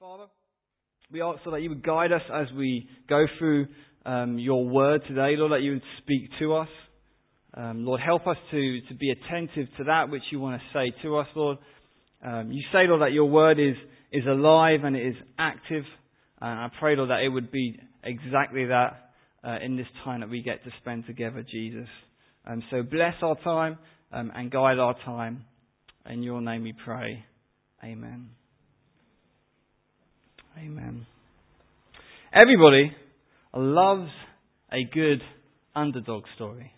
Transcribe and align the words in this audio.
Father, 0.00 0.24
we 1.12 1.22
ask 1.22 1.38
so 1.44 1.52
that 1.52 1.62
you 1.62 1.68
would 1.68 1.84
guide 1.84 2.10
us 2.10 2.22
as 2.32 2.46
we 2.56 2.88
go 3.08 3.26
through 3.38 3.68
um, 4.04 4.38
your 4.40 4.66
word 4.66 5.02
today, 5.06 5.34
Lord, 5.36 5.52
that 5.52 5.62
you 5.62 5.72
would 5.72 5.82
speak 6.02 6.30
to 6.40 6.54
us. 6.54 6.68
Um, 7.54 7.84
Lord, 7.84 8.00
help 8.00 8.26
us 8.26 8.36
to, 8.50 8.80
to 8.88 8.94
be 8.94 9.12
attentive 9.12 9.68
to 9.78 9.84
that 9.84 10.10
which 10.10 10.22
you 10.32 10.40
want 10.40 10.60
to 10.60 10.66
say 10.76 10.92
to 11.02 11.18
us, 11.18 11.28
Lord. 11.36 11.58
Um, 12.24 12.50
you 12.50 12.62
say, 12.72 12.88
Lord, 12.88 13.02
that 13.02 13.12
your 13.12 13.26
word 13.26 13.60
is, 13.60 13.76
is 14.10 14.24
alive 14.26 14.80
and 14.82 14.96
it 14.96 15.06
is 15.06 15.14
active. 15.38 15.84
And 16.40 16.60
I 16.60 16.68
pray, 16.80 16.96
Lord, 16.96 17.10
that 17.10 17.20
it 17.20 17.28
would 17.28 17.52
be 17.52 17.78
exactly 18.02 18.66
that 18.66 19.12
uh, 19.44 19.58
in 19.64 19.76
this 19.76 19.86
time 20.04 20.20
that 20.20 20.30
we 20.30 20.42
get 20.42 20.64
to 20.64 20.70
spend 20.80 21.06
together, 21.06 21.44
Jesus. 21.48 21.88
Um, 22.46 22.64
so 22.70 22.82
bless 22.82 23.14
our 23.22 23.36
time 23.44 23.78
um, 24.12 24.32
and 24.34 24.50
guide 24.50 24.78
our 24.78 24.96
time. 25.04 25.44
In 26.10 26.24
your 26.24 26.40
name 26.40 26.64
we 26.64 26.74
pray. 26.84 27.24
Amen. 27.84 28.30
Amen. 30.56 31.06
Everybody 32.32 32.92
loves 33.54 34.10
a 34.72 34.84
good 34.92 35.20
underdog 35.74 36.24
story. 36.36 36.70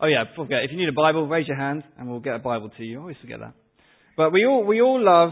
Oh 0.00 0.06
yeah, 0.06 0.24
forget. 0.36 0.58
If 0.64 0.70
you 0.72 0.76
need 0.76 0.88
a 0.88 0.92
Bible, 0.92 1.26
raise 1.26 1.48
your 1.48 1.56
hand 1.56 1.84
and 1.98 2.08
we'll 2.10 2.20
get 2.20 2.34
a 2.34 2.38
Bible 2.38 2.70
to 2.76 2.84
you. 2.84 3.00
Always 3.00 3.16
forget 3.20 3.40
that. 3.40 3.54
But 4.16 4.32
we 4.32 4.44
all, 4.44 4.64
we 4.64 4.80
all 4.80 5.02
love 5.02 5.30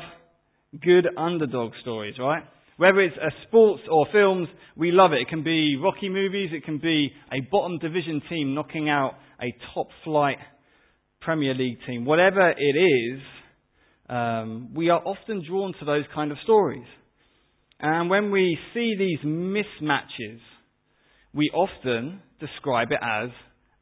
good 0.81 1.07
underdog 1.17 1.73
stories, 1.83 2.15
right? 2.19 2.43
Whether 2.79 3.01
it's 3.01 3.17
a 3.17 3.31
sports 3.47 3.83
or 3.91 4.07
films, 4.13 4.49
we 4.75 4.91
love 4.91 5.13
it. 5.13 5.21
It 5.21 5.29
can 5.29 5.43
be 5.43 5.77
Rocky 5.77 6.09
movies, 6.09 6.51
it 6.53 6.65
can 6.65 6.79
be 6.79 7.11
a 7.33 7.41
bottom 7.51 7.79
division 7.79 8.23
team 8.29 8.55
knocking 8.55 8.89
out 8.89 9.15
a 9.41 9.55
top 9.75 9.89
flight 10.05 10.39
Premier 11.21 11.55
League 11.55 11.79
team. 11.87 12.05
Whatever 12.05 12.51
it 12.51 12.77
is, 12.77 13.21
um, 14.09 14.75
we 14.75 14.91
are 14.91 15.01
often 15.01 15.43
drawn 15.47 15.73
to 15.79 15.85
those 15.85 16.05
kind 16.15 16.31
of 16.33 16.39
stories. 16.45 16.87
And 17.81 18.09
when 18.09 18.31
we 18.31 18.59
see 18.73 18.95
these 18.99 19.19
mismatches, 19.25 20.41
we 21.35 21.51
often 21.53 22.21
describe 22.41 22.89
it 22.91 22.99
as 23.03 23.31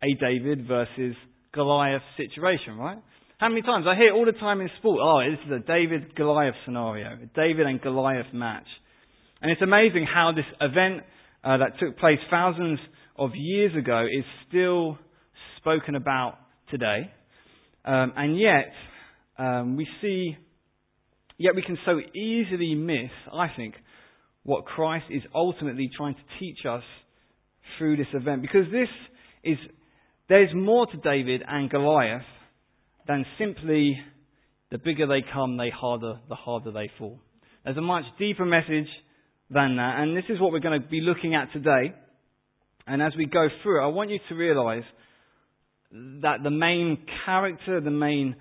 a 0.03 0.15
David 0.21 0.67
versus 0.67 1.15
Goliath 1.53 2.03
situation, 2.17 2.77
right? 2.77 2.99
How 3.39 3.49
many 3.49 3.63
times? 3.63 3.87
I 3.89 3.95
hear 3.97 4.13
all 4.13 4.25
the 4.25 4.33
time 4.33 4.61
in 4.61 4.69
sport, 4.79 4.99
oh, 5.03 5.21
this 5.31 5.39
is 5.47 5.53
a 5.53 5.67
David 5.67 6.15
Goliath 6.17 6.55
scenario, 6.65 7.07
a 7.07 7.27
David 7.35 7.67
and 7.67 7.81
Goliath 7.81 8.33
match. 8.33 8.67
And 9.41 9.51
it's 9.51 9.63
amazing 9.63 10.07
how 10.13 10.33
this 10.35 10.45
event 10.61 11.03
uh, 11.45 11.59
that 11.59 11.79
took 11.79 11.99
place 11.99 12.19
thousands 12.31 12.79
of 13.17 13.31
years 13.35 13.77
ago 13.77 14.07
is 14.07 14.25
still 14.49 14.99
spoken 15.59 15.95
about 15.95 16.39
today. 16.71 17.11
Um, 17.85 18.13
and 18.17 18.39
yet, 18.39 18.73
um, 19.39 19.77
we 19.77 19.87
see, 20.01 20.37
yet 21.39 21.55
we 21.55 21.63
can 21.63 21.77
so 21.85 22.01
easily 22.15 22.75
miss, 22.75 23.11
I 23.33 23.49
think, 23.57 23.75
what 24.45 24.67
Christ 24.67 25.07
is 25.11 25.23
ultimately 25.35 25.91
trying 25.97 26.15
to 26.15 26.21
teach 26.39 26.59
us 26.69 26.83
through 27.79 27.97
this 27.97 28.07
event. 28.13 28.43
Because 28.43 28.67
this 28.71 28.89
is, 29.43 29.59
there's 30.29 30.55
more 30.55 30.87
to 30.87 30.97
David 30.99 31.43
and 31.47 31.69
Goliath 31.71 32.23
than 33.09 33.25
simply 33.39 33.99
the 34.71 34.79
bigger 34.79 35.07
they 35.07 35.25
come, 35.33 35.57
they 35.57 35.71
harder, 35.71 36.21
the 36.29 36.35
harder 36.35 36.71
they 36.71 36.91
fall. 36.99 37.21
There's 37.65 37.77
a 37.77 37.83
much 37.83 38.05
deeper 38.19 38.45
message 38.45 38.89
than 39.51 39.77
that, 39.77 39.97
and 39.99 40.17
this 40.17 40.25
is 40.29 40.41
what 40.41 40.53
we're 40.53 40.61
going 40.61 40.81
to 40.81 40.89
be 40.89 41.01
looking 41.01 41.35
at 41.35 41.53
today. 41.53 41.95
And 42.87 43.03
as 43.03 43.13
we 43.17 43.27
go 43.27 43.49
through 43.63 43.81
it, 43.81 43.85
I 43.85 43.89
want 43.89 44.11
you 44.11 44.19
to 44.29 44.35
realize 44.35 44.83
that 45.91 46.43
the 46.43 46.51
main 46.51 47.07
character, 47.25 47.81
the 47.81 47.91
main 47.91 48.37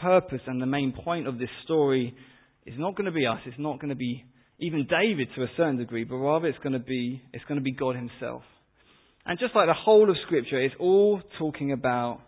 purpose, 0.00 0.42
and 0.46 0.62
the 0.62 0.66
main 0.66 0.92
point 0.92 1.26
of 1.26 1.38
this 1.38 1.48
story 1.64 2.14
is 2.66 2.74
not 2.78 2.96
going 2.96 3.06
to 3.06 3.12
be 3.12 3.26
us. 3.26 3.38
It's 3.46 3.58
not 3.58 3.80
going 3.80 3.88
to 3.88 3.96
be 3.96 4.24
even 4.58 4.86
David 4.88 5.28
to 5.36 5.42
a 5.42 5.48
certain 5.56 5.76
degree, 5.76 6.04
but 6.04 6.16
rather 6.16 6.46
it's 6.46 6.58
going 6.58 6.72
to 6.72 6.78
be, 6.78 7.22
it's 7.32 7.44
going 7.44 7.58
to 7.58 7.64
be 7.64 7.72
God 7.72 7.94
himself. 7.94 8.42
And 9.24 9.38
just 9.38 9.54
like 9.54 9.68
the 9.68 9.74
whole 9.74 10.10
of 10.10 10.16
scripture, 10.26 10.60
it's 10.60 10.74
all 10.80 11.20
talking 11.38 11.72
about 11.72 12.20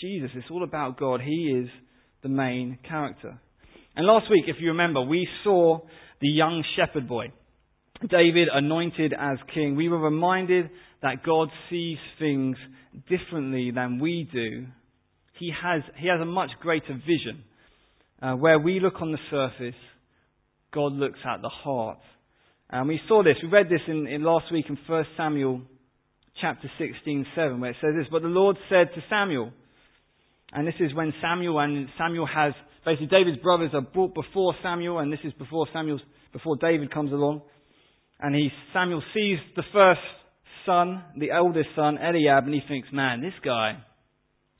Jesus. 0.00 0.30
It's 0.34 0.50
all 0.50 0.62
about 0.62 0.98
God. 0.98 1.20
He 1.20 1.60
is 1.60 1.68
the 2.22 2.28
main 2.28 2.78
character. 2.88 3.38
And 3.96 4.06
last 4.06 4.30
week, 4.30 4.44
if 4.46 4.56
you 4.60 4.68
remember, 4.68 5.02
we 5.02 5.28
saw 5.42 5.80
the 6.20 6.28
young 6.28 6.64
shepherd 6.76 7.08
boy, 7.08 7.32
David 8.08 8.48
anointed 8.52 9.12
as 9.12 9.38
king. 9.52 9.76
We 9.76 9.88
were 9.88 10.00
reminded 10.00 10.70
that 11.02 11.22
God 11.24 11.48
sees 11.70 11.98
things 12.18 12.56
differently 13.08 13.70
than 13.74 13.98
we 13.98 14.28
do. 14.32 14.66
He 15.38 15.52
has, 15.62 15.82
he 15.98 16.08
has 16.08 16.20
a 16.20 16.24
much 16.24 16.50
greater 16.60 16.94
vision. 16.94 17.44
Uh, 18.22 18.34
where 18.34 18.58
we 18.58 18.80
look 18.80 19.02
on 19.02 19.12
the 19.12 19.18
surface, 19.30 19.78
God 20.74 20.92
looks 20.92 21.20
at 21.24 21.40
the 21.40 21.48
heart. 21.48 21.98
And 22.68 22.88
we 22.88 23.00
saw 23.06 23.22
this, 23.22 23.36
we 23.42 23.48
read 23.48 23.68
this 23.68 23.80
in, 23.86 24.06
in 24.06 24.22
last 24.22 24.52
week 24.52 24.66
in 24.68 24.76
1 24.86 25.04
Samuel 25.16 25.62
chapter 26.40 26.70
16, 26.78 27.26
7, 27.34 27.60
where 27.60 27.70
it 27.70 27.76
says 27.80 27.92
this, 27.96 28.08
But 28.10 28.22
the 28.22 28.28
Lord 28.28 28.56
said 28.68 28.88
to 28.94 29.02
Samuel, 29.08 29.52
and 30.52 30.66
this 30.66 30.74
is 30.80 30.94
when 30.94 31.12
Samuel 31.22 31.58
and 31.60 31.88
Samuel 31.98 32.26
has, 32.26 32.52
basically 32.84 33.06
David's 33.06 33.42
brothers 33.42 33.70
are 33.74 33.80
brought 33.80 34.14
before 34.14 34.54
Samuel, 34.62 34.98
and 34.98 35.12
this 35.12 35.20
is 35.24 35.32
before 35.34 35.66
Samuel's, 35.72 36.02
before 36.32 36.56
David 36.56 36.92
comes 36.92 37.12
along. 37.12 37.42
And 38.20 38.34
he, 38.34 38.48
Samuel 38.72 39.02
sees 39.12 39.38
the 39.56 39.62
first 39.72 40.00
son, 40.66 41.04
the 41.18 41.30
eldest 41.30 41.68
son, 41.76 41.98
Eliab, 41.98 42.44
and 42.44 42.54
he 42.54 42.62
thinks, 42.66 42.88
man, 42.92 43.20
this 43.20 43.34
guy, 43.44 43.78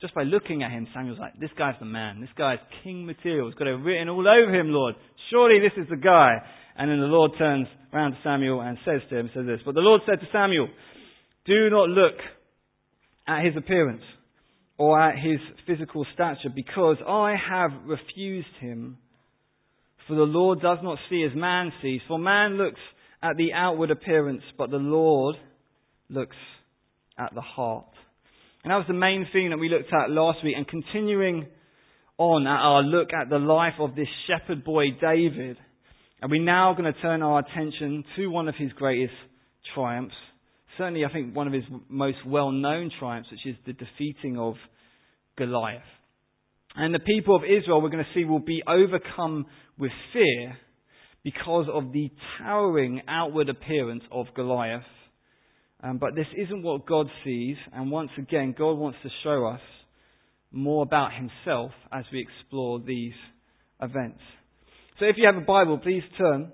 just 0.05 0.13
by 0.13 0.21
looking 0.21 0.61
at 0.61 0.69
him, 0.69 0.87
Samuel's 0.93 1.17
like, 1.17 1.39
this 1.39 1.49
guy's 1.57 1.73
the 1.79 1.85
man. 1.85 2.21
This 2.21 2.29
guy's 2.37 2.59
king 2.83 3.07
material. 3.07 3.47
He's 3.47 3.57
got 3.57 3.65
it 3.65 3.71
written 3.71 4.07
all 4.07 4.27
over 4.27 4.53
him, 4.53 4.69
Lord. 4.69 4.93
Surely 5.31 5.59
this 5.59 5.71
is 5.81 5.89
the 5.89 5.95
guy. 5.95 6.33
And 6.77 6.91
then 6.91 6.99
the 6.99 7.07
Lord 7.07 7.31
turns 7.39 7.65
around 7.91 8.11
to 8.11 8.17
Samuel 8.23 8.61
and 8.61 8.77
says 8.85 9.01
to 9.09 9.17
him, 9.17 9.31
says 9.33 9.47
this, 9.47 9.61
But 9.65 9.73
the 9.73 9.81
Lord 9.81 10.01
said 10.05 10.19
to 10.19 10.27
Samuel, 10.31 10.67
Do 11.47 11.71
not 11.71 11.89
look 11.89 12.13
at 13.27 13.45
his 13.45 13.55
appearance 13.57 14.03
or 14.77 15.01
at 15.01 15.15
his 15.15 15.39
physical 15.65 16.05
stature, 16.13 16.53
because 16.53 16.97
I 17.07 17.33
have 17.49 17.71
refused 17.87 18.47
him. 18.59 18.99
For 20.07 20.15
the 20.15 20.21
Lord 20.21 20.61
does 20.61 20.77
not 20.83 20.99
see 21.09 21.23
as 21.23 21.35
man 21.35 21.71
sees. 21.81 22.01
For 22.07 22.19
man 22.19 22.59
looks 22.59 22.81
at 23.23 23.37
the 23.37 23.53
outward 23.53 23.89
appearance, 23.89 24.43
but 24.55 24.69
the 24.69 24.77
Lord 24.77 25.35
looks 26.09 26.35
at 27.17 27.33
the 27.33 27.41
heart. 27.41 27.87
And 28.65 28.71
that 28.71 28.77
was 28.77 28.87
the 28.87 28.95
main 28.95 29.27
thing 29.31 29.51
that 29.51 29.59
we 29.59 29.69
looked 29.69 29.93
at 29.93 30.09
last 30.09 30.39
week. 30.43 30.55
And 30.57 30.67
continuing 30.67 31.45
on 32.17 32.47
at 32.47 32.59
our 32.59 32.81
look 32.81 33.09
at 33.13 33.29
the 33.29 33.37
life 33.37 33.75
of 33.79 33.93
this 33.93 34.07
shepherd 34.25 34.63
boy 34.63 34.85
David, 34.99 35.57
and 36.19 36.31
we're 36.31 36.43
now 36.43 36.73
going 36.73 36.91
to 36.91 36.99
turn 36.99 37.21
our 37.21 37.37
attention 37.37 38.03
to 38.15 38.25
one 38.25 38.47
of 38.47 38.55
his 38.57 38.71
greatest 38.71 39.13
triumphs. 39.75 40.15
Certainly, 40.79 41.05
I 41.05 41.13
think 41.13 41.35
one 41.35 41.45
of 41.45 41.53
his 41.53 41.61
most 41.89 42.17
well 42.25 42.51
known 42.51 42.89
triumphs, 42.97 43.29
which 43.29 43.45
is 43.45 43.55
the 43.67 43.73
defeating 43.73 44.39
of 44.39 44.55
Goliath. 45.37 45.83
And 46.75 46.91
the 46.91 46.97
people 46.97 47.35
of 47.35 47.43
Israel, 47.43 47.83
we're 47.83 47.89
going 47.89 48.03
to 48.03 48.19
see, 48.19 48.25
will 48.25 48.39
be 48.39 48.63
overcome 48.67 49.45
with 49.77 49.91
fear 50.11 50.57
because 51.23 51.67
of 51.71 51.93
the 51.93 52.09
towering 52.39 53.03
outward 53.07 53.49
appearance 53.49 54.01
of 54.11 54.25
Goliath. 54.35 54.81
Um, 55.85 55.99
but 55.99 56.15
this 56.15 56.25
isn't 56.35 56.63
what 56.63 56.87
God 56.87 57.07
sees, 57.23 57.57
and 57.71 57.91
once 57.91 58.09
again, 58.17 58.55
God 58.57 58.71
wants 58.71 58.97
to 59.03 59.09
show 59.23 59.45
us 59.45 59.61
more 60.51 60.81
about 60.81 61.11
Himself 61.13 61.73
as 61.91 62.05
we 62.11 62.21
explore 62.21 62.79
these 62.79 63.13
events. 63.79 64.19
So 64.99 65.05
if 65.05 65.15
you 65.17 65.27
have 65.27 65.35
a 65.35 65.45
Bible, 65.45 65.77
please 65.77 66.01
turn 66.17 66.51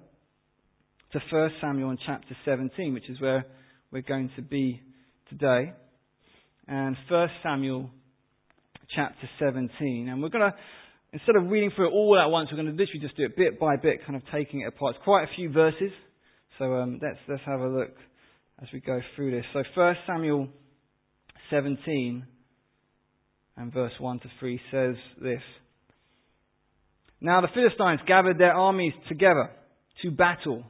to 1.13 1.19
1 1.31 1.51
Samuel 1.61 1.91
in 1.91 1.97
chapter 2.05 2.35
17, 2.43 2.93
which 2.93 3.09
is 3.09 3.21
where 3.21 3.45
we're 3.89 4.01
going 4.01 4.31
to 4.35 4.41
be 4.41 4.81
today. 5.29 5.71
And 6.67 6.97
1 7.07 7.27
Samuel 7.41 7.89
chapter 8.93 9.29
17. 9.39 10.09
And 10.09 10.21
we're 10.21 10.27
going 10.27 10.51
to, 10.51 10.57
instead 11.13 11.37
of 11.37 11.49
reading 11.49 11.71
through 11.73 11.87
it 11.87 11.93
all 11.93 12.19
at 12.19 12.29
once, 12.29 12.49
we're 12.51 12.61
going 12.61 12.75
to 12.75 12.83
literally 12.83 12.99
just 12.99 13.15
do 13.15 13.23
it 13.23 13.37
bit 13.37 13.57
by 13.57 13.77
bit, 13.77 14.05
kind 14.05 14.17
of 14.17 14.23
taking 14.29 14.61
it 14.61 14.67
apart. 14.67 14.95
It's 14.95 15.03
quite 15.05 15.23
a 15.23 15.35
few 15.37 15.49
verses. 15.49 15.91
So 16.59 16.66
um, 16.75 16.99
let's, 17.01 17.19
let's 17.29 17.43
have 17.45 17.61
a 17.61 17.67
look 17.69 17.95
as 18.61 18.67
we 18.72 18.79
go 18.79 18.99
through 19.16 19.31
this. 19.31 19.46
So 19.53 19.63
1 19.73 19.96
Samuel 20.05 20.47
17 21.49 22.25
and 23.58 23.73
verse 23.73 23.93
1 23.99 24.19
to 24.19 24.28
3 24.40 24.61
says 24.72 24.96
this. 25.22 25.41
Now 27.19 27.41
the 27.41 27.47
Philistines 27.53 28.02
gathered 28.08 28.37
their 28.37 28.53
armies 28.53 28.93
together 29.08 29.52
to 30.03 30.11
battle 30.11 30.63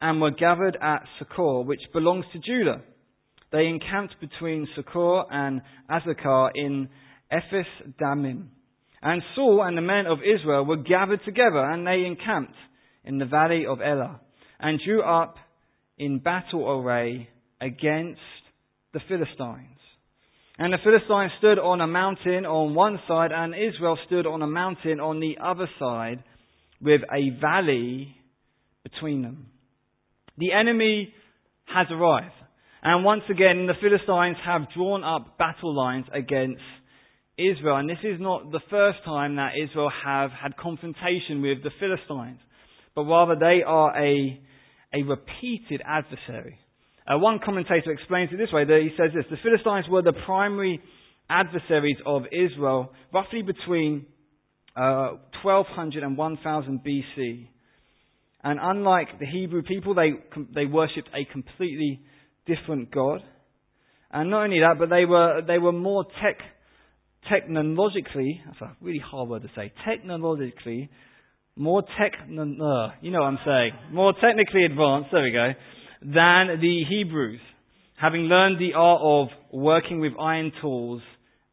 and 0.00 0.20
were 0.20 0.30
gathered 0.30 0.76
at 0.80 1.04
Sochoh, 1.20 1.64
which 1.64 1.80
belongs 1.92 2.24
to 2.32 2.38
Judah. 2.38 2.82
They 3.50 3.66
encamped 3.66 4.14
between 4.20 4.66
Sochoh 4.76 5.24
and 5.30 5.62
Azekah 5.90 6.50
in 6.54 6.88
Ephes 7.30 7.66
Dammim. 7.98 8.50
And 9.02 9.22
Saul 9.34 9.62
and 9.66 9.76
the 9.76 9.82
men 9.82 10.06
of 10.06 10.18
Israel 10.18 10.64
were 10.64 10.76
gathered 10.76 11.20
together 11.24 11.58
and 11.58 11.86
they 11.86 12.04
encamped 12.06 12.56
in 13.04 13.18
the 13.18 13.26
valley 13.26 13.64
of 13.66 13.80
Elah 13.80 14.20
and 14.60 14.80
drew 14.84 15.02
up 15.02 15.36
in 15.98 16.18
battle 16.18 16.68
array 16.68 17.28
against 17.60 18.20
the 18.92 19.00
Philistines. 19.08 19.78
And 20.58 20.72
the 20.72 20.78
Philistines 20.84 21.32
stood 21.38 21.58
on 21.58 21.80
a 21.80 21.86
mountain 21.86 22.44
on 22.44 22.74
one 22.74 22.98
side, 23.08 23.32
and 23.32 23.54
Israel 23.54 23.98
stood 24.06 24.26
on 24.26 24.42
a 24.42 24.46
mountain 24.46 25.00
on 25.00 25.20
the 25.20 25.38
other 25.42 25.68
side, 25.78 26.22
with 26.80 27.00
a 27.12 27.30
valley 27.40 28.14
between 28.82 29.22
them. 29.22 29.46
The 30.36 30.52
enemy 30.52 31.14
has 31.66 31.86
arrived. 31.90 32.34
And 32.82 33.04
once 33.04 33.22
again, 33.30 33.66
the 33.66 33.74
Philistines 33.80 34.36
have 34.44 34.72
drawn 34.74 35.04
up 35.04 35.38
battle 35.38 35.74
lines 35.74 36.06
against 36.12 36.60
Israel. 37.38 37.76
And 37.76 37.88
this 37.88 38.02
is 38.02 38.20
not 38.20 38.50
the 38.50 38.60
first 38.68 38.98
time 39.04 39.36
that 39.36 39.52
Israel 39.62 39.90
have 40.04 40.30
had 40.30 40.56
confrontation 40.56 41.42
with 41.42 41.62
the 41.62 41.70
Philistines, 41.78 42.40
but 42.94 43.04
rather 43.04 43.36
they 43.36 43.62
are 43.64 43.96
a, 43.96 44.40
a 44.94 45.02
repeated 45.02 45.82
adversary. 45.84 46.58
Uh, 47.06 47.18
one 47.18 47.40
commentator 47.44 47.90
explains 47.90 48.30
it 48.32 48.36
this 48.36 48.52
way. 48.52 48.64
That 48.64 48.80
he 48.82 48.90
says 48.96 49.12
this: 49.14 49.24
the 49.30 49.36
Philistines 49.42 49.86
were 49.90 50.02
the 50.02 50.12
primary 50.24 50.80
adversaries 51.28 51.96
of 52.06 52.22
Israel, 52.32 52.92
roughly 53.12 53.42
between 53.42 54.06
uh, 54.76 55.16
1200 55.42 56.02
and 56.02 56.16
1000 56.16 56.80
BC. 56.84 57.48
And 58.44 58.58
unlike 58.60 59.18
the 59.20 59.26
Hebrew 59.26 59.62
people, 59.62 59.94
they, 59.94 60.10
they 60.54 60.66
worshipped 60.66 61.08
a 61.14 61.30
completely 61.32 62.00
different 62.46 62.90
God. 62.90 63.22
And 64.10 64.30
not 64.30 64.44
only 64.44 64.60
that, 64.60 64.76
but 64.78 64.90
they 64.90 65.04
were, 65.04 65.42
they 65.46 65.58
were 65.58 65.72
more 65.72 66.04
tech, 66.04 66.38
technologically, 67.30 68.42
that's 68.46 68.60
a 68.60 68.76
really 68.80 68.98
hard 68.98 69.28
word 69.28 69.42
to 69.42 69.48
say, 69.54 69.72
technologically, 69.86 70.90
more 71.56 71.82
tech, 71.82 72.12
uh, 72.22 72.88
you 73.00 73.10
know 73.10 73.20
what 73.20 73.26
I'm 73.26 73.38
saying, 73.44 73.72
more 73.92 74.14
technically 74.20 74.64
advanced, 74.64 75.10
there 75.12 75.22
we 75.22 75.32
go, 75.32 75.52
than 76.00 76.60
the 76.60 76.82
Hebrews, 76.88 77.40
having 77.96 78.22
learned 78.22 78.58
the 78.58 78.74
art 78.74 79.00
of 79.02 79.28
working 79.52 80.00
with 80.00 80.12
iron 80.18 80.52
tools 80.60 81.02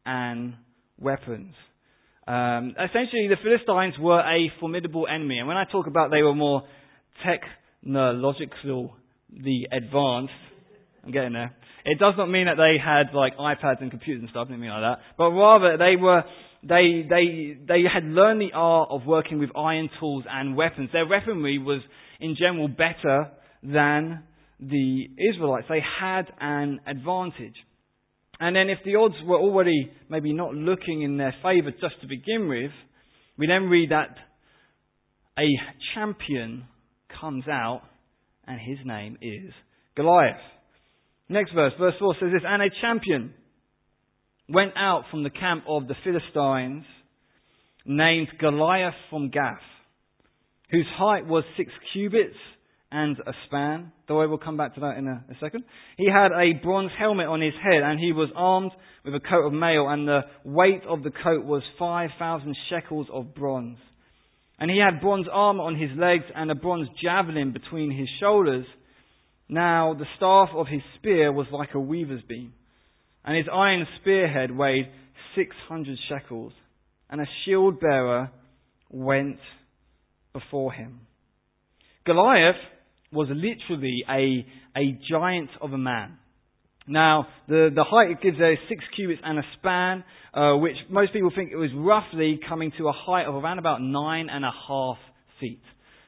and 0.06 0.54
weapons. 0.98 1.54
Um, 2.26 2.74
essentially, 2.78 3.28
the 3.28 3.36
Philistines 3.42 3.94
were 3.98 4.20
a 4.20 4.50
formidable 4.60 5.06
enemy. 5.12 5.38
And 5.38 5.48
when 5.48 5.56
I 5.56 5.64
talk 5.64 5.86
about 5.86 6.10
they 6.10 6.22
were 6.22 6.34
more 6.34 6.62
technologically 7.24 8.92
advanced, 9.72 10.32
I'm 11.04 11.12
getting 11.12 11.32
there. 11.32 11.54
It 11.84 11.98
does 11.98 12.14
not 12.16 12.30
mean 12.30 12.46
that 12.46 12.56
they 12.56 12.76
had 12.78 13.14
like 13.14 13.36
iPads 13.36 13.80
and 13.80 13.90
computers 13.90 14.20
and 14.22 14.30
stuff, 14.30 14.48
mean 14.48 14.68
like 14.68 14.82
that. 14.82 14.98
But 15.16 15.30
rather, 15.30 15.76
they 15.76 15.96
were, 15.96 16.22
they, 16.62 17.06
they, 17.08 17.56
they 17.66 17.82
had 17.92 18.04
learned 18.04 18.40
the 18.40 18.52
art 18.54 18.88
of 18.90 19.06
working 19.06 19.38
with 19.38 19.50
iron 19.56 19.88
tools 19.98 20.24
and 20.30 20.56
weapons. 20.56 20.90
Their 20.92 21.06
weaponry 21.06 21.58
was, 21.58 21.80
in 22.20 22.36
general, 22.38 22.68
better 22.68 23.30
than 23.62 24.24
the 24.60 25.06
Israelites. 25.32 25.66
They 25.68 25.82
had 26.00 26.26
an 26.38 26.80
advantage. 26.86 27.54
And 28.38 28.54
then 28.54 28.68
if 28.68 28.78
the 28.84 28.96
odds 28.96 29.14
were 29.24 29.38
already 29.38 29.90
maybe 30.08 30.32
not 30.32 30.54
looking 30.54 31.02
in 31.02 31.16
their 31.16 31.34
favour 31.42 31.70
just 31.72 32.00
to 32.02 32.06
begin 32.06 32.48
with, 32.48 32.70
we 33.38 33.46
then 33.46 33.64
read 33.64 33.90
that 33.90 34.16
a 35.38 35.48
champion 35.94 36.64
comes 37.20 37.48
out 37.48 37.82
and 38.46 38.60
his 38.60 38.78
name 38.84 39.16
is 39.22 39.52
Goliath. 39.96 40.36
Next 41.28 41.52
verse, 41.54 41.72
verse 41.78 41.94
4 41.98 42.16
says 42.20 42.30
this, 42.32 42.42
and 42.44 42.62
a 42.62 42.68
champion 42.82 43.32
went 44.52 44.72
out 44.76 45.04
from 45.10 45.22
the 45.22 45.30
camp 45.30 45.64
of 45.68 45.86
the 45.86 45.94
Philistines 46.04 46.84
named 47.84 48.28
Goliath 48.38 48.94
from 49.08 49.30
Gath, 49.30 49.58
whose 50.70 50.86
height 50.96 51.26
was 51.26 51.44
six 51.56 51.72
cubits 51.92 52.36
and 52.92 53.16
a 53.20 53.32
span, 53.46 53.92
though 54.08 54.20
I 54.20 54.26
will 54.26 54.38
come 54.38 54.56
back 54.56 54.74
to 54.74 54.80
that 54.80 54.96
in 54.98 55.06
a, 55.06 55.24
a, 55.30 55.34
second. 55.40 55.64
He 55.96 56.06
had 56.06 56.32
a 56.32 56.60
bronze 56.60 56.90
helmet 56.98 57.26
on 57.26 57.40
his 57.40 57.54
head, 57.62 57.82
and 57.84 58.00
he 58.00 58.12
was 58.12 58.30
armed 58.34 58.72
with 59.04 59.14
a 59.14 59.20
coat 59.20 59.46
of 59.46 59.52
mail, 59.52 59.86
and 59.88 60.08
the 60.08 60.22
weight 60.44 60.82
of 60.88 61.04
the 61.04 61.10
coat 61.10 61.44
was 61.44 61.62
5,000 61.78 62.56
shekels 62.68 63.06
of 63.12 63.34
bronze. 63.34 63.78
And 64.58 64.70
he 64.70 64.78
had 64.78 65.00
bronze 65.00 65.26
armor 65.32 65.62
on 65.62 65.76
his 65.76 65.90
legs, 65.96 66.24
and 66.34 66.50
a 66.50 66.56
bronze 66.56 66.88
javelin 67.02 67.52
between 67.52 67.96
his 67.96 68.08
shoulders. 68.18 68.66
Now 69.48 69.94
the 69.94 70.06
staff 70.16 70.48
of 70.54 70.66
his 70.66 70.82
spear 70.98 71.32
was 71.32 71.46
like 71.52 71.74
a 71.74 71.80
weaver's 71.80 72.22
beam, 72.28 72.52
and 73.24 73.36
his 73.36 73.46
iron 73.52 73.86
spearhead 74.00 74.50
weighed 74.50 74.88
600 75.36 75.98
shekels, 76.08 76.52
and 77.08 77.20
a 77.20 77.26
shield 77.44 77.80
bearer 77.80 78.30
went 78.90 79.38
before 80.32 80.72
him. 80.72 81.00
Goliath 82.06 82.56
was 83.12 83.28
literally 83.30 84.04
a, 84.08 84.46
a 84.78 84.98
giant 85.08 85.50
of 85.60 85.72
a 85.72 85.78
man. 85.78 86.18
Now, 86.86 87.26
the, 87.48 87.70
the 87.74 87.84
height 87.84 88.10
it 88.10 88.22
gives 88.22 88.36
is 88.36 88.58
six 88.68 88.82
cubits 88.96 89.20
and 89.24 89.38
a 89.38 89.42
span, 89.58 90.02
uh, 90.34 90.56
which 90.56 90.76
most 90.88 91.12
people 91.12 91.30
think 91.34 91.50
it 91.52 91.56
was 91.56 91.70
roughly 91.74 92.40
coming 92.48 92.72
to 92.78 92.88
a 92.88 92.92
height 92.92 93.26
of 93.26 93.34
around 93.34 93.58
about 93.58 93.80
nine 93.82 94.28
and 94.30 94.44
a 94.44 94.50
half 94.68 94.96
feet. 95.40 95.62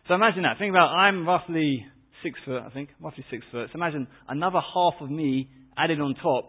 So 0.08 0.14
imagine 0.14 0.42
that. 0.42 0.58
Think 0.58 0.70
about 0.70 0.88
I'm 0.88 1.26
roughly 1.26 1.84
six 2.22 2.38
foot, 2.44 2.62
I 2.62 2.70
think, 2.70 2.90
roughly 3.00 3.24
six 3.30 3.44
foot. 3.52 3.68
So 3.72 3.76
imagine 3.76 4.08
another 4.28 4.60
half 4.74 4.94
of 5.00 5.10
me 5.10 5.48
added 5.76 6.00
on 6.00 6.14
top. 6.22 6.48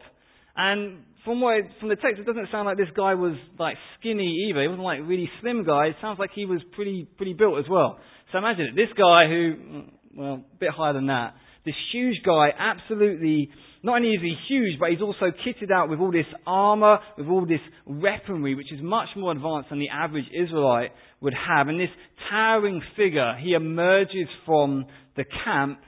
And 0.56 1.00
from 1.26 1.42
what 1.42 1.62
from 1.80 1.90
the 1.90 1.96
text, 1.96 2.20
it 2.20 2.26
doesn't 2.26 2.50
sound 2.52 2.66
like 2.66 2.78
this 2.78 2.94
guy 2.96 3.14
was 3.16 3.36
like 3.58 3.78
skinny 4.00 4.48
either. 4.50 4.62
He 4.62 4.68
wasn't 4.68 4.84
like 4.84 5.00
really 5.04 5.30
slim 5.42 5.64
guy. 5.64 5.88
It 5.88 5.96
sounds 6.02 6.20
like 6.20 6.32
he 6.36 6.46
was 6.46 6.62
pretty 6.74 7.08
pretty 7.18 7.34
built 7.34 7.60
as 7.60 7.66
well. 7.70 8.00
So 8.32 8.38
imagine 8.38 8.68
it. 8.68 8.76
This 8.76 8.94
guy 8.98 9.28
who 9.28 9.56
mm, 9.56 9.90
well, 10.16 10.34
a 10.34 10.58
bit 10.60 10.70
higher 10.70 10.94
than 10.94 11.08
that. 11.08 11.36
This 11.66 11.76
huge 11.94 12.18
guy, 12.26 12.50
absolutely, 12.60 13.50
not 13.84 13.98
only 13.98 14.10
is 14.10 14.22
he 14.22 14.36
huge, 14.50 14.80
but 14.80 14.90
he's 14.90 15.02
also 15.02 15.32
kitted 15.32 15.72
out 15.72 15.90
with 15.90 16.00
all 16.00 16.12
this 16.12 16.26
armor, 16.46 17.00
with 17.18 17.28
all 17.28 17.46
this 17.46 17.62
weaponry, 17.86 18.54
which 18.54 18.72
is 18.74 18.80
much 18.82 19.08
more 19.16 19.32
advanced 19.32 19.70
than 19.70 19.80
the 19.80 19.88
average 19.90 20.26
Israelite 20.34 20.92
would 21.22 21.34
have. 21.34 21.70
And 21.70 21.80
this 21.80 21.90
towering 22.30 22.82
figure, 22.98 23.34
he 23.42 23.54
emerges 23.54 24.28
from 24.46 24.86
the 25.16 25.24
camp 25.46 25.80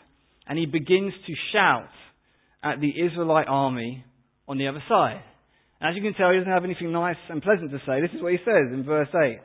and 0.47 0.57
he 0.57 0.65
begins 0.65 1.13
to 1.27 1.33
shout 1.51 1.89
at 2.63 2.79
the 2.79 2.89
Israelite 2.89 3.47
army 3.49 4.05
on 4.47 4.57
the 4.57 4.67
other 4.67 4.83
side. 4.87 5.21
And 5.79 5.89
as 5.89 5.95
you 5.95 6.01
can 6.01 6.13
tell, 6.13 6.31
he 6.31 6.37
doesn't 6.37 6.51
have 6.51 6.63
anything 6.63 6.91
nice 6.91 7.17
and 7.29 7.41
pleasant 7.41 7.71
to 7.71 7.79
say. 7.85 8.01
This 8.01 8.11
is 8.15 8.21
what 8.21 8.31
he 8.31 8.39
says 8.39 8.71
in 8.71 8.83
verse 8.85 9.09
8. 9.13 9.39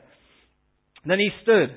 Then 1.05 1.19
he 1.19 1.29
stood 1.43 1.69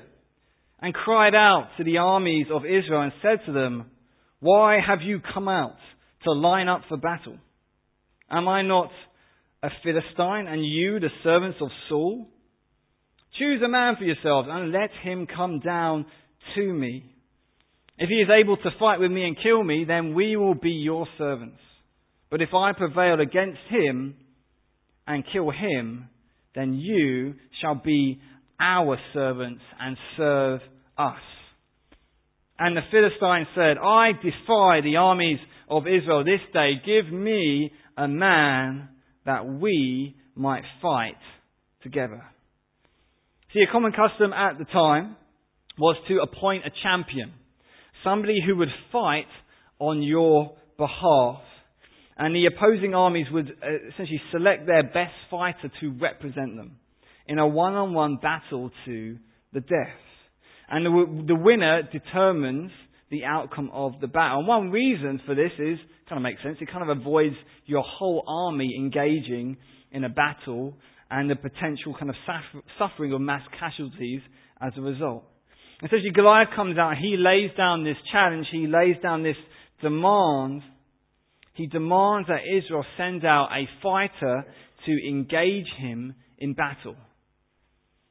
and 0.81 0.93
cried 0.93 1.35
out 1.35 1.69
to 1.77 1.83
the 1.83 1.97
armies 1.97 2.47
of 2.53 2.63
Israel 2.65 3.01
and 3.01 3.11
said 3.21 3.45
to 3.45 3.51
them, 3.51 3.91
Why 4.39 4.79
have 4.85 5.01
you 5.01 5.19
come 5.33 5.47
out 5.47 5.77
to 6.23 6.31
line 6.31 6.67
up 6.67 6.81
for 6.87 6.97
battle? 6.97 7.37
Am 8.29 8.47
I 8.47 8.61
not 8.61 8.91
a 9.63 9.69
Philistine 9.83 10.47
and 10.47 10.65
you 10.65 10.99
the 10.99 11.09
servants 11.23 11.57
of 11.61 11.69
Saul? 11.89 12.27
Choose 13.39 13.61
a 13.63 13.67
man 13.67 13.95
for 13.97 14.05
yourselves 14.05 14.47
and 14.51 14.71
let 14.71 14.89
him 15.03 15.27
come 15.27 15.59
down 15.59 16.05
to 16.55 16.73
me. 16.73 17.11
If 17.97 18.09
he 18.09 18.15
is 18.15 18.29
able 18.29 18.57
to 18.57 18.69
fight 18.79 18.99
with 18.99 19.11
me 19.11 19.25
and 19.25 19.37
kill 19.41 19.63
me, 19.63 19.85
then 19.87 20.13
we 20.13 20.35
will 20.35 20.55
be 20.55 20.71
your 20.71 21.07
servants. 21.17 21.59
But 22.29 22.41
if 22.41 22.53
I 22.53 22.73
prevail 22.73 23.19
against 23.19 23.59
him 23.69 24.15
and 25.07 25.23
kill 25.31 25.51
him, 25.51 26.09
then 26.55 26.73
you 26.73 27.35
shall 27.61 27.75
be 27.75 28.19
our 28.59 28.97
servants 29.13 29.61
and 29.79 29.97
serve 30.17 30.61
us. 30.97 31.19
And 32.57 32.75
the 32.75 32.81
Philistine 32.89 33.47
said, 33.53 33.77
I 33.77 34.11
defy 34.13 34.81
the 34.81 34.95
armies 34.97 35.39
of 35.69 35.83
Israel 35.87 36.23
this 36.23 36.39
day. 36.53 36.73
Give 36.85 37.11
me 37.11 37.71
a 37.97 38.07
man 38.07 38.89
that 39.25 39.45
we 39.45 40.15
might 40.35 40.63
fight 40.81 41.17
together. 41.83 42.23
See, 43.53 43.61
a 43.61 43.71
common 43.71 43.91
custom 43.91 44.33
at 44.33 44.57
the 44.57 44.65
time 44.65 45.15
was 45.77 45.97
to 46.07 46.19
appoint 46.19 46.65
a 46.65 46.71
champion, 46.83 47.33
somebody 48.03 48.39
who 48.45 48.55
would 48.57 48.69
fight 48.91 49.27
on 49.79 50.01
your 50.01 50.55
behalf. 50.77 51.41
And 52.17 52.33
the 52.33 52.45
opposing 52.45 52.95
armies 52.95 53.27
would 53.31 53.49
uh, 53.49 53.89
essentially 53.93 54.21
select 54.31 54.65
their 54.65 54.83
best 54.83 55.13
fighter 55.29 55.69
to 55.81 55.91
represent 55.99 56.55
them 56.55 56.77
in 57.27 57.39
a 57.39 57.47
one 57.47 57.73
on 57.73 57.93
one 57.93 58.17
battle 58.21 58.71
to 58.85 59.17
the 59.51 59.59
death. 59.59 59.99
And 60.69 60.85
the, 60.85 61.25
the 61.27 61.35
winner 61.35 61.83
determines 61.91 62.71
the 63.11 63.25
outcome 63.25 63.69
of 63.73 63.93
the 64.01 64.07
battle. 64.07 64.39
And 64.39 64.47
one 64.47 64.71
reason 64.71 65.21
for 65.25 65.35
this 65.35 65.51
is, 65.59 65.77
kind 66.09 66.17
of 66.17 66.23
makes 66.23 66.41
sense, 66.41 66.57
it 66.61 66.71
kind 66.71 66.89
of 66.89 66.97
avoids 66.97 67.35
your 67.65 67.83
whole 67.85 68.23
army 68.27 68.73
engaging 68.77 69.57
in 69.91 70.03
a 70.03 70.09
battle 70.09 70.73
and 71.11 71.29
the 71.29 71.35
potential 71.35 71.95
kind 71.97 72.09
of 72.09 72.15
suffering 72.79 73.13
of 73.13 73.21
mass 73.21 73.43
casualties 73.59 74.21
as 74.61 74.73
a 74.77 74.81
result. 74.81 75.23
Essentially, 75.83 76.11
Goliath 76.13 76.49
comes 76.55 76.77
out 76.77 76.95
he 76.97 77.15
lays 77.17 77.51
down 77.57 77.83
this 77.83 77.97
challenge, 78.11 78.47
he 78.51 78.65
lays 78.67 78.95
down 79.03 79.23
this 79.23 79.35
demand. 79.81 80.61
He 81.55 81.67
demands 81.67 82.27
that 82.27 82.41
Israel 82.45 82.85
send 82.97 83.25
out 83.25 83.47
a 83.51 83.67
fighter 83.81 84.45
to 84.85 85.07
engage 85.07 85.67
him 85.77 86.13
in 86.37 86.53
battle. 86.53 86.95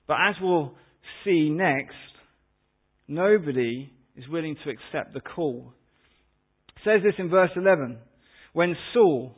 But 0.07 0.17
as 0.29 0.35
we'll 0.41 0.75
see 1.25 1.51
next, 1.51 1.95
nobody 3.07 3.91
is 4.17 4.29
willing 4.29 4.57
to 4.65 4.71
accept 4.71 5.13
the 5.13 5.21
call. 5.21 5.75
It 6.69 6.83
says 6.85 7.03
this 7.05 7.15
in 7.19 7.29
verse 7.29 7.51
11. 7.55 7.99
When 8.55 8.77
Saul 8.95 9.37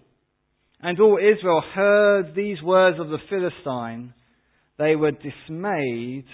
and 0.80 1.00
all 1.00 1.18
Israel 1.18 1.62
heard 1.74 2.34
these 2.36 2.62
words 2.62 3.00
of 3.00 3.08
the 3.08 3.18
Philistine, 3.28 4.14
they 4.78 4.94
were 4.94 5.12
dismayed 5.12 6.26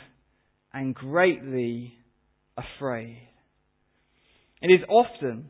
and 0.75 0.95
greatly 0.95 1.95
afraid. 2.59 3.29
It 4.61 4.69
is 4.69 4.87
often 4.91 5.49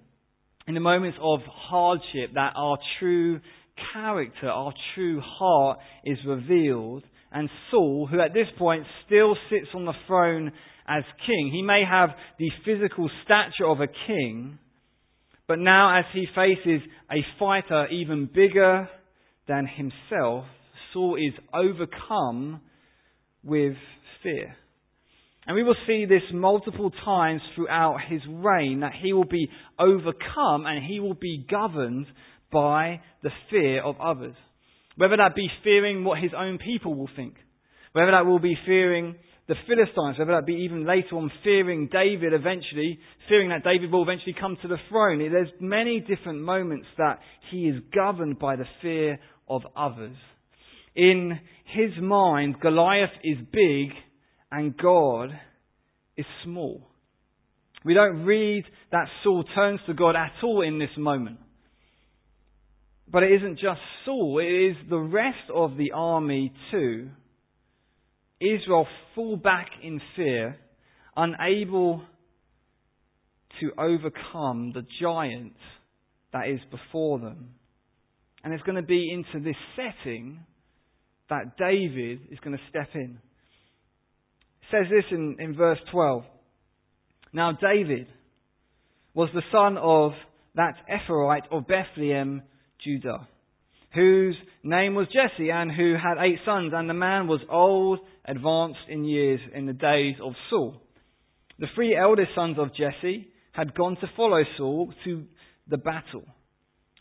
in 0.72 0.74
the 0.74 0.80
moments 0.80 1.18
of 1.20 1.40
hardship 1.46 2.32
that 2.32 2.54
our 2.56 2.78
true 2.98 3.38
character, 3.92 4.48
our 4.48 4.72
true 4.94 5.20
heart 5.22 5.78
is 6.02 6.16
revealed. 6.26 7.04
And 7.30 7.50
Saul, 7.70 8.08
who 8.10 8.18
at 8.22 8.32
this 8.32 8.46
point 8.58 8.84
still 9.04 9.36
sits 9.50 9.66
on 9.74 9.84
the 9.84 9.92
throne 10.06 10.50
as 10.88 11.02
king, 11.26 11.50
he 11.52 11.60
may 11.60 11.82
have 11.86 12.08
the 12.38 12.48
physical 12.64 13.10
stature 13.22 13.66
of 13.66 13.82
a 13.82 13.86
king, 14.06 14.58
but 15.46 15.58
now 15.58 15.98
as 15.98 16.06
he 16.14 16.26
faces 16.34 16.80
a 17.10 17.20
fighter 17.38 17.88
even 17.88 18.30
bigger 18.34 18.88
than 19.46 19.66
himself, 19.66 20.46
Saul 20.94 21.16
is 21.16 21.34
overcome 21.52 22.62
with 23.44 23.74
fear. 24.22 24.56
And 25.46 25.56
we 25.56 25.64
will 25.64 25.76
see 25.86 26.04
this 26.04 26.22
multiple 26.32 26.92
times 27.04 27.40
throughout 27.54 27.96
his 28.08 28.20
reign 28.28 28.80
that 28.80 28.92
he 29.02 29.12
will 29.12 29.24
be 29.24 29.48
overcome 29.78 30.66
and 30.66 30.84
he 30.84 31.00
will 31.00 31.14
be 31.14 31.44
governed 31.50 32.06
by 32.52 33.00
the 33.22 33.30
fear 33.50 33.82
of 33.82 34.00
others. 34.00 34.36
Whether 34.96 35.16
that 35.16 35.34
be 35.34 35.48
fearing 35.64 36.04
what 36.04 36.20
his 36.20 36.32
own 36.36 36.58
people 36.58 36.94
will 36.94 37.08
think, 37.16 37.34
whether 37.92 38.12
that 38.12 38.26
will 38.26 38.38
be 38.38 38.56
fearing 38.66 39.16
the 39.48 39.54
Philistines, 39.66 40.18
whether 40.18 40.32
that 40.32 40.46
be 40.46 40.64
even 40.64 40.86
later 40.86 41.16
on 41.16 41.32
fearing 41.42 41.88
David 41.90 42.32
eventually, 42.32 42.98
fearing 43.28 43.48
that 43.48 43.64
David 43.64 43.90
will 43.90 44.02
eventually 44.02 44.36
come 44.38 44.56
to 44.62 44.68
the 44.68 44.76
throne. 44.88 45.18
There's 45.18 45.48
many 45.60 46.00
different 46.00 46.42
moments 46.42 46.86
that 46.98 47.18
he 47.50 47.68
is 47.68 47.82
governed 47.92 48.38
by 48.38 48.56
the 48.56 48.66
fear 48.80 49.18
of 49.48 49.62
others. 49.76 50.16
In 50.94 51.40
his 51.74 51.90
mind, 52.00 52.60
Goliath 52.60 53.10
is 53.24 53.38
big 53.50 53.90
and 54.52 54.76
God 54.76 55.30
is 56.16 56.26
small. 56.44 56.86
We 57.84 57.94
don't 57.94 58.24
read 58.24 58.64
that 58.92 59.06
Saul 59.24 59.44
turns 59.54 59.80
to 59.86 59.94
God 59.94 60.14
at 60.14 60.32
all 60.44 60.60
in 60.60 60.78
this 60.78 60.90
moment. 60.96 61.38
But 63.10 63.22
it 63.22 63.32
isn't 63.32 63.54
just 63.58 63.80
Saul, 64.04 64.38
it 64.40 64.72
is 64.72 64.76
the 64.88 64.98
rest 64.98 65.50
of 65.52 65.76
the 65.76 65.92
army 65.92 66.52
too. 66.70 67.08
Israel 68.40 68.86
fall 69.14 69.36
back 69.36 69.68
in 69.82 70.00
fear, 70.16 70.56
unable 71.16 72.02
to 73.60 73.70
overcome 73.78 74.72
the 74.74 74.84
giant 75.00 75.54
that 76.32 76.48
is 76.48 76.60
before 76.70 77.18
them. 77.18 77.54
And 78.44 78.52
it's 78.52 78.62
going 78.64 78.76
to 78.76 78.82
be 78.82 79.10
into 79.12 79.44
this 79.44 79.56
setting 79.76 80.40
that 81.30 81.56
David 81.56 82.20
is 82.30 82.38
going 82.40 82.56
to 82.56 82.62
step 82.68 82.88
in 82.94 83.18
says 84.72 84.86
this 84.90 85.04
in, 85.10 85.36
in 85.38 85.54
verse 85.54 85.78
12. 85.92 86.24
Now 87.32 87.52
David 87.52 88.08
was 89.14 89.28
the 89.34 89.42
son 89.52 89.76
of 89.78 90.12
that 90.54 90.74
Ephrathite 90.90 91.46
of 91.50 91.66
Bethlehem, 91.66 92.42
Judah, 92.84 93.28
whose 93.94 94.36
name 94.62 94.94
was 94.94 95.06
Jesse, 95.08 95.50
and 95.50 95.70
who 95.70 95.94
had 95.94 96.22
eight 96.22 96.38
sons, 96.44 96.72
and 96.74 96.88
the 96.88 96.94
man 96.94 97.28
was 97.28 97.40
old, 97.50 98.00
advanced 98.24 98.88
in 98.88 99.04
years 99.04 99.40
in 99.54 99.66
the 99.66 99.72
days 99.72 100.16
of 100.22 100.32
Saul. 100.50 100.80
The 101.58 101.66
three 101.74 101.96
eldest 101.96 102.30
sons 102.34 102.56
of 102.58 102.74
Jesse 102.74 103.28
had 103.52 103.74
gone 103.74 103.96
to 103.96 104.10
follow 104.16 104.42
Saul 104.56 104.92
to 105.04 105.24
the 105.68 105.76
battle. 105.76 106.24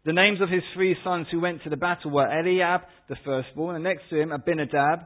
The 0.03 0.13
names 0.13 0.41
of 0.41 0.49
his 0.49 0.63
three 0.73 0.95
sons 1.03 1.27
who 1.31 1.39
went 1.39 1.63
to 1.63 1.69
the 1.69 1.77
battle 1.77 2.11
were 2.11 2.27
Eliab, 2.27 2.81
the 3.07 3.15
firstborn, 3.23 3.75
and 3.75 3.83
next 3.83 4.03
to 4.09 4.19
him 4.19 4.31
Abinadab, 4.31 5.05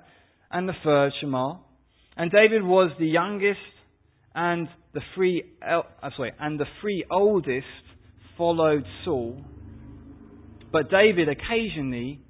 and 0.51 0.67
the 0.67 0.73
third 0.83 1.11
Shammah. 1.19 1.59
And 2.17 2.31
David 2.31 2.63
was 2.63 2.91
the 2.97 3.07
youngest, 3.07 3.59
and 4.33 4.67
the 4.93 5.01
three, 5.13 5.43
uh, 5.65 5.81
sorry, 6.15 6.31
and 6.39 6.59
the 6.59 6.65
three 6.81 7.05
oldest 7.11 7.65
followed 8.37 8.85
Saul. 9.03 9.41
But 10.71 10.89
David 10.89 11.27
occasionally 11.29 12.21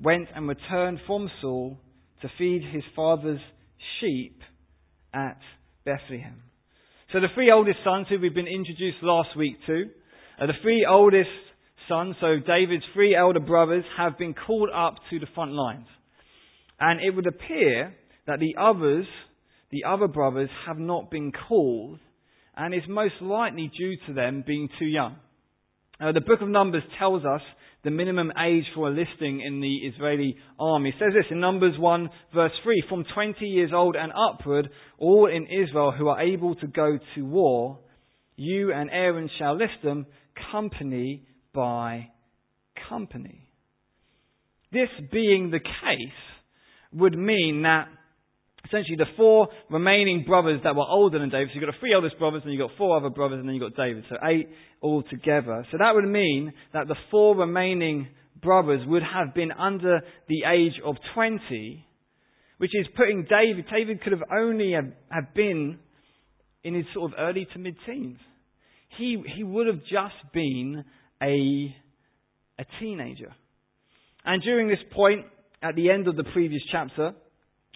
went 0.00 0.28
and 0.34 0.48
returned 0.48 1.00
from 1.06 1.30
Saul 1.40 1.78
to 2.22 2.28
feed 2.38 2.62
his 2.72 2.82
father's 2.94 3.40
sheep 4.00 4.38
at 5.14 5.38
Bethlehem. 5.84 6.42
So 7.12 7.20
the 7.20 7.28
three 7.34 7.50
oldest 7.50 7.78
sons 7.84 8.06
who 8.08 8.20
we've 8.20 8.34
been 8.34 8.46
introduced 8.46 9.02
last 9.02 9.36
week 9.36 9.56
to, 9.66 9.84
are 10.38 10.46
the 10.46 10.52
three 10.62 10.86
oldest 10.88 11.28
sons, 11.88 12.14
so 12.20 12.36
David's 12.46 12.84
three 12.94 13.16
elder 13.16 13.40
brothers, 13.40 13.84
have 13.96 14.16
been 14.16 14.34
called 14.34 14.70
up 14.74 14.94
to 15.10 15.18
the 15.18 15.26
front 15.34 15.52
lines. 15.52 15.86
And 16.78 17.00
it 17.00 17.14
would 17.14 17.26
appear 17.26 17.94
that 18.26 18.38
the 18.38 18.54
others 18.58 19.06
the 19.70 19.84
other 19.84 20.08
brothers 20.08 20.50
have 20.66 20.78
not 20.78 21.10
been 21.10 21.32
called, 21.48 22.00
and 22.56 22.74
it's 22.74 22.86
most 22.88 23.14
likely 23.20 23.70
due 23.76 23.96
to 24.06 24.12
them 24.12 24.44
being 24.46 24.68
too 24.78 24.86
young. 24.86 25.16
The 26.00 26.20
book 26.20 26.40
of 26.40 26.48
Numbers 26.48 26.82
tells 26.98 27.24
us 27.24 27.42
the 27.84 27.90
minimum 27.90 28.32
age 28.42 28.64
for 28.74 28.88
enlisting 28.88 29.40
in 29.40 29.60
the 29.60 29.76
Israeli 29.88 30.36
army. 30.58 30.90
It 30.90 30.94
says 30.98 31.12
this 31.14 31.30
in 31.30 31.40
Numbers 31.40 31.78
1 31.78 32.10
verse 32.34 32.52
3, 32.62 32.84
from 32.88 33.04
20 33.14 33.44
years 33.46 33.70
old 33.74 33.96
and 33.96 34.12
upward, 34.12 34.70
all 34.98 35.26
in 35.26 35.46
Israel 35.46 35.92
who 35.96 36.08
are 36.08 36.20
able 36.20 36.54
to 36.56 36.66
go 36.66 36.98
to 37.14 37.22
war, 37.24 37.78
you 38.36 38.72
and 38.72 38.90
Aaron 38.90 39.30
shall 39.38 39.56
list 39.56 39.82
them 39.84 40.06
company 40.50 41.26
by 41.54 42.08
company. 42.88 43.48
This 44.72 44.88
being 45.12 45.50
the 45.50 45.60
case 45.60 46.08
would 46.92 47.16
mean 47.16 47.62
that 47.62 47.88
essentially 48.70 48.96
the 48.96 49.10
four 49.16 49.48
remaining 49.68 50.24
brothers 50.26 50.60
that 50.64 50.76
were 50.76 50.86
older 50.88 51.18
than 51.18 51.28
David. 51.28 51.48
So 51.48 51.54
you've 51.54 51.66
got 51.66 51.74
the 51.74 51.80
three 51.80 51.94
oldest 51.94 52.18
brothers, 52.18 52.42
and 52.44 52.52
you've 52.52 52.60
got 52.60 52.76
four 52.78 52.96
other 52.96 53.10
brothers, 53.10 53.40
and 53.40 53.48
then 53.48 53.54
you've 53.54 53.74
got 53.74 53.82
David. 53.82 54.04
So 54.08 54.16
eight 54.24 54.48
altogether. 54.82 55.66
So 55.70 55.78
that 55.78 55.94
would 55.94 56.08
mean 56.08 56.52
that 56.72 56.88
the 56.88 56.96
four 57.10 57.36
remaining 57.36 58.08
brothers 58.40 58.80
would 58.86 59.02
have 59.02 59.34
been 59.34 59.52
under 59.52 60.00
the 60.28 60.44
age 60.50 60.80
of 60.84 60.96
20, 61.14 61.86
which 62.58 62.70
is 62.74 62.86
putting 62.96 63.26
David, 63.28 63.66
David 63.70 64.02
could 64.02 64.12
have 64.12 64.22
only 64.32 64.72
have, 64.72 64.92
have 65.10 65.34
been 65.34 65.78
in 66.62 66.74
his 66.74 66.84
sort 66.94 67.12
of 67.12 67.18
early 67.18 67.46
to 67.52 67.58
mid 67.58 67.76
teens. 67.86 68.18
He, 68.98 69.22
he 69.36 69.44
would 69.44 69.66
have 69.66 69.80
just 69.80 70.32
been 70.32 70.84
a, 71.22 71.74
a 72.58 72.64
teenager. 72.80 73.34
And 74.24 74.42
during 74.42 74.68
this 74.68 74.78
point, 74.92 75.24
at 75.62 75.74
the 75.74 75.90
end 75.90 76.08
of 76.08 76.16
the 76.16 76.24
previous 76.24 76.62
chapter, 76.70 77.14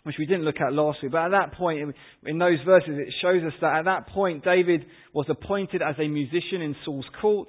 which 0.05 0.17
we 0.19 0.27
didn't 0.27 0.45
look 0.45 0.61
at 0.61 0.73
last 0.73 1.03
week. 1.03 1.13
But 1.13 1.27
at 1.27 1.31
that 1.31 1.53
point, 1.55 1.95
in 2.25 2.39
those 2.39 2.59
verses, 2.65 2.97
it 2.97 3.13
shows 3.21 3.43
us 3.43 3.55
that 3.61 3.79
at 3.79 3.85
that 3.87 4.09
point, 4.09 4.45
David 4.45 4.85
was 5.13 5.27
appointed 5.29 5.83
as 5.83 5.97
a 5.99 6.07
musician 6.07 6.61
in 6.61 6.77
Saul's 6.85 7.07
court, 7.21 7.49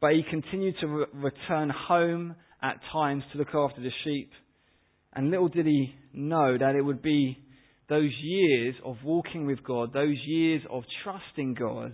but 0.00 0.12
he 0.12 0.22
continued 0.28 0.76
to 0.80 0.86
re- 0.86 1.06
return 1.14 1.70
home 1.70 2.36
at 2.62 2.80
times 2.92 3.24
to 3.32 3.38
look 3.38 3.54
after 3.54 3.80
the 3.80 3.90
sheep. 4.04 4.30
And 5.14 5.30
little 5.30 5.48
did 5.48 5.66
he 5.66 5.94
know 6.12 6.56
that 6.56 6.74
it 6.76 6.82
would 6.82 7.02
be 7.02 7.38
those 7.88 8.12
years 8.22 8.74
of 8.84 8.96
walking 9.04 9.46
with 9.46 9.64
God, 9.64 9.92
those 9.92 10.16
years 10.26 10.62
of 10.70 10.84
trusting 11.02 11.54
God 11.54 11.92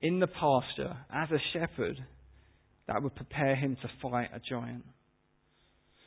in 0.00 0.20
the 0.20 0.26
pasture 0.28 0.96
as 1.12 1.28
a 1.30 1.38
shepherd, 1.52 1.96
that 2.86 3.02
would 3.02 3.14
prepare 3.14 3.56
him 3.56 3.76
to 3.82 3.88
fight 4.00 4.30
a 4.32 4.40
giant. 4.48 4.84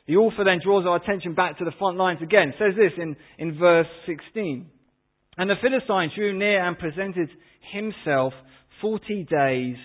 The 0.06 0.16
author 0.16 0.44
then 0.44 0.60
draws 0.62 0.84
our 0.86 0.96
attention 0.96 1.34
back 1.34 1.58
to 1.58 1.64
the 1.64 1.72
front 1.78 1.96
lines 1.96 2.20
again. 2.22 2.52
Says 2.58 2.74
this 2.76 2.92
in, 2.96 3.16
in 3.38 3.58
verse 3.58 3.86
16. 4.06 4.66
And 5.38 5.50
the 5.50 5.54
Philistine 5.62 6.10
drew 6.14 6.36
near 6.36 6.66
and 6.66 6.78
presented 6.78 7.30
himself 7.72 8.32
40 8.80 9.26
days, 9.30 9.76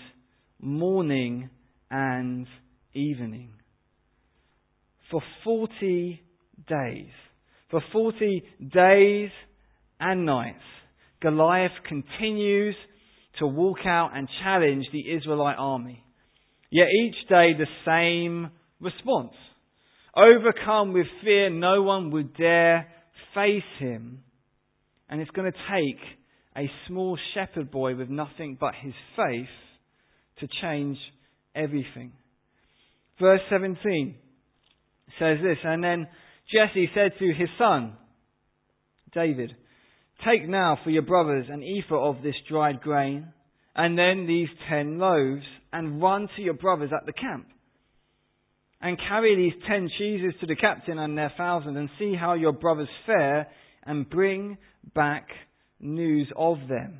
morning 0.60 1.48
and 1.90 2.46
evening. 2.94 3.50
For 5.10 5.22
40 5.44 6.20
days. 6.68 7.10
For 7.70 7.82
40 7.92 8.42
days 8.74 9.30
and 10.00 10.26
nights, 10.26 10.58
Goliath 11.20 11.72
continues 11.86 12.74
to 13.38 13.46
walk 13.46 13.78
out 13.86 14.10
and 14.14 14.28
challenge 14.42 14.86
the 14.92 15.12
Israelite 15.16 15.56
army. 15.58 16.04
Yet 16.70 16.88
each 17.04 17.28
day 17.28 17.52
the 17.56 17.66
same 17.86 18.50
response. 18.80 19.32
Overcome 20.18 20.94
with 20.94 21.06
fear, 21.22 21.48
no 21.48 21.82
one 21.82 22.10
would 22.10 22.36
dare 22.36 22.88
face 23.34 23.62
him. 23.78 24.24
And 25.08 25.20
it's 25.20 25.30
going 25.30 25.50
to 25.50 25.58
take 25.72 26.00
a 26.56 26.68
small 26.88 27.16
shepherd 27.34 27.70
boy 27.70 27.94
with 27.94 28.08
nothing 28.08 28.56
but 28.58 28.74
his 28.82 28.94
faith 29.16 29.46
to 30.40 30.48
change 30.60 30.98
everything. 31.54 32.12
Verse 33.20 33.40
17 33.48 34.16
says 35.20 35.38
this, 35.42 35.58
and 35.62 35.84
then 35.84 36.08
Jesse 36.52 36.90
said 36.94 37.12
to 37.20 37.26
his 37.26 37.48
son, 37.56 37.92
David, 39.14 39.54
Take 40.26 40.48
now 40.48 40.78
for 40.82 40.90
your 40.90 41.02
brothers 41.02 41.46
an 41.48 41.62
ephah 41.62 42.08
of 42.10 42.22
this 42.22 42.34
dried 42.48 42.80
grain, 42.80 43.32
and 43.76 43.96
then 43.96 44.26
these 44.26 44.48
ten 44.68 44.98
loaves, 44.98 45.44
and 45.72 46.02
run 46.02 46.28
to 46.34 46.42
your 46.42 46.54
brothers 46.54 46.90
at 46.92 47.06
the 47.06 47.12
camp 47.12 47.46
and 48.80 48.98
carry 49.08 49.36
these 49.36 49.62
ten 49.68 49.88
cheeses 49.98 50.34
to 50.40 50.46
the 50.46 50.56
captain 50.56 50.98
and 50.98 51.16
their 51.16 51.32
thousand, 51.36 51.76
and 51.76 51.88
see 51.98 52.14
how 52.14 52.34
your 52.34 52.52
brothers 52.52 52.88
fare, 53.06 53.48
and 53.84 54.08
bring 54.08 54.58
back 54.94 55.26
news 55.80 56.28
of 56.36 56.58
them. 56.68 56.98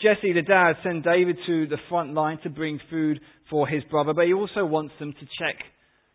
Jesse, 0.00 0.32
the 0.32 0.42
dad, 0.42 0.74
sent 0.82 1.04
David 1.04 1.38
to 1.46 1.66
the 1.66 1.78
front 1.88 2.14
line 2.14 2.38
to 2.42 2.50
bring 2.50 2.80
food 2.90 3.20
for 3.48 3.66
his 3.66 3.82
brother, 3.84 4.12
but 4.12 4.26
he 4.26 4.32
also 4.32 4.64
wants 4.64 4.94
them 4.98 5.12
to 5.12 5.20
check. 5.20 5.56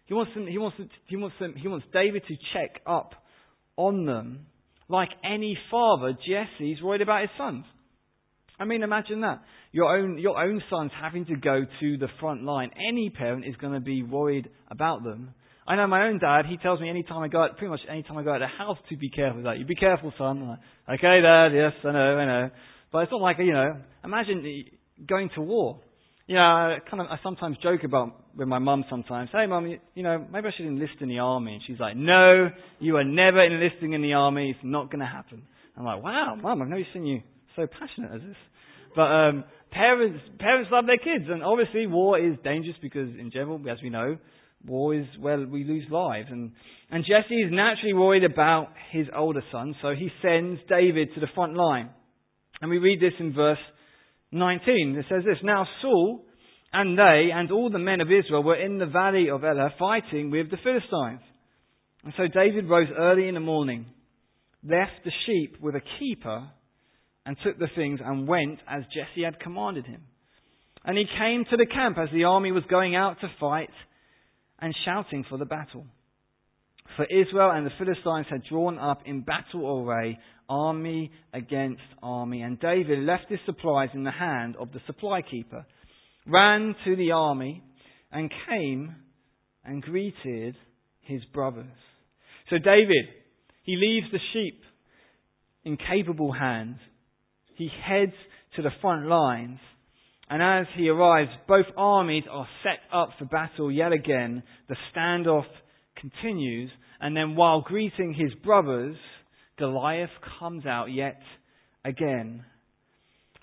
He 0.06 0.14
wants 0.14 0.34
them, 0.34 0.48
he 0.48 0.58
wants 0.58 0.78
them, 0.78 0.90
he 1.08 1.16
wants 1.16 1.36
them, 1.40 1.54
he 1.56 1.68
wants 1.68 1.86
David 1.94 2.24
to 2.28 2.36
check 2.54 2.82
up 2.86 3.14
on 3.78 4.06
them. 4.06 4.48
Like 4.88 5.10
any 5.24 5.58
father, 5.70 6.14
Jesse's 6.14 6.82
worried 6.82 7.02
about 7.02 7.22
his 7.22 7.30
sons. 7.38 7.66
I 8.60 8.66
mean, 8.66 8.84
imagine 8.84 9.22
that. 9.22 9.42
Your 9.72 9.96
own, 9.96 10.18
your 10.18 10.42
own 10.42 10.62
sons 10.70 10.92
having 11.00 11.26
to 11.26 11.36
go 11.36 11.66
to 11.80 11.98
the 11.98 12.08
front 12.20 12.44
line. 12.44 12.72
Any 12.76 13.10
parent 13.10 13.46
is 13.46 13.56
going 13.58 13.74
to 13.74 13.80
be 13.80 14.02
worried 14.02 14.50
about 14.72 15.04
them. 15.04 15.34
I 15.68 15.76
know 15.76 15.86
my 15.86 16.08
own 16.08 16.18
dad, 16.18 16.46
he 16.50 16.58
tells 16.58 16.82
me 16.82 16.90
anytime 16.90 17.22
I 17.22 17.28
go 17.28 17.44
out, 17.44 17.58
pretty 17.58 17.70
much 17.70 17.82
anytime 17.88 18.18
I 18.18 18.24
go 18.24 18.32
out 18.32 18.42
of 18.42 18.50
the 18.50 18.58
house 18.58 18.78
to 18.90 18.98
be 18.98 19.12
careful 19.12 19.38
with 19.38 19.46
that. 19.46 19.60
You 19.60 19.66
be 19.66 19.76
careful, 19.76 20.12
son. 20.18 20.48
Like, 20.88 21.00
okay, 21.00 21.22
dad, 21.22 21.50
yes, 21.54 21.74
I 21.84 21.92
know, 21.92 22.18
I 22.18 22.26
know. 22.26 22.50
But 22.92 23.00
it's 23.04 23.12
not 23.12 23.22
like, 23.22 23.38
you 23.38 23.54
know, 23.54 23.80
imagine 24.04 24.66
going 25.08 25.30
to 25.36 25.42
war. 25.42 25.80
You 26.26 26.36
know, 26.36 26.42
I 26.42 26.78
kind 26.90 27.02
of, 27.02 27.08
I 27.12 27.18
sometimes 27.22 27.58
joke 27.62 27.84
about 27.84 28.16
with 28.36 28.48
my 28.48 28.58
mum 28.58 28.86
sometimes. 28.90 29.30
Hey, 29.32 29.46
mum, 29.46 29.68
you, 29.68 29.80
you 29.94 30.02
know, 30.02 30.26
maybe 30.32 30.48
I 30.48 30.52
should 30.58 30.66
enlist 30.66 30.94
in 31.02 31.10
the 31.10 31.20
army. 31.20 31.54
And 31.54 31.62
she's 31.68 31.80
like, 31.80 31.96
no, 31.96 32.50
you 32.80 32.98
are 32.98 33.04
never 33.04 33.44
enlisting 33.44 33.94
in 33.94 34.02
the 34.02 34.14
army. 34.14 34.50
It's 34.50 34.60
not 34.64 34.90
going 34.90 35.02
to 35.02 35.06
happen. 35.06 35.44
I'm 35.78 35.86
like, 35.86 36.04
wow, 36.04 36.36
mum, 36.42 36.64
I've 36.64 36.68
never 36.68 36.84
seen 36.94 37.06
you 37.06 37.22
so 37.56 37.68
passionate 37.68 38.16
as 38.16 38.22
this. 38.22 38.38
But 38.96 39.02
um, 39.04 39.44
parents, 39.72 40.20
parents 40.40 40.70
love 40.72 40.86
their 40.86 40.98
kids, 40.98 41.30
and 41.30 41.44
obviously 41.44 41.88
war 41.88 42.20
is 42.20 42.36
dangerous 42.44 42.78
because, 42.82 43.10
in 43.20 43.32
general, 43.32 43.60
as 43.70 43.78
we 43.82 43.90
know, 43.90 44.18
war 44.66 44.94
is 44.94 45.06
where 45.20 45.40
we 45.40 45.64
lose 45.64 45.86
lives. 45.90 46.28
And 46.32 46.52
and 46.92 47.06
Jesse 47.06 47.36
is 47.36 47.52
naturally 47.52 47.94
worried 47.94 48.24
about 48.24 48.70
his 48.92 49.08
older 49.16 49.44
son, 49.52 49.76
so 49.82 49.94
he 49.94 50.10
sends 50.22 50.60
David 50.68 51.10
to 51.14 51.20
the 51.20 51.28
front 51.36 51.56
line. 51.56 51.90
And 52.62 52.70
we 52.70 52.78
read 52.78 53.00
this 53.00 53.14
in 53.20 53.34
verse 53.34 53.60
19. 54.32 54.96
It 54.98 55.06
says 55.08 55.24
this, 55.24 55.38
Now 55.44 55.66
Saul 55.82 56.26
and 56.74 56.98
they 56.98 57.30
and 57.34 57.52
all 57.52 57.70
the 57.70 57.80
men 57.80 58.02
of 58.02 58.08
Israel 58.08 58.44
were 58.44 58.56
in 58.62 58.78
the 58.78 58.86
valley 58.86 59.30
of 59.30 59.44
Elah 59.44 59.74
fighting 59.78 60.32
with 60.32 60.50
the 60.52 60.58
Philistines. 60.64 61.22
And 62.04 62.14
so 62.18 62.28
David 62.28 62.70
rose 62.70 62.88
early 62.98 63.28
in 63.28 63.34
the 63.34 63.40
morning, 63.40 63.86
left 64.64 65.04
the 65.04 65.12
sheep 65.26 65.58
with 65.62 65.76
a 65.76 65.82
keeper, 66.00 66.50
and 67.30 67.38
took 67.44 67.60
the 67.60 67.68
things 67.76 68.00
and 68.04 68.28
went 68.28 68.58
as 68.68 68.82
Jesse 68.86 69.24
had 69.24 69.40
commanded 69.40 69.86
him. 69.86 70.02
And 70.84 70.98
he 70.98 71.06
came 71.06 71.46
to 71.52 71.58
the 71.58 71.68
camp 71.68 72.00
as 72.00 72.10
the 72.12 72.24
army 72.24 72.52
was 72.52 72.64
going 72.68 72.96
out 72.96 73.22
to 73.22 73.28
fight 73.40 73.70
and 74.58 74.74
shouting 74.84 75.24
for 75.30 75.38
the 75.38 75.46
battle. 75.46 75.86
For 76.96 77.06
Israel 77.06 77.52
and 77.52 77.68
the 77.68 77.72
Philistines 77.78 78.26
had 78.32 78.42
drawn 78.50 78.80
up 78.80 79.04
in 79.06 79.22
battle 79.22 79.86
array 79.86 80.18
army 80.50 81.12
against 81.32 81.84
army. 82.02 82.42
And 82.42 82.60
David 82.60 82.98
left 82.98 83.26
his 83.30 83.38
supplies 83.46 83.90
in 83.94 84.04
the 84.04 84.10
hand 84.10 84.56
of 84.60 84.72
the 84.72 84.82
supply 84.88 85.22
keeper, 85.22 85.68
ran 86.26 86.74
to 86.84 86.96
the 86.96 87.12
army, 87.12 87.62
and 88.12 88.32
came 88.50 88.96
and 89.64 89.84
greeted 89.84 90.56
his 91.02 91.24
brothers. 91.32 91.68
So 92.50 92.58
David, 92.58 93.06
he 93.62 93.76
leaves 93.76 94.08
the 94.12 94.18
sheep 94.34 94.64
in 95.64 95.78
capable 95.78 96.32
hands. 96.32 96.80
He 97.60 97.70
heads 97.86 98.14
to 98.56 98.62
the 98.62 98.72
front 98.82 99.08
lines. 99.08 99.60
And 100.30 100.42
as 100.42 100.66
he 100.78 100.88
arrives, 100.88 101.30
both 101.46 101.66
armies 101.76 102.24
are 102.32 102.48
set 102.64 102.80
up 102.98 103.10
for 103.20 103.26
battle 103.26 103.70
yet 103.70 103.92
again. 103.92 104.44
The 104.70 104.78
standoff 104.96 105.44
continues. 106.00 106.72
And 107.02 107.18
then 107.18 107.36
while 107.36 107.60
greeting 107.60 108.14
his 108.14 108.34
brothers, 108.46 108.96
Goliath 109.58 110.10
comes 110.40 110.66
out 110.66 110.86
yet 110.86 111.20
again. 111.84 112.46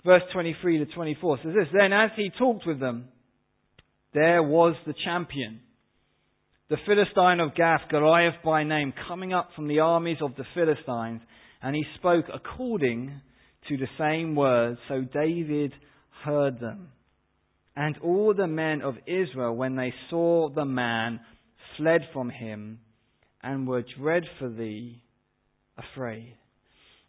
Verse 0.03 0.23
23 0.33 0.79
to 0.79 0.85
24 0.87 1.37
says 1.43 1.53
this 1.53 1.67
Then 1.71 1.93
as 1.93 2.09
he 2.15 2.31
talked 2.39 2.65
with 2.65 2.79
them, 2.79 3.09
there 4.15 4.41
was 4.41 4.73
the 4.87 4.95
champion, 5.05 5.59
the 6.71 6.77
Philistine 6.87 7.39
of 7.39 7.53
Gath, 7.53 7.81
Goliath 7.91 8.41
by 8.43 8.63
name, 8.63 8.93
coming 9.07 9.31
up 9.31 9.49
from 9.55 9.67
the 9.67 9.81
armies 9.81 10.17
of 10.21 10.35
the 10.37 10.45
Philistines, 10.55 11.21
and 11.61 11.75
he 11.75 11.83
spoke 11.99 12.25
according 12.33 13.21
to 13.69 13.77
the 13.77 13.87
same 13.97 14.35
words. 14.35 14.79
So 14.87 15.01
David 15.01 15.73
heard 16.23 16.59
them. 16.59 16.89
And 17.75 17.97
all 17.99 18.33
the 18.33 18.47
men 18.47 18.81
of 18.81 18.95
Israel, 19.05 19.55
when 19.55 19.75
they 19.75 19.93
saw 20.09 20.49
the 20.49 20.65
man, 20.65 21.19
fled 21.77 22.01
from 22.11 22.29
him 22.29 22.79
and 23.43 23.67
were 23.67 23.83
dreadfully 23.99 25.03
afraid. 25.77 26.35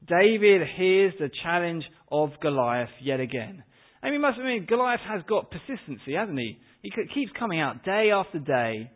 David 0.06 0.62
hears 0.76 1.14
the 1.18 1.30
challenge 1.42 1.84
of 2.12 2.30
Goliath 2.40 2.90
yet 3.02 3.18
again. 3.18 3.64
And 4.02 4.12
we 4.12 4.18
must 4.18 4.38
admit, 4.38 4.68
Goliath 4.68 5.00
has 5.08 5.22
got 5.28 5.50
persistency, 5.50 6.12
hasn't 6.14 6.38
he? 6.38 6.58
He 6.82 6.90
keeps 7.14 7.32
coming 7.38 7.60
out 7.60 7.84
day 7.84 8.10
after 8.14 8.38
day, 8.38 8.90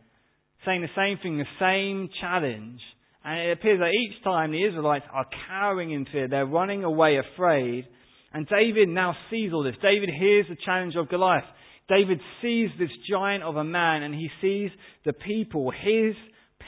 saying 0.65 0.83
the 0.83 0.89
same 0.95 1.19
thing, 1.23 1.39
the 1.39 1.45
same 1.59 2.09
challenge. 2.21 2.81
And 3.25 3.41
it 3.41 3.53
appears 3.53 3.79
that 3.79 3.93
each 3.93 4.23
time 4.25 4.51
the 4.51 4.65
Israelites 4.65 5.05
are 5.13 5.27
cowering 5.49 5.93
in 5.93 6.07
fear, 6.07 6.29
they're 6.29 6.47
running 6.47 6.85
away 6.85 7.19
afraid. 7.19 7.87
And 8.33 8.49
David 8.49 8.89
now 8.89 9.15
sees 9.31 9.53
all 9.53 9.63
this. 9.63 9.77
David 9.83 10.09
hears 10.09 10.47
the 10.49 10.57
challenge 10.65 10.95
of 10.97 11.09
Goliath. 11.09 11.45
David 11.89 12.21
sees 12.41 12.71
this 12.79 12.91
giant 13.11 13.43
of 13.43 13.57
a 13.57 13.65
man 13.65 14.03
and 14.03 14.15
he 14.15 14.29
sees 14.41 14.71
the 15.05 15.13
people, 15.13 15.71
his 15.71 16.15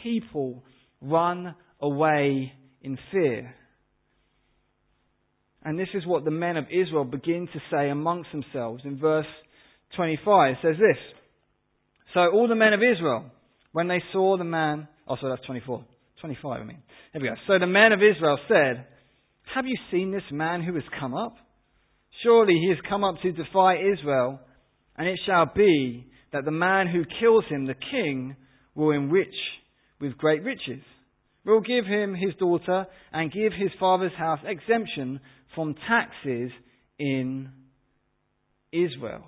people, 0.03 0.63
run 1.01 1.55
away 1.81 2.53
in 2.83 2.99
fear. 3.11 3.55
And 5.65 5.79
this 5.79 5.89
is 5.95 6.07
what 6.07 6.25
the 6.25 6.31
men 6.31 6.57
of 6.59 6.67
Israel 6.67 7.05
begin 7.05 7.49
to 7.53 7.61
say 7.71 7.89
amongst 7.89 8.31
themselves. 8.33 8.83
In 8.85 8.99
verse 8.99 9.27
25 9.97 10.53
it 10.53 10.59
says 10.63 10.77
this. 10.77 10.99
So 12.13 12.21
all 12.21 12.47
the 12.47 12.55
men 12.55 12.75
of 12.75 12.81
Israel, 12.81 13.25
when 13.73 13.89
they 13.89 14.03
saw 14.13 14.37
the 14.37 14.45
man, 14.45 14.89
oh 15.09 15.17
sorry, 15.17 15.33
that's 15.35 15.47
24. 15.47 15.85
25, 16.25 16.61
I 16.63 16.65
mean. 16.65 16.83
There 17.13 17.21
we 17.21 17.29
go. 17.29 17.35
So 17.47 17.59
the 17.59 17.67
men 17.67 17.93
of 17.93 18.01
Israel 18.01 18.39
said, 18.49 18.87
Have 19.55 19.67
you 19.67 19.77
seen 19.91 20.11
this 20.11 20.23
man 20.33 20.63
who 20.63 20.75
has 20.75 20.85
come 20.99 21.15
up? 21.15 21.37
Surely 22.23 22.55
he 22.55 22.71
has 22.71 22.79
come 22.89 23.05
up 23.05 23.17
to 23.21 23.31
defy 23.31 23.77
Israel, 23.77 24.41
and 24.97 25.07
it 25.07 25.21
shall 25.27 25.45
be 25.55 26.07
that 26.33 26.47
the 26.47 26.51
man 26.51 26.87
who 26.87 27.05
kills 27.21 27.45
him, 27.51 27.67
the 27.67 27.75
king, 27.75 28.37
will 28.75 28.93
enrich 28.93 29.35
with 30.01 30.17
great 30.17 30.43
riches 30.43 30.83
will 31.45 31.61
give 31.61 31.85
him 31.85 32.15
his 32.15 32.35
daughter 32.39 32.87
and 33.13 33.31
give 33.31 33.53
his 33.53 33.71
father's 33.79 34.15
house 34.17 34.41
exemption 34.47 35.21
from 35.55 35.75
taxes 35.87 36.51
in 36.99 37.51
Israel. 38.73 39.25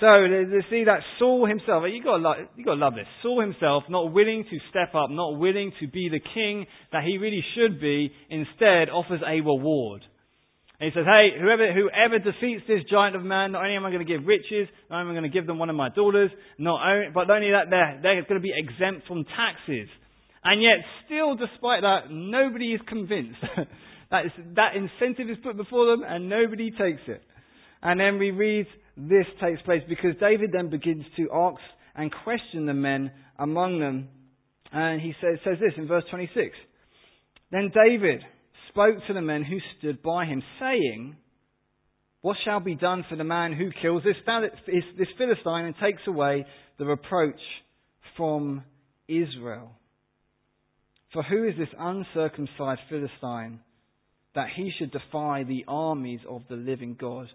So 0.00 0.06
to 0.06 0.60
see 0.70 0.84
that 0.84 1.00
Saul 1.18 1.46
himself, 1.46 1.82
you 1.90 2.02
got 2.02 2.22
you 2.56 2.64
got 2.64 2.74
to 2.74 2.80
love 2.80 2.94
this. 2.94 3.06
Saul 3.22 3.40
himself, 3.40 3.82
not 3.88 4.12
willing 4.12 4.44
to 4.48 4.58
step 4.70 4.94
up, 4.94 5.10
not 5.10 5.38
willing 5.38 5.72
to 5.80 5.88
be 5.88 6.08
the 6.08 6.20
king 6.20 6.66
that 6.92 7.02
he 7.02 7.18
really 7.18 7.42
should 7.56 7.80
be, 7.80 8.12
instead 8.30 8.90
offers 8.90 9.20
a 9.26 9.40
reward. 9.42 10.02
And 10.78 10.92
he 10.92 10.96
says, 10.96 11.04
"Hey, 11.04 11.34
whoever 11.34 11.72
whoever 11.74 12.18
defeats 12.22 12.62
this 12.68 12.86
giant 12.88 13.16
of 13.16 13.24
man, 13.24 13.50
not 13.52 13.64
only 13.64 13.74
am 13.74 13.84
I 13.84 13.90
going 13.90 14.06
to 14.06 14.12
give 14.12 14.24
riches, 14.24 14.70
not 14.88 15.00
only 15.00 15.10
am 15.10 15.16
I 15.16 15.20
going 15.20 15.32
to 15.32 15.36
give 15.36 15.48
them 15.48 15.58
one 15.58 15.68
of 15.68 15.74
my 15.74 15.88
daughters, 15.88 16.30
not 16.58 16.78
only, 16.78 17.08
but 17.12 17.28
only 17.28 17.50
that 17.50 17.66
they're 17.68 17.98
they're 18.00 18.22
going 18.22 18.40
to 18.40 18.46
be 18.46 18.54
exempt 18.54 19.08
from 19.08 19.24
taxes." 19.24 19.88
And 20.44 20.62
yet, 20.62 20.78
still, 21.04 21.34
despite 21.34 21.82
that, 21.82 22.10
nobody 22.10 22.72
is 22.72 22.80
convinced. 22.86 23.42
that, 24.10 24.26
is, 24.26 24.32
that 24.54 24.76
incentive 24.76 25.28
is 25.28 25.36
put 25.42 25.56
before 25.56 25.86
them, 25.86 26.04
and 26.06 26.28
nobody 26.28 26.70
takes 26.70 27.02
it. 27.08 27.20
And 27.82 27.98
then 27.98 28.18
we 28.18 28.30
read 28.30 28.66
this 28.98 29.26
takes 29.40 29.62
place 29.62 29.82
because 29.88 30.14
David 30.20 30.50
then 30.52 30.70
begins 30.70 31.04
to 31.16 31.28
ask 31.32 31.60
and 31.94 32.12
question 32.24 32.66
the 32.66 32.74
men 32.74 33.12
among 33.38 33.78
them. 33.78 34.08
And 34.72 35.00
he 35.00 35.14
says, 35.20 35.38
says 35.44 35.58
this 35.60 35.72
in 35.76 35.86
verse 35.86 36.04
26. 36.10 36.56
Then 37.52 37.70
David 37.72 38.22
spoke 38.68 38.96
to 39.06 39.14
the 39.14 39.22
men 39.22 39.44
who 39.44 39.58
stood 39.78 40.02
by 40.02 40.26
him, 40.26 40.42
saying, 40.60 41.16
What 42.22 42.36
shall 42.44 42.60
be 42.60 42.74
done 42.74 43.04
for 43.08 43.16
the 43.16 43.24
man 43.24 43.52
who 43.52 43.70
kills 43.80 44.02
this, 44.04 44.16
this 44.66 45.08
Philistine 45.16 45.64
and 45.64 45.74
takes 45.80 46.02
away 46.06 46.44
the 46.78 46.84
reproach 46.84 47.40
from 48.16 48.64
Israel? 49.06 49.70
For 51.12 51.22
who 51.22 51.48
is 51.48 51.54
this 51.56 51.68
uncircumcised 51.78 52.80
Philistine 52.90 53.60
that 54.34 54.48
he 54.54 54.70
should 54.78 54.90
defy 54.90 55.44
the 55.44 55.64
armies 55.66 56.20
of 56.28 56.42
the 56.50 56.56
living 56.56 56.96
God? 57.00 57.28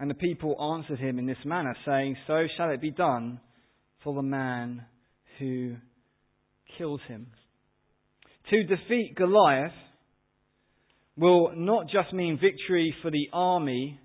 And 0.00 0.08
the 0.08 0.14
people 0.14 0.56
answered 0.78 0.98
him 0.98 1.18
in 1.18 1.26
this 1.26 1.36
manner, 1.44 1.76
saying, 1.84 2.16
So 2.26 2.46
shall 2.56 2.70
it 2.70 2.80
be 2.80 2.90
done 2.90 3.38
for 4.02 4.14
the 4.14 4.22
man 4.22 4.86
who 5.38 5.76
kills 6.78 7.02
him. 7.06 7.26
To 8.48 8.62
defeat 8.64 9.14
Goliath 9.14 9.74
will 11.18 11.52
not 11.54 11.84
just 11.92 12.14
mean 12.14 12.40
victory 12.40 12.94
for 13.02 13.10
the 13.10 13.28
army 13.34 14.00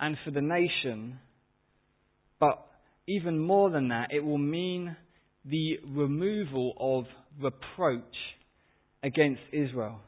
and 0.00 0.16
for 0.24 0.30
the 0.30 0.40
nation, 0.40 1.18
but 2.40 2.66
even 3.06 3.38
more 3.38 3.68
than 3.68 3.88
that, 3.88 4.08
it 4.12 4.24
will 4.24 4.38
mean 4.38 4.96
the 5.44 5.78
removal 5.86 6.72
of 6.80 7.04
reproach 7.38 8.02
against 9.02 9.42
Israel. 9.52 10.00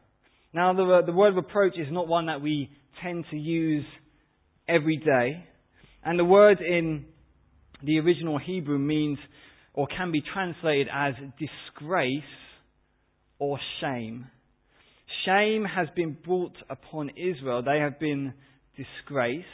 Now, 0.54 0.72
the, 0.72 1.02
the 1.04 1.12
word 1.12 1.36
reproach 1.36 1.74
is 1.76 1.88
not 1.90 2.08
one 2.08 2.26
that 2.26 2.40
we 2.40 2.70
tend 3.02 3.26
to 3.30 3.36
use 3.36 3.84
every 4.68 4.96
day. 4.96 5.44
And 6.04 6.18
the 6.18 6.24
word 6.24 6.60
in 6.60 7.06
the 7.82 7.98
original 7.98 8.38
Hebrew 8.38 8.78
means 8.78 9.18
or 9.74 9.86
can 9.86 10.12
be 10.12 10.22
translated 10.32 10.88
as 10.92 11.14
disgrace 11.38 12.22
or 13.38 13.58
shame. 13.80 14.26
Shame 15.24 15.64
has 15.64 15.88
been 15.94 16.16
brought 16.24 16.56
upon 16.70 17.10
Israel. 17.10 17.62
They 17.62 17.78
have 17.78 18.00
been 18.00 18.32
disgraced. 18.76 19.46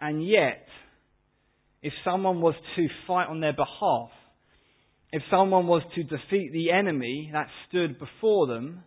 And 0.00 0.26
yet, 0.26 0.66
if 1.82 1.92
someone 2.04 2.40
was 2.40 2.54
to 2.76 2.88
fight 3.06 3.28
on 3.28 3.40
their 3.40 3.54
behalf, 3.54 4.10
if 5.12 5.22
someone 5.30 5.66
was 5.66 5.82
to 5.94 6.02
defeat 6.02 6.50
the 6.52 6.70
enemy 6.70 7.30
that 7.32 7.46
stood 7.68 7.98
before 7.98 8.46
them, 8.46 8.82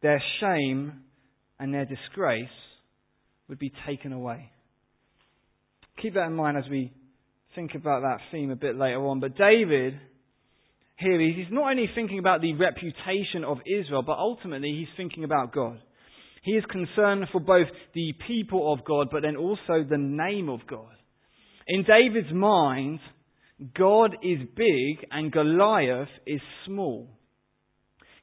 their 0.00 0.22
shame 0.40 1.02
and 1.58 1.74
their 1.74 1.84
disgrace 1.84 2.48
would 3.50 3.58
be 3.58 3.72
taken 3.86 4.12
away. 4.12 4.48
Keep 6.00 6.14
that 6.14 6.26
in 6.26 6.34
mind 6.34 6.56
as 6.56 6.70
we 6.70 6.92
think 7.54 7.74
about 7.74 8.02
that 8.02 8.18
theme 8.30 8.50
a 8.50 8.56
bit 8.56 8.76
later 8.76 9.04
on. 9.08 9.18
But 9.18 9.36
David, 9.36 9.98
here, 10.96 11.20
he's 11.20 11.46
not 11.50 11.72
only 11.72 11.90
thinking 11.94 12.20
about 12.20 12.40
the 12.40 12.54
reputation 12.54 13.42
of 13.44 13.58
Israel, 13.66 14.02
but 14.02 14.18
ultimately 14.18 14.74
he's 14.78 14.96
thinking 14.96 15.24
about 15.24 15.52
God. 15.52 15.80
He 16.42 16.52
is 16.52 16.64
concerned 16.70 17.26
for 17.32 17.40
both 17.40 17.66
the 17.92 18.14
people 18.26 18.72
of 18.72 18.84
God, 18.84 19.08
but 19.10 19.22
then 19.22 19.36
also 19.36 19.84
the 19.88 19.98
name 19.98 20.48
of 20.48 20.60
God. 20.68 20.94
In 21.66 21.82
David's 21.82 22.32
mind, 22.32 23.00
God 23.76 24.16
is 24.22 24.38
big 24.56 25.06
and 25.10 25.32
Goliath 25.32 26.08
is 26.24 26.40
small. 26.66 27.08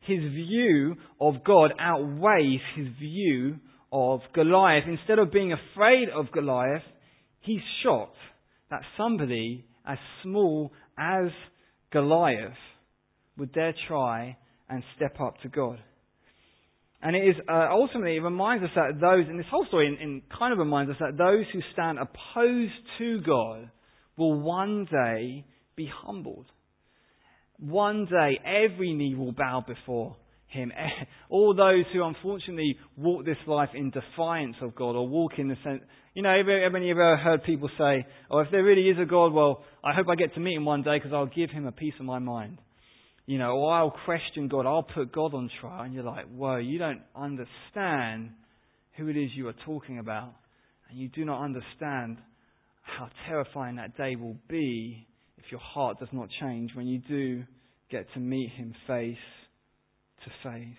His 0.01 0.19
view 0.19 0.95
of 1.19 1.43
God 1.43 1.73
outweighs 1.79 2.61
his 2.77 2.87
view 2.97 3.57
of 3.91 4.21
Goliath. 4.33 4.83
Instead 4.87 5.19
of 5.19 5.31
being 5.31 5.53
afraid 5.53 6.09
of 6.09 6.31
Goliath, 6.31 6.83
he's 7.41 7.61
shocked 7.83 8.17
that 8.69 8.81
somebody 8.97 9.65
as 9.85 9.97
small 10.23 10.71
as 10.97 11.27
Goliath 11.91 12.57
would 13.37 13.53
dare 13.53 13.73
try 13.87 14.37
and 14.69 14.83
step 14.95 15.19
up 15.21 15.39
to 15.41 15.49
God. 15.49 15.79
And 17.01 17.15
it 17.15 17.19
is 17.19 17.35
uh, 17.47 17.67
ultimately 17.71 18.17
it 18.17 18.21
reminds 18.21 18.63
us 18.63 18.71
that 18.75 18.99
those, 18.99 19.25
and 19.29 19.39
this 19.39 19.45
whole 19.51 19.65
story 19.67 19.87
in, 19.87 20.01
in 20.01 20.21
kind 20.37 20.51
of 20.51 20.59
reminds 20.59 20.91
us 20.91 20.97
that 20.99 21.17
those 21.17 21.45
who 21.53 21.59
stand 21.73 21.99
opposed 21.99 22.73
to 22.97 23.21
God 23.21 23.69
will 24.17 24.39
one 24.39 24.87
day 24.91 25.45
be 25.75 25.89
humbled. 26.03 26.47
One 27.59 28.05
day 28.05 28.39
every 28.43 28.93
knee 28.93 29.15
will 29.15 29.31
bow 29.31 29.63
before 29.65 30.15
him. 30.47 30.71
All 31.29 31.53
those 31.53 31.85
who 31.93 32.03
unfortunately 32.03 32.77
walk 32.95 33.25
this 33.25 33.37
life 33.45 33.69
in 33.73 33.91
defiance 33.91 34.55
of 34.61 34.75
God 34.75 34.95
or 34.95 35.07
walk 35.07 35.33
in 35.37 35.47
the 35.47 35.57
sense, 35.63 35.81
you 36.13 36.23
know, 36.23 36.35
have 36.35 36.47
you 36.47 36.89
ever 36.91 37.17
heard 37.17 37.43
people 37.43 37.69
say, 37.77 38.05
oh, 38.31 38.39
if 38.39 38.47
there 38.51 38.63
really 38.63 38.89
is 38.89 38.97
a 39.01 39.05
God, 39.05 39.33
well, 39.33 39.63
I 39.83 39.93
hope 39.93 40.07
I 40.09 40.15
get 40.15 40.33
to 40.33 40.39
meet 40.39 40.55
him 40.55 40.65
one 40.65 40.81
day 40.81 40.97
because 40.97 41.13
I'll 41.13 41.27
give 41.27 41.51
him 41.51 41.67
a 41.67 41.71
piece 41.71 41.93
of 41.99 42.05
my 42.05 42.19
mind. 42.19 42.57
You 43.25 43.37
know, 43.37 43.51
or 43.51 43.73
I'll 43.73 43.93
question 44.05 44.47
God, 44.47 44.65
I'll 44.65 44.83
put 44.83 45.11
God 45.11 45.33
on 45.33 45.49
trial. 45.59 45.83
And 45.83 45.93
you're 45.93 46.03
like, 46.03 46.27
whoa, 46.29 46.57
you 46.57 46.79
don't 46.79 47.01
understand 47.15 48.31
who 48.95 49.09
it 49.09 49.17
is 49.17 49.31
you 49.35 49.47
are 49.49 49.55
talking 49.65 49.99
about. 49.99 50.33
And 50.89 50.97
you 50.97 51.09
do 51.09 51.25
not 51.25 51.43
understand 51.43 52.17
how 52.81 53.09
terrifying 53.27 53.75
that 53.75 53.97
day 53.97 54.15
will 54.15 54.37
be 54.47 55.05
if 55.37 55.51
your 55.51 55.59
heart 55.59 55.99
does 55.99 56.07
not 56.13 56.29
change 56.39 56.71
when 56.73 56.87
you 56.87 56.99
do 56.99 57.43
get 57.91 58.05
to 58.13 58.19
meet 58.19 58.49
him 58.51 58.73
face 58.87 59.17
to 60.25 60.49
face. 60.49 60.77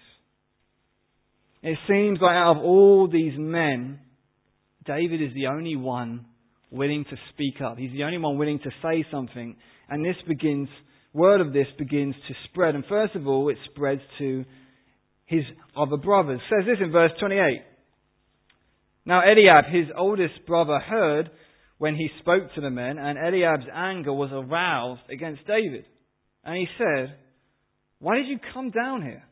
It 1.63 1.79
seems 1.89 2.19
like 2.21 2.35
out 2.35 2.57
of 2.57 2.63
all 2.63 3.09
these 3.11 3.33
men, 3.37 4.01
David 4.85 5.21
is 5.23 5.35
the 5.35 5.49
only 5.49 5.77
one 5.77 6.27
willing 6.71 7.05
to 7.05 7.17
speak 7.33 7.61
up. 7.61 7.79
He's 7.79 7.93
the 7.93 8.05
only 8.05 8.19
one 8.19 8.39
willing 8.39 8.61
to 8.61 8.71
say 8.83 9.05
something. 9.11 9.57
And 9.89 10.05
this 10.05 10.17
begins, 10.27 10.69
word 11.13 11.41
of 11.41 11.53
this 11.53 11.67
begins 11.79 12.15
to 12.29 12.35
spread. 12.49 12.75
And 12.75 12.85
first 12.89 13.15
of 13.15 13.27
all, 13.27 13.49
it 13.49 13.57
spreads 13.71 14.03
to 14.19 14.45
his 15.27 15.43
other 15.77 15.97
brothers. 15.97 16.41
It 16.41 16.55
says 16.55 16.67
this 16.67 16.85
in 16.85 16.93
verse 16.93 17.13
28. 17.21 17.63
Now 19.05 19.23
Eliab, 19.23 19.65
his 19.73 19.87
oldest 19.97 20.47
brother, 20.47 20.79
heard 20.79 21.31
when 21.79 21.95
he 21.95 22.09
spoke 22.21 22.55
to 22.55 22.61
the 22.61 22.71
men, 22.71 22.99
and 22.99 23.19
Eliab's 23.19 23.67
anger 23.73 24.13
was 24.13 24.31
aroused 24.33 25.09
against 25.11 25.47
David. 25.47 25.85
And 26.45 26.57
he 26.57 26.67
said, 26.77 27.17
Why 28.01 28.17
did 28.17 28.27
you 28.27 28.39
come 28.53 28.71
down 28.71 29.03
here? 29.03 29.23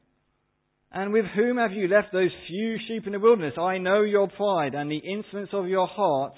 And 0.92 1.12
with 1.12 1.24
whom 1.34 1.58
have 1.58 1.72
you 1.72 1.88
left 1.88 2.12
those 2.12 2.30
few 2.48 2.76
sheep 2.86 3.06
in 3.06 3.12
the 3.12 3.18
wilderness? 3.18 3.54
I 3.58 3.78
know 3.78 4.02
your 4.02 4.28
pride 4.28 4.74
and 4.74 4.90
the 4.90 4.98
insolence 4.98 5.50
of 5.52 5.68
your 5.68 5.86
heart, 5.86 6.34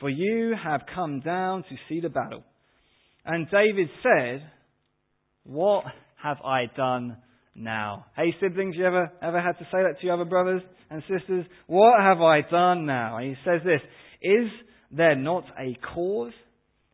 for 0.00 0.08
you 0.08 0.54
have 0.62 0.82
come 0.94 1.20
down 1.20 1.62
to 1.64 1.76
see 1.88 2.00
the 2.00 2.08
battle. 2.08 2.42
And 3.24 3.46
David 3.50 3.88
said, 4.02 4.42
What 5.44 5.84
have 6.22 6.38
I 6.42 6.66
done 6.76 7.18
now? 7.54 8.06
Hey 8.16 8.34
siblings, 8.40 8.76
you 8.76 8.86
ever 8.86 9.12
ever 9.22 9.40
had 9.40 9.58
to 9.58 9.64
say 9.64 9.82
that 9.82 10.00
to 10.00 10.06
your 10.06 10.14
other 10.14 10.28
brothers 10.28 10.62
and 10.90 11.02
sisters? 11.02 11.46
What 11.66 12.00
have 12.00 12.20
I 12.20 12.40
done 12.42 12.86
now? 12.86 13.18
And 13.18 13.28
he 13.28 13.36
says 13.44 13.60
this, 13.64 13.80
Is 14.20 14.50
there 14.90 15.16
not 15.16 15.44
a 15.58 15.76
cause? 15.94 16.32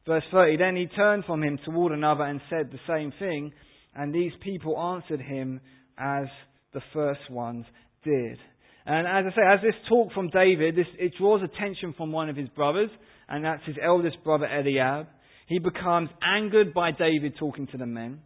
Verse 0.07 0.25
30, 0.33 0.57
then 0.57 0.77
he 0.77 0.87
turned 0.87 1.25
from 1.25 1.43
him 1.43 1.59
toward 1.65 1.93
another 1.93 2.25
and 2.25 2.41
said 2.51 2.71
the 2.71 2.81
same 2.89 3.13
thing, 3.19 3.53
and 3.95 4.15
these 4.15 4.33
people 4.43 4.79
answered 4.79 5.21
him 5.21 5.61
as 6.01 6.27
the 6.73 6.81
first 6.93 7.31
ones 7.31 7.67
did. 8.05 8.39
And 8.87 9.07
as 9.07 9.33
I 9.33 9.37
say, 9.37 9.43
as 9.47 9.61
this 9.63 9.75
talk 9.89 10.13
from 10.13 10.31
David, 10.31 10.75
this, 10.75 10.87
it 10.99 11.13
draws 11.19 11.43
attention 11.43 11.95
from 11.97 12.13
one 12.13 12.29
of 12.29 12.37
his 12.37 12.49
brothers, 12.51 12.91
and 13.29 13.45
that's 13.45 13.65
his 13.67 13.77
eldest 13.83 14.17
brother 14.25 14.47
Eliab. 14.47 15.07
He 15.47 15.59
becomes 15.59 16.09
angered 16.23 16.73
by 16.73 16.93
David 16.93 17.35
talking 17.39 17.67
to 17.69 17.77
the 17.77 17.87
men. 17.87 18.21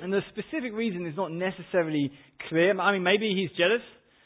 And 0.00 0.12
the 0.12 0.20
specific 0.30 0.72
reason 0.74 1.06
is 1.06 1.16
not 1.16 1.32
necessarily 1.32 2.12
clear. 2.48 2.78
I 2.78 2.92
mean, 2.92 3.02
maybe 3.02 3.32
he's 3.34 3.56
jealous. 3.56 3.82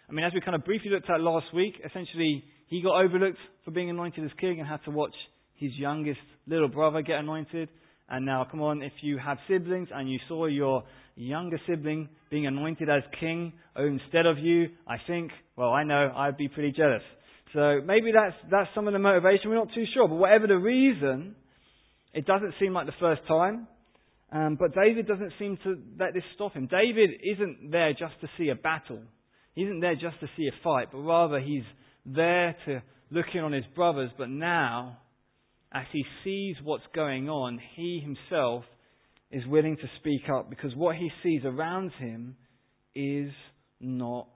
I 0.08 0.12
mean, 0.12 0.24
as 0.24 0.34
we 0.34 0.40
kind 0.40 0.54
of 0.54 0.64
briefly 0.64 0.90
looked 0.90 1.08
at 1.08 1.20
last 1.20 1.46
week, 1.54 1.74
essentially 1.84 2.44
he 2.68 2.82
got 2.82 3.02
overlooked 3.02 3.38
for 3.64 3.70
being 3.70 3.88
anointed 3.88 4.24
as 4.24 4.30
king 4.38 4.60
and 4.60 4.68
had 4.68 4.84
to 4.84 4.90
watch 4.90 5.14
his 5.54 5.70
youngest 5.78 6.20
little 6.46 6.68
brother 6.68 7.00
get 7.00 7.18
anointed. 7.18 7.68
And 8.12 8.27
now, 8.27 8.46
come 8.48 8.61
on, 8.61 8.83
if 8.83 8.92
you 9.01 9.16
have 9.16 9.38
siblings 9.48 9.88
and 9.90 10.09
you 10.09 10.18
saw 10.29 10.44
your 10.44 10.85
younger 11.16 11.59
sibling 11.66 12.11
being 12.31 12.46
anointed 12.46 12.90
as 12.90 13.03
king 13.18 13.55
instead 13.75 14.27
of 14.27 14.38
you, 14.38 14.68
I 14.87 14.96
think, 15.07 15.31
well, 15.57 15.70
I 15.70 15.83
know 15.83 16.12
I'd 16.14 16.37
be 16.37 16.48
pretty 16.48 16.72
jealous. 16.72 17.01
So 17.55 17.81
maybe 17.83 18.12
that's, 18.12 18.37
that's 18.51 18.68
some 18.75 18.87
of 18.87 18.92
the 18.92 18.98
motivation. 18.98 19.48
We're 19.48 19.57
not 19.57 19.72
too 19.75 19.85
sure. 19.94 20.09
But 20.09 20.16
whatever 20.16 20.46
the 20.46 20.59
reason, 20.59 21.35
it 22.12 22.27
doesn't 22.27 22.53
seem 22.61 22.75
like 22.75 22.85
the 22.85 22.92
first 23.01 23.22
time. 23.27 23.66
Um, 24.31 24.59
but 24.61 24.75
David 24.75 25.09
doesn't 25.09 25.33
seem 25.38 25.59
to 25.64 25.79
let 25.98 26.12
this 26.12 26.22
stop 26.35 26.53
him. 26.53 26.68
David 26.70 27.11
isn't 27.22 27.70
there 27.70 27.92
just 27.92 28.20
to 28.20 28.29
see 28.37 28.51
a 28.51 28.55
battle. 28.55 29.01
He 29.55 29.62
isn't 29.62 29.81
there 29.81 29.94
just 29.94 30.20
to 30.20 30.27
see 30.37 30.48
a 30.48 30.62
fight, 30.62 30.88
but 30.92 30.98
rather 30.98 31.40
he's 31.40 31.64
there 32.05 32.57
to 32.66 32.83
look 33.11 33.27
in 33.33 33.40
on 33.40 33.53
his 33.53 33.64
brothers. 33.75 34.11
But 34.18 34.29
now, 34.29 34.98
as 35.74 35.85
he 35.92 36.04
sees 36.22 36.56
what's 36.62 36.85
going 36.94 37.28
on, 37.28 37.58
he 37.76 38.00
himself 38.00 38.64
is 39.30 39.46
willing 39.46 39.76
to 39.76 39.88
speak 39.98 40.28
up 40.28 40.50
because 40.50 40.74
what 40.76 40.96
he 40.96 41.11
sees 41.22 41.42
around 41.44 41.92
him 41.98 42.37
is 42.94 43.30
not 43.80 44.28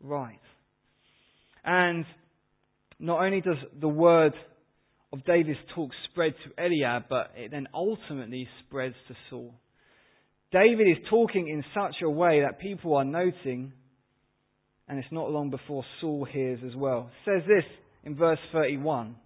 right. 0.00 0.38
And 1.64 2.04
not 3.00 3.20
only 3.20 3.40
does 3.40 3.56
the 3.80 3.88
word 3.88 4.32
of 5.12 5.24
David's 5.24 5.58
talk 5.74 5.90
spread 6.10 6.34
to 6.44 6.64
Eliab, 6.64 7.04
but 7.08 7.32
it 7.36 7.50
then 7.50 7.66
ultimately 7.74 8.46
spreads 8.64 8.94
to 9.08 9.14
Saul. 9.30 9.54
David 10.52 10.88
is 10.88 10.96
talking 11.10 11.48
in 11.48 11.64
such 11.74 11.96
a 12.02 12.10
way 12.10 12.42
that 12.42 12.60
people 12.60 12.94
are 12.96 13.04
noting, 13.04 13.72
and 14.88 14.98
it's 14.98 15.12
not 15.12 15.30
long 15.30 15.50
before 15.50 15.84
Saul 16.00 16.26
hears 16.30 16.60
as 16.64 16.74
well. 16.76 17.10
It 17.26 17.30
says 17.30 17.48
this 17.48 17.64
in 18.04 18.16
verse 18.16 18.38
31. 18.52 19.16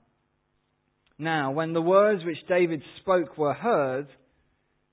Now, 1.23 1.53
when 1.53 1.73
the 1.73 1.81
words 1.81 2.25
which 2.25 2.49
David 2.49 2.83
spoke 3.01 3.39
were 3.39 3.55
heard, 3.55 4.09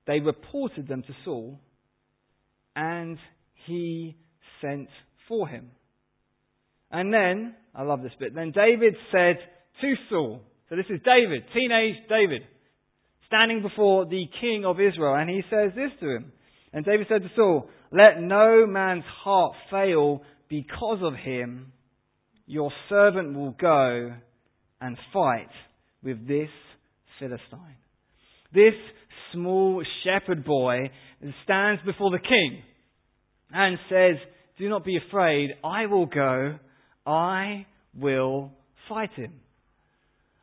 they 0.06 0.20
reported 0.20 0.88
them 0.88 1.02
to 1.02 1.13
Saul, 1.26 1.60
and 2.76 3.18
he 3.65 4.15
sent 4.62 4.89
for 5.28 5.48
him. 5.48 5.72
And 6.92 7.12
then, 7.12 7.56
I 7.74 7.82
love 7.82 8.04
this 8.04 8.12
bit, 8.20 8.36
then 8.36 8.52
David 8.52 8.94
said 9.12 9.38
to 9.82 9.94
Saul, 10.12 10.42
so 10.70 10.76
this 10.76 10.86
is 10.92 11.00
David, 11.04 11.46
teenage 11.52 11.96
David, 12.08 12.44
standing 13.26 13.63
before 13.63 14.06
the 14.06 14.26
king 14.39 14.65
of 14.65 14.80
Israel, 14.80 15.15
and 15.15 15.32
he 15.32 15.42
says 15.50 15.72
this 15.76 15.89
to 16.00 16.12
him. 16.15 16.32
And 16.72 16.86
David 16.86 17.08
said 17.10 17.24
to 17.24 17.30
Saul, 17.36 17.68
Let 17.92 18.22
no 18.22 18.68
man's 18.68 19.04
heart 19.24 19.54
fail 19.72 20.22
because 20.48 21.00
of 21.02 21.15
him. 21.15 21.72
Your 22.46 22.72
servant 22.88 23.36
will 23.36 23.56
go 23.60 24.13
and 24.80 24.96
fight 25.12 25.50
with 26.04 26.28
this 26.28 26.50
Philistine. 27.20 27.78
This 28.54 28.74
small 29.34 29.84
shepherd 30.04 30.44
boy 30.44 30.92
stands 31.44 31.82
before 31.86 32.12
the 32.12 32.20
king 32.20 32.62
and 33.52 33.78
says, 33.90 34.16
Do 34.58 34.70
not 34.70 34.86
be 34.86 34.98
afraid, 34.98 35.52
I 35.64 35.86
will 35.86 36.06
go, 36.06 36.58
I 37.06 37.66
will 37.98 38.52
fight 38.88 39.12
him. 39.16 39.34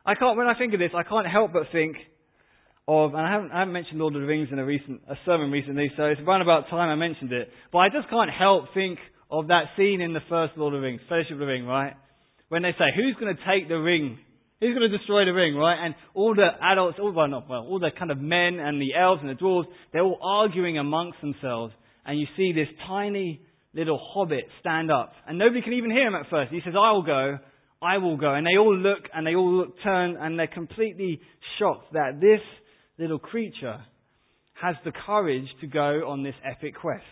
I 0.05 0.15
can't, 0.15 0.37
when 0.37 0.47
I 0.47 0.57
think 0.57 0.73
of 0.73 0.79
this, 0.79 0.91
I 0.95 1.03
can't 1.03 1.27
help 1.27 1.51
but 1.51 1.63
think 1.71 1.97
of, 2.87 3.13
and 3.13 3.21
I 3.21 3.31
haven't, 3.31 3.51
I 3.51 3.59
haven't 3.59 3.73
mentioned 3.73 3.99
Lord 3.99 4.15
of 4.15 4.21
the 4.21 4.27
Rings 4.27 4.47
in 4.51 4.59
a 4.59 4.65
recent, 4.65 5.01
a 5.09 5.15
sermon 5.25 5.51
recently, 5.51 5.91
so 5.97 6.05
it's 6.05 6.21
around 6.21 6.41
about 6.41 6.69
time 6.69 6.89
I 6.89 6.95
mentioned 6.95 7.33
it. 7.33 7.49
But 7.73 7.79
I 7.79 7.89
just 7.89 8.09
can't 8.09 8.29
help 8.31 8.73
think 8.73 8.99
of 9.29 9.47
that 9.47 9.65
scene 9.75 9.99
in 9.99 10.13
the 10.13 10.21
first 10.29 10.53
Lord 10.55 10.73
of 10.73 10.81
the 10.81 10.87
Rings, 10.87 11.01
Fellowship 11.09 11.33
of 11.33 11.39
the 11.39 11.45
Ring, 11.45 11.65
right? 11.65 11.93
When 12.47 12.61
they 12.61 12.71
say, 12.71 12.85
who's 12.95 13.15
going 13.19 13.35
to 13.35 13.41
take 13.43 13.67
the 13.67 13.75
ring? 13.75 14.17
Who's 14.59 14.75
going 14.75 14.89
to 14.89 14.97
destroy 14.97 15.25
the 15.25 15.33
ring, 15.33 15.55
right? 15.55 15.85
And 15.85 15.93
all 16.15 16.33
the 16.33 16.47
adults, 16.61 16.97
all, 16.99 17.11
well, 17.11 17.27
not, 17.27 17.47
well, 17.47 17.61
all 17.61 17.79
the 17.79 17.91
kind 17.97 18.09
of 18.09 18.17
men 18.17 18.59
and 18.59 18.81
the 18.81 18.95
elves 18.95 19.21
and 19.21 19.29
the 19.29 19.35
dwarves, 19.35 19.65
they're 19.93 20.01
all 20.01 20.19
arguing 20.21 20.79
amongst 20.79 21.21
themselves. 21.21 21.73
And 22.05 22.19
you 22.19 22.25
see 22.35 22.53
this 22.53 22.67
tiny 22.87 23.41
little 23.73 23.99
hobbit 24.13 24.45
stand 24.59 24.91
up. 24.91 25.13
And 25.27 25.37
nobody 25.37 25.61
can 25.61 25.73
even 25.73 25.91
hear 25.91 26.07
him 26.07 26.15
at 26.15 26.29
first. 26.29 26.51
He 26.51 26.61
says, 26.65 26.73
I 26.73 26.91
will 26.91 27.03
go, 27.03 27.37
I 27.81 27.99
will 27.99 28.17
go. 28.17 28.33
And 28.33 28.47
they 28.47 28.57
all 28.57 28.75
look 28.75 29.03
and 29.13 29.27
they 29.27 29.35
all 29.35 29.51
look, 29.51 29.75
turn 29.83 30.17
and 30.19 30.39
they're 30.39 30.47
completely 30.47 31.21
shocked 31.59 31.93
that 31.93 32.19
this 32.19 32.41
little 32.97 33.19
creature 33.19 33.79
has 34.59 34.75
the 34.83 34.91
courage 35.05 35.47
to 35.61 35.67
go 35.67 36.09
on 36.09 36.23
this 36.23 36.33
epic 36.43 36.73
quest. 36.81 37.03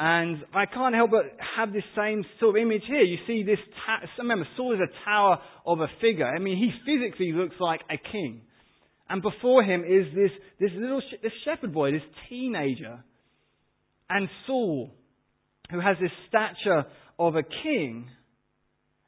And 0.00 0.44
I 0.54 0.66
can't 0.66 0.94
help 0.94 1.10
but 1.10 1.24
have 1.56 1.72
this 1.72 1.82
same 1.96 2.24
sort 2.38 2.56
of 2.56 2.62
image 2.62 2.82
here. 2.86 3.02
You 3.02 3.16
see 3.26 3.42
this, 3.42 3.58
ta- 3.84 4.06
remember, 4.18 4.46
Saul 4.56 4.74
is 4.74 4.80
a 4.80 5.04
tower 5.04 5.38
of 5.66 5.80
a 5.80 5.88
figure. 6.00 6.26
I 6.26 6.38
mean, 6.38 6.56
he 6.56 6.70
physically 6.86 7.32
looks 7.32 7.56
like 7.58 7.80
a 7.90 7.96
king. 8.12 8.42
And 9.10 9.22
before 9.22 9.64
him 9.64 9.82
is 9.82 10.14
this, 10.14 10.30
this 10.60 10.70
little 10.76 11.00
sh- 11.00 11.20
this 11.20 11.32
shepherd 11.44 11.74
boy, 11.74 11.90
this 11.90 12.02
teenager. 12.28 13.02
And 14.08 14.28
Saul, 14.46 14.92
who 15.72 15.80
has 15.80 15.96
this 16.00 16.12
stature 16.28 16.84
of 17.18 17.34
a 17.34 17.42
king, 17.42 18.08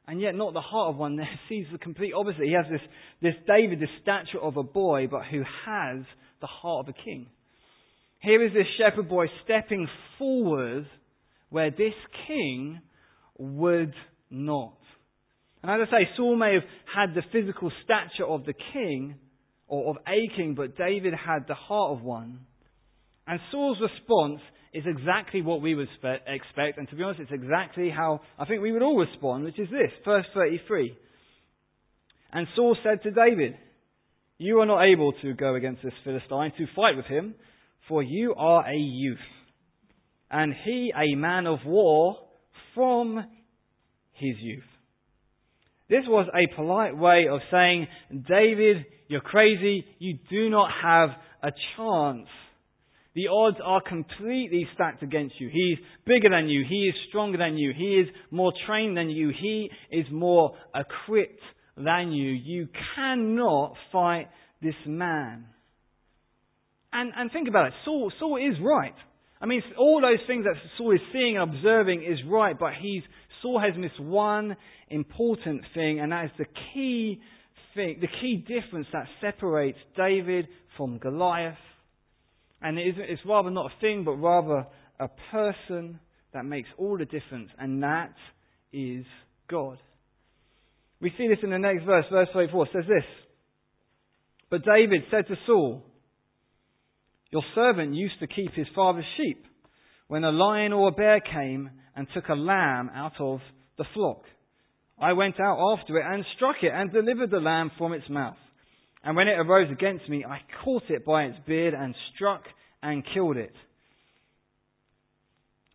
and 0.07 0.19
yet 0.19 0.35
not 0.35 0.53
the 0.53 0.59
heart 0.59 0.89
of 0.89 0.97
one, 0.97 1.17
sees 1.49 1.67
the 1.71 1.77
complete 1.77 2.11
opposite. 2.13 2.43
He 2.43 2.53
has 2.53 2.65
this, 2.69 2.81
this 3.21 3.35
David, 3.47 3.79
this 3.79 3.89
stature 4.01 4.41
of 4.41 4.57
a 4.57 4.63
boy, 4.63 5.07
but 5.09 5.21
who 5.31 5.43
has 5.65 6.03
the 6.41 6.47
heart 6.47 6.89
of 6.89 6.93
a 6.93 7.03
king. 7.05 7.27
Here 8.21 8.45
is 8.45 8.53
this 8.53 8.67
shepherd 8.77 9.09
boy 9.09 9.25
stepping 9.43 9.87
forward 10.17 10.85
where 11.49 11.71
this 11.71 11.93
king 12.27 12.79
would 13.37 13.93
not. 14.29 14.77
And 15.63 15.81
as 15.81 15.87
I 15.91 15.91
say, 15.91 16.09
Saul 16.15 16.35
may 16.35 16.53
have 16.53 16.63
had 16.95 17.15
the 17.15 17.23
physical 17.31 17.71
stature 17.83 18.27
of 18.27 18.45
the 18.45 18.53
king, 18.73 19.15
or 19.67 19.89
of 19.89 19.97
a 20.07 20.35
king, 20.35 20.53
but 20.55 20.77
David 20.77 21.13
had 21.13 21.47
the 21.47 21.55
heart 21.55 21.97
of 21.97 22.03
one. 22.03 22.41
And 23.27 23.39
Saul's 23.51 23.77
response 23.81 24.41
is 24.73 24.83
exactly 24.85 25.41
what 25.41 25.61
we 25.61 25.75
would 25.75 25.87
expect, 26.27 26.77
and 26.77 26.89
to 26.89 26.95
be 26.95 27.03
honest, 27.03 27.21
it's 27.21 27.31
exactly 27.31 27.89
how 27.89 28.21
I 28.39 28.45
think 28.45 28.61
we 28.61 28.71
would 28.71 28.81
all 28.81 28.97
respond, 28.97 29.43
which 29.43 29.59
is 29.59 29.69
this. 29.69 29.91
Verse 30.05 30.25
33. 30.33 30.95
And 32.33 32.47
Saul 32.55 32.77
said 32.83 33.03
to 33.03 33.11
David, 33.11 33.55
You 34.37 34.59
are 34.61 34.65
not 34.65 34.85
able 34.85 35.11
to 35.21 35.33
go 35.33 35.55
against 35.55 35.83
this 35.83 35.93
Philistine 36.03 36.53
to 36.57 36.65
fight 36.75 36.95
with 36.95 37.05
him, 37.05 37.35
for 37.87 38.03
you 38.03 38.33
are 38.35 38.67
a 38.67 38.77
youth, 38.77 39.17
and 40.29 40.53
he 40.65 40.93
a 40.95 41.15
man 41.15 41.47
of 41.47 41.59
war 41.65 42.17
from 42.73 43.25
his 44.13 44.35
youth. 44.39 44.63
This 45.89 46.03
was 46.07 46.27
a 46.33 46.55
polite 46.55 46.97
way 46.97 47.25
of 47.29 47.41
saying, 47.51 47.87
David, 48.09 48.85
you're 49.09 49.19
crazy, 49.19 49.83
you 49.99 50.19
do 50.29 50.49
not 50.49 50.69
have 50.81 51.09
a 51.43 51.51
chance. 51.75 52.27
The 53.13 53.27
odds 53.27 53.57
are 53.61 53.81
completely 53.81 54.65
stacked 54.73 55.03
against 55.03 55.35
you. 55.39 55.49
He's 55.51 55.77
bigger 56.05 56.29
than 56.29 56.47
you. 56.47 56.63
He 56.67 56.87
is 56.87 56.95
stronger 57.09 57.37
than 57.37 57.57
you. 57.57 57.73
He 57.77 57.95
is 57.95 58.07
more 58.29 58.53
trained 58.65 58.95
than 58.95 59.09
you. 59.09 59.33
He 59.37 59.69
is 59.91 60.05
more 60.09 60.55
equipped 60.73 61.41
than 61.75 62.13
you. 62.13 62.31
You 62.31 62.69
cannot 62.95 63.73
fight 63.91 64.29
this 64.61 64.75
man. 64.85 65.45
And, 66.93 67.13
and 67.15 67.31
think 67.31 67.47
about 67.47 67.67
it. 67.67 67.73
Saul, 67.85 68.11
Saul 68.19 68.37
is 68.37 68.57
right. 68.61 68.93
I 69.41 69.45
mean, 69.45 69.61
all 69.77 70.01
those 70.01 70.25
things 70.27 70.45
that 70.45 70.55
Saul 70.77 70.93
is 70.93 71.01
seeing 71.11 71.37
and 71.37 71.55
observing 71.55 72.03
is 72.03 72.19
right, 72.29 72.57
but 72.57 72.73
he's, 72.79 73.01
Saul 73.41 73.59
has 73.59 73.77
missed 73.77 73.99
one 73.99 74.55
important 74.89 75.63
thing, 75.73 75.99
and 75.99 76.11
that 76.11 76.25
is 76.25 76.31
the 76.37 76.45
key 76.73 77.19
thing, 77.73 77.99
the 78.01 78.07
key 78.21 78.45
difference 78.47 78.87
that 78.93 79.05
separates 79.19 79.79
David 79.97 80.47
from 80.77 80.99
Goliath. 80.99 81.57
And 82.61 82.77
it 82.77 82.83
is, 82.83 82.95
it's 82.97 83.21
rather 83.25 83.49
not 83.49 83.71
a 83.71 83.81
thing, 83.81 84.03
but 84.03 84.13
rather 84.13 84.67
a 84.99 85.07
person 85.31 85.99
that 86.33 86.45
makes 86.45 86.69
all 86.77 86.97
the 86.97 87.05
difference, 87.05 87.49
and 87.57 87.81
that 87.81 88.13
is 88.71 89.05
God. 89.49 89.79
We 91.01 91.11
see 91.17 91.27
this 91.27 91.39
in 91.41 91.49
the 91.49 91.57
next 91.57 91.83
verse, 91.83 92.05
verse 92.11 92.29
34 92.31 92.67
says 92.73 92.83
this. 92.87 93.03
But 94.51 94.61
David 94.63 95.01
said 95.09 95.27
to 95.27 95.35
Saul, 95.47 95.83
your 97.31 97.43
servant 97.55 97.95
used 97.95 98.19
to 98.19 98.27
keep 98.27 98.53
his 98.53 98.67
father's 98.75 99.05
sheep 99.17 99.45
when 100.07 100.23
a 100.23 100.31
lion 100.31 100.73
or 100.73 100.89
a 100.89 100.91
bear 100.91 101.21
came 101.21 101.69
and 101.95 102.07
took 102.13 102.27
a 102.27 102.33
lamb 102.33 102.89
out 102.93 103.13
of 103.19 103.39
the 103.77 103.85
flock. 103.93 104.23
I 104.99 105.13
went 105.13 105.39
out 105.39 105.57
after 105.73 105.97
it 105.97 106.05
and 106.05 106.25
struck 106.35 106.57
it 106.61 106.71
and 106.73 106.91
delivered 106.91 107.31
the 107.31 107.39
lamb 107.39 107.71
from 107.77 107.93
its 107.93 108.09
mouth. 108.09 108.37
And 109.03 109.15
when 109.15 109.27
it 109.27 109.39
arose 109.39 109.71
against 109.71 110.07
me, 110.09 110.25
I 110.25 110.39
caught 110.63 110.83
it 110.89 111.05
by 111.05 111.23
its 111.23 111.37
beard 111.47 111.73
and 111.73 111.95
struck 112.13 112.43
and 112.83 113.03
killed 113.13 113.37
it. 113.37 113.53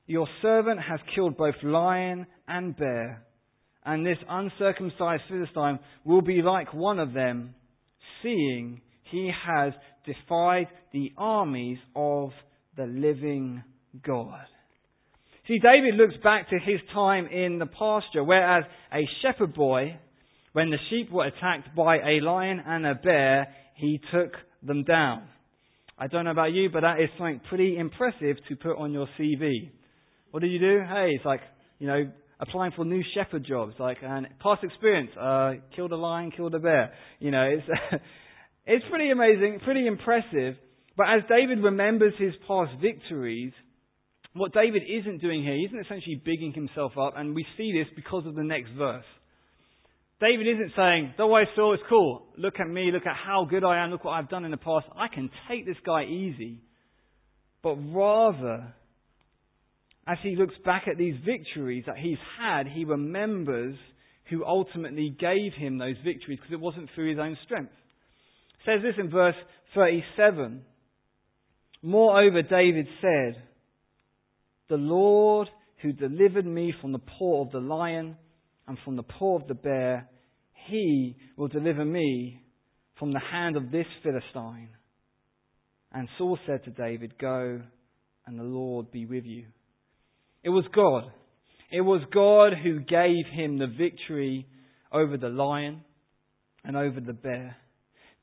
Your 0.07 0.29
servant 0.42 0.81
has 0.81 1.01
killed 1.14 1.37
both 1.37 1.57
lion 1.64 2.27
and 2.47 2.77
bear, 2.77 3.25
and 3.85 4.07
this 4.07 4.19
uncircumcised 4.29 5.23
Philistine 5.29 5.81
will 6.05 6.23
be 6.23 6.42
like 6.42 6.73
one 6.73 7.01
of 7.01 7.12
them, 7.12 7.55
seeing 8.23 8.81
he 9.11 9.33
has 9.47 9.73
defied 10.07 10.69
the 10.92 11.12
armies 11.16 11.79
of 11.95 12.31
the 12.77 12.85
living 12.85 13.62
God. 14.05 14.47
See, 15.49 15.59
David 15.59 15.95
looks 15.95 16.14
back 16.25 16.51
to 16.51 16.59
his 16.59 16.81
time 16.92 17.27
in 17.27 17.59
the 17.59 17.66
pasture, 17.66 18.25
whereas 18.25 18.64
a 18.92 19.09
shepherd 19.23 19.55
boy, 19.55 19.97
when 20.53 20.71
the 20.71 20.79
sheep 20.90 21.11
were 21.12 21.27
attacked 21.27 21.75
by 21.77 21.97
a 21.97 22.21
lion 22.21 22.61
and 22.66 22.87
a 22.87 22.95
bear, 22.95 23.49
he 23.75 24.01
took 24.12 24.33
them 24.62 24.83
down. 24.85 25.29
I 25.99 26.09
don't 26.09 26.25
know 26.25 26.31
about 26.31 26.53
you, 26.53 26.69
but 26.71 26.81
that 26.81 27.01
is 27.01 27.09
something 27.16 27.40
pretty 27.49 27.77
impressive 27.79 28.37
to 28.49 28.57
put 28.57 28.77
on 28.77 28.92
your 28.92 29.07
CV. 29.19 29.71
What 30.31 30.40
do 30.40 30.47
you 30.47 30.59
do? 30.59 30.81
Hey, 30.81 31.12
it's 31.14 31.25
like, 31.25 31.40
you 31.79 31.87
know, 31.87 32.11
applying 32.40 32.73
for 32.73 32.85
new 32.85 33.03
shepherd 33.14 33.47
jobs, 33.47 33.75
like, 33.79 33.99
and 34.03 34.27
past 34.40 34.64
experience, 34.64 35.11
uh, 35.19 35.53
killed 35.75 35.92
a 35.92 35.97
lion, 35.97 36.33
killed 36.37 36.55
a 36.55 36.59
bear. 36.59 36.92
You 37.19 37.31
know, 37.31 37.45
it's, 37.45 37.66
It's 38.66 38.85
pretty 38.90 39.11
amazing, 39.11 39.61
pretty 39.62 39.87
impressive. 39.87 40.57
But 40.96 41.07
as 41.09 41.22
David 41.29 41.62
remembers 41.62 42.14
his 42.18 42.33
past 42.48 42.72
victories, 42.83 43.52
what 44.33 44.52
David 44.52 44.83
isn't 44.88 45.20
doing 45.20 45.42
here, 45.42 45.55
he 45.55 45.64
isn't 45.64 45.79
essentially 45.79 46.20
bigging 46.22 46.52
himself 46.52 46.92
up, 46.98 47.14
and 47.16 47.35
we 47.35 47.46
see 47.57 47.72
this 47.72 47.87
because 47.94 48.26
of 48.26 48.35
the 48.35 48.42
next 48.42 48.70
verse. 48.76 49.05
David 50.20 50.48
isn't 50.48 50.72
saying, 50.74 51.14
Don't 51.16 51.31
worry, 51.31 51.46
Saul, 51.55 51.74
it's 51.74 51.83
cool. 51.88 52.26
Look 52.37 52.59
at 52.59 52.68
me, 52.68 52.90
look 52.92 53.07
at 53.07 53.16
how 53.16 53.46
good 53.48 53.62
I 53.62 53.85
am, 53.85 53.90
look 53.90 54.05
what 54.05 54.12
I've 54.12 54.31
done 54.31 54.44
in 54.44 54.50
the 54.50 54.57
past. 54.57 54.87
I 54.96 55.09
can 55.09 55.31
take 55.48 55.66
this 55.66 55.76
guy 55.85 56.05
easy. 56.05 56.61
But 57.62 57.76
rather, 57.76 58.74
as 60.09 60.16
he 60.22 60.35
looks 60.35 60.55
back 60.64 60.85
at 60.90 60.96
these 60.96 61.16
victories 61.24 61.85
that 61.87 61.98
he's 61.98 62.18
had, 62.40 62.66
he 62.66 62.85
remembers 62.85 63.76
who 64.31 64.44
ultimately 64.44 65.14
gave 65.20 65.52
him 65.52 65.79
those 65.79 65.96
victories 66.05 66.38
because 66.40 66.52
it 66.52 66.61
wasn't 66.61 66.88
through 66.94 67.11
his 67.11 67.18
own 67.18 67.37
strength 67.44 67.72
says 68.66 68.83
this 68.83 68.94
in 68.98 69.11
verse 69.11 69.37
37. 69.74 70.62
Moreover, 71.83 72.42
David 72.42 72.87
said, 73.00 73.42
The 74.68 74.76
Lord 74.76 75.48
who 75.83 75.92
delivered 75.92 76.46
me 76.46 76.74
from 76.81 76.92
the 76.92 76.98
paw 76.98 77.44
of 77.44 77.52
the 77.52 77.61
lion 77.61 78.16
and 78.66 78.76
from 78.85 78.96
the 78.96 79.02
paw 79.02 79.38
of 79.40 79.46
the 79.46 79.55
bear, 79.55 80.09
he 80.68 81.16
will 81.37 81.48
deliver 81.48 81.85
me 81.85 82.42
from 82.98 83.12
the 83.12 83.20
hand 83.20 83.57
of 83.57 83.70
this 83.70 83.87
Philistine. 84.02 84.70
And 85.92 86.09
Saul 86.18 86.38
said 86.46 86.64
to 86.64 86.70
David, 86.70 87.18
Go, 87.18 87.61
and 88.26 88.38
the 88.38 88.44
Lord 88.44 88.90
be 88.90 89.07
with 89.07 89.24
you. 89.24 89.44
It 90.42 90.48
was 90.48 90.64
God. 90.74 91.05
It 91.70 91.83
was 91.83 92.02
God 92.12 92.52
who 92.62 92.81
gave 92.81 93.26
him 93.33 93.59
the 93.59 93.66
victory 93.66 94.46
over 94.92 95.16
the 95.16 95.29
lion 95.29 95.83
and 96.64 96.76
over 96.76 97.00
the 97.00 97.12
bear. 97.12 97.57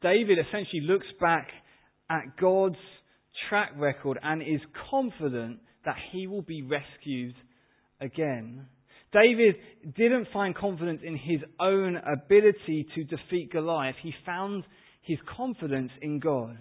David 0.04 0.38
essentially 0.38 0.82
looks 0.82 1.08
back 1.20 1.48
at 2.10 2.38
God's 2.40 2.76
track 3.50 3.72
record 3.78 4.20
and 4.22 4.42
is 4.42 4.62
confident 4.92 5.60
that 5.86 5.96
he 6.12 6.28
will 6.28 6.42
be 6.42 6.62
rescued 6.62 7.36
again. 8.02 8.68
David 9.14 9.56
didn't 9.96 10.28
find 10.34 10.56
confidence 10.56 11.02
in 11.04 11.16
his 11.16 11.40
own 11.60 11.98
ability 11.98 12.86
to 12.96 13.04
defeat 13.04 13.52
Goliath. 13.52 13.96
He 14.04 14.14
found 14.26 14.66
his 15.04 15.18
confidence 15.38 15.92
in 16.02 16.20
God. 16.20 16.58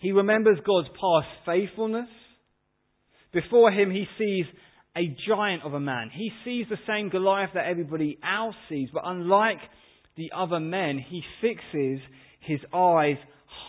He 0.00 0.12
remembers 0.12 0.58
God's 0.66 0.88
past 0.88 1.28
faithfulness. 1.46 2.08
Before 3.32 3.70
him, 3.70 3.90
he 3.90 4.06
sees 4.18 4.46
a 4.96 5.14
giant 5.28 5.62
of 5.62 5.74
a 5.74 5.80
man. 5.80 6.10
He 6.12 6.30
sees 6.44 6.66
the 6.68 6.78
same 6.88 7.10
Goliath 7.10 7.50
that 7.54 7.66
everybody 7.66 8.18
else 8.24 8.56
sees, 8.68 8.88
but 8.92 9.02
unlike 9.04 9.58
the 10.16 10.30
other 10.36 10.58
men, 10.58 10.98
he 10.98 11.22
fixes 11.40 12.00
his 12.40 12.60
eyes 12.72 13.16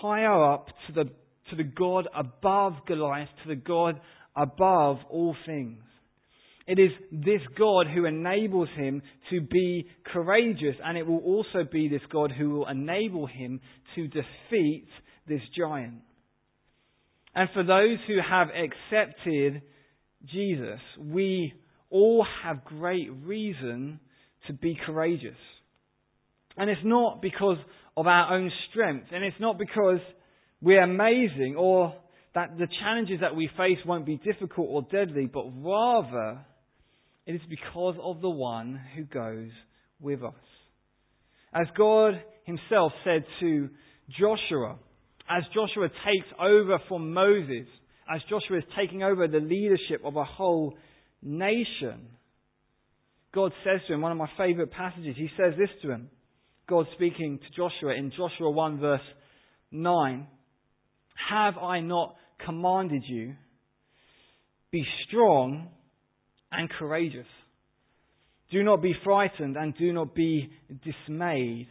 higher 0.02 0.54
up 0.54 0.68
to 0.88 0.94
the, 0.94 1.04
to 1.50 1.56
the 1.56 1.64
God 1.64 2.08
above 2.16 2.74
Goliath, 2.88 3.30
to 3.44 3.50
the 3.50 3.56
God 3.56 4.00
above 4.36 4.98
all 5.10 5.36
things. 5.46 5.80
It 6.68 6.80
is 6.80 6.92
this 7.12 7.42
God 7.58 7.88
who 7.94 8.06
enables 8.06 8.70
him 8.76 9.02
to 9.30 9.42
be 9.42 9.88
courageous, 10.06 10.76
and 10.84 10.98
it 10.98 11.06
will 11.06 11.20
also 11.20 11.68
be 11.70 11.90
this 11.90 12.02
God 12.12 12.32
who 12.32 12.52
will 12.52 12.68
enable 12.68 13.28
him 13.28 13.60
to 13.96 14.08
defeat 14.08 14.88
this 15.28 15.42
giant. 15.58 16.02
And 17.36 17.50
for 17.54 17.64
those 17.64 17.98
who 18.08 18.18
have 18.28 18.50
accepted 18.50 19.62
Jesus, 20.32 20.80
we 21.00 21.54
all 21.90 22.26
have 22.44 22.64
great 22.64 23.10
reason 23.24 24.00
to 24.48 24.54
be 24.54 24.78
courageous. 24.86 25.38
And 26.58 26.70
it's 26.70 26.82
not 26.84 27.22
because 27.22 27.58
of 28.02 28.08
our 28.08 28.34
own 28.34 28.52
strength, 28.72 29.06
and 29.14 29.24
it's 29.24 29.40
not 29.40 29.60
because 29.60 30.00
we're 30.60 30.82
amazing 30.82 31.56
or 31.56 31.94
that 32.34 32.58
the 32.58 32.68
challenges 32.82 33.20
that 33.22 33.36
we 33.36 33.48
face 33.56 33.78
won't 33.86 34.08
be 34.08 34.18
difficult 34.18 34.68
or 34.72 34.82
deadly, 34.92 35.30
but 35.32 35.46
rather 35.64 36.44
it 37.28 37.36
is 37.36 37.42
because 37.48 37.94
of 38.02 38.20
the 38.22 38.30
one 38.30 38.82
who 38.96 39.04
goes 39.04 39.52
with 40.00 40.24
us. 40.24 40.34
As 41.54 41.68
God 41.78 42.16
Himself 42.46 42.92
said 43.04 43.24
to 43.40 43.70
Joshua, 44.20 44.80
as 45.30 45.44
Joshua 45.54 45.88
takes 46.04 46.28
over 46.40 46.80
from 46.88 47.14
Moses, 47.14 47.68
as 48.12 48.20
Joshua 48.32 48.58
is 48.58 48.64
taking 48.76 49.04
over 49.04 49.28
the 49.28 49.38
leadership 49.38 50.02
of 50.04 50.16
a 50.16 50.24
whole 50.24 50.74
nation, 51.22 52.08
God 53.32 53.52
says 53.64 53.82
to 53.88 53.94
him, 53.94 54.02
one 54.02 54.12
of 54.12 54.18
my 54.18 54.30
favorite 54.40 54.72
passages, 54.72 55.16
he 55.16 55.30
says 55.38 55.54
this 55.56 55.70
to 55.84 55.92
him. 55.92 56.10
God 56.72 56.88
speaking 56.96 57.38
to 57.38 57.46
Joshua 57.54 57.94
in 57.98 58.12
Joshua 58.12 58.50
1 58.50 58.80
verse 58.80 59.02
9. 59.72 60.26
Have 61.30 61.58
I 61.58 61.82
not 61.82 62.16
commanded 62.46 63.04
you? 63.06 63.36
Be 64.72 64.82
strong 65.06 65.68
and 66.50 66.70
courageous. 66.70 67.28
Do 68.54 68.64
not 68.64 68.82
be 68.82 68.94
frightened 69.04 69.58
and 69.58 69.76
do 69.78 69.92
not 69.92 70.16
be 70.16 70.50
dismayed, 70.70 71.68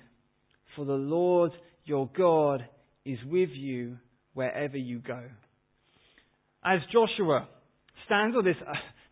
for 0.77 0.85
the 0.85 0.93
Lord 0.93 1.53
your 1.87 2.11
God 2.15 2.63
is 3.07 3.19
with 3.25 3.49
you 3.55 3.97
wherever 4.35 4.77
you 4.77 4.99
go. 4.99 5.23
As 6.63 6.81
Joshua 6.93 7.49
stands 8.05 8.37
on 8.37 8.45
this, 8.45 8.57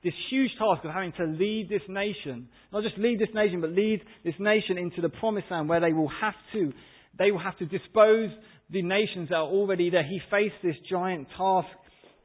this 0.03 0.15
huge 0.31 0.51
task 0.59 0.85
of 0.85 0.93
having 0.93 1.13
to 1.13 1.25
lead 1.25 1.69
this 1.69 1.83
nation, 1.89 2.49
not 2.73 2.83
just 2.83 2.97
lead 2.99 3.19
this 3.19 3.35
nation, 3.35 3.61
but 3.61 3.71
lead 3.71 4.01
this 4.25 4.35
nation 4.39 4.79
into 4.79 5.01
the 5.01 5.09
promised 5.09 5.47
land 5.51 5.69
where 5.69 5.81
they 5.81 5.93
will 5.93 6.11
have 6.21 6.35
to, 6.53 6.73
they 7.19 7.31
will 7.31 7.43
have 7.43 7.59
to 7.59 7.67
dispose 7.67 8.31
the 8.71 8.83
nations 8.83 9.29
that 9.31 9.37
are 9.37 9.49
already 9.49 9.91
there. 9.91 10.05
He 10.05 10.21
faced 10.31 10.55
this 10.63 10.77
giant 10.89 11.27
task 11.37 11.69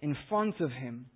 in 0.01 0.15
front 0.29 0.59
of 0.59 0.71
him. 0.71 1.07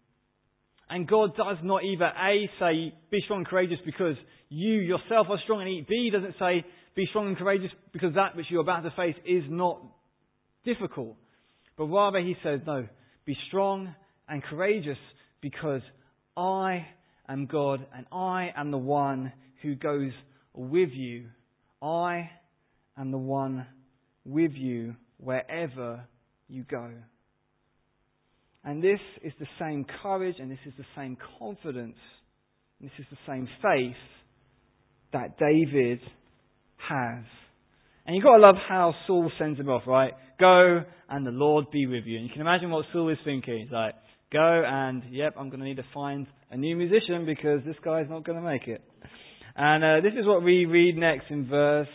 And 0.89 1.07
God 1.07 1.35
does 1.35 1.57
not 1.63 1.83
either 1.83 2.05
A, 2.05 2.49
say, 2.59 2.93
be 3.11 3.19
strong 3.25 3.39
and 3.39 3.47
courageous 3.47 3.79
because 3.85 4.15
you 4.49 4.75
yourself 4.75 5.27
are 5.29 5.39
strong, 5.43 5.61
and 5.61 5.85
B, 5.85 6.09
doesn't 6.11 6.35
say, 6.39 6.65
be 6.95 7.05
strong 7.09 7.27
and 7.27 7.37
courageous 7.37 7.71
because 7.91 8.15
that 8.15 8.35
which 8.35 8.45
you're 8.49 8.61
about 8.61 8.81
to 8.83 8.91
face 8.95 9.15
is 9.25 9.43
not 9.49 9.81
difficult. 10.63 11.17
But 11.77 11.85
rather, 11.85 12.19
he 12.19 12.35
says, 12.41 12.61
no, 12.65 12.87
be 13.25 13.37
strong 13.49 13.93
and 14.29 14.41
courageous 14.41 14.97
because 15.41 15.81
I 16.37 16.85
am 17.27 17.47
God 17.47 17.85
and 17.95 18.05
I 18.11 18.51
am 18.55 18.71
the 18.71 18.77
one 18.77 19.33
who 19.61 19.75
goes 19.75 20.11
with 20.53 20.89
you. 20.93 21.25
I 21.81 22.29
am 22.97 23.11
the 23.11 23.17
one 23.17 23.65
with 24.23 24.51
you 24.53 24.95
wherever 25.17 26.05
you 26.47 26.63
go. 26.63 26.91
And 28.63 28.83
this 28.83 28.99
is 29.23 29.33
the 29.39 29.47
same 29.59 29.85
courage 30.03 30.35
and 30.39 30.51
this 30.51 30.59
is 30.65 30.73
the 30.77 30.85
same 30.95 31.17
confidence, 31.39 31.97
and 32.79 32.89
this 32.89 32.99
is 32.99 33.05
the 33.09 33.31
same 33.31 33.47
faith 33.61 33.95
that 35.13 35.39
David 35.39 36.01
has. 36.77 37.23
And 38.05 38.15
you've 38.15 38.23
got 38.23 38.37
to 38.37 38.41
love 38.41 38.55
how 38.67 38.93
Saul 39.05 39.31
sends 39.39 39.59
him 39.59 39.69
off, 39.69 39.83
right? 39.87 40.13
Go 40.39 40.81
and 41.09 41.25
the 41.25 41.31
Lord 41.31 41.71
be 41.71 41.87
with 41.87 42.05
you. 42.05 42.17
And 42.17 42.27
you 42.27 42.31
can 42.31 42.41
imagine 42.41 42.69
what 42.69 42.85
Saul 42.93 43.09
is 43.09 43.17
thinking. 43.25 43.59
He's 43.63 43.71
like, 43.71 43.95
go 44.31 44.63
and, 44.65 45.03
yep, 45.09 45.35
I'm 45.37 45.49
going 45.49 45.59
to 45.59 45.65
need 45.65 45.77
to 45.77 45.85
find 45.93 46.27
a 46.51 46.57
new 46.57 46.75
musician 46.75 47.25
because 47.25 47.61
this 47.65 47.75
guy's 47.83 48.09
not 48.09 48.25
going 48.25 48.37
to 48.37 48.43
make 48.43 48.67
it. 48.67 48.81
And 49.55 49.83
uh, 49.83 50.01
this 50.01 50.13
is 50.19 50.25
what 50.25 50.43
we 50.43 50.65
read 50.65 50.97
next 50.97 51.25
in 51.29 51.47
verse, 51.47 51.87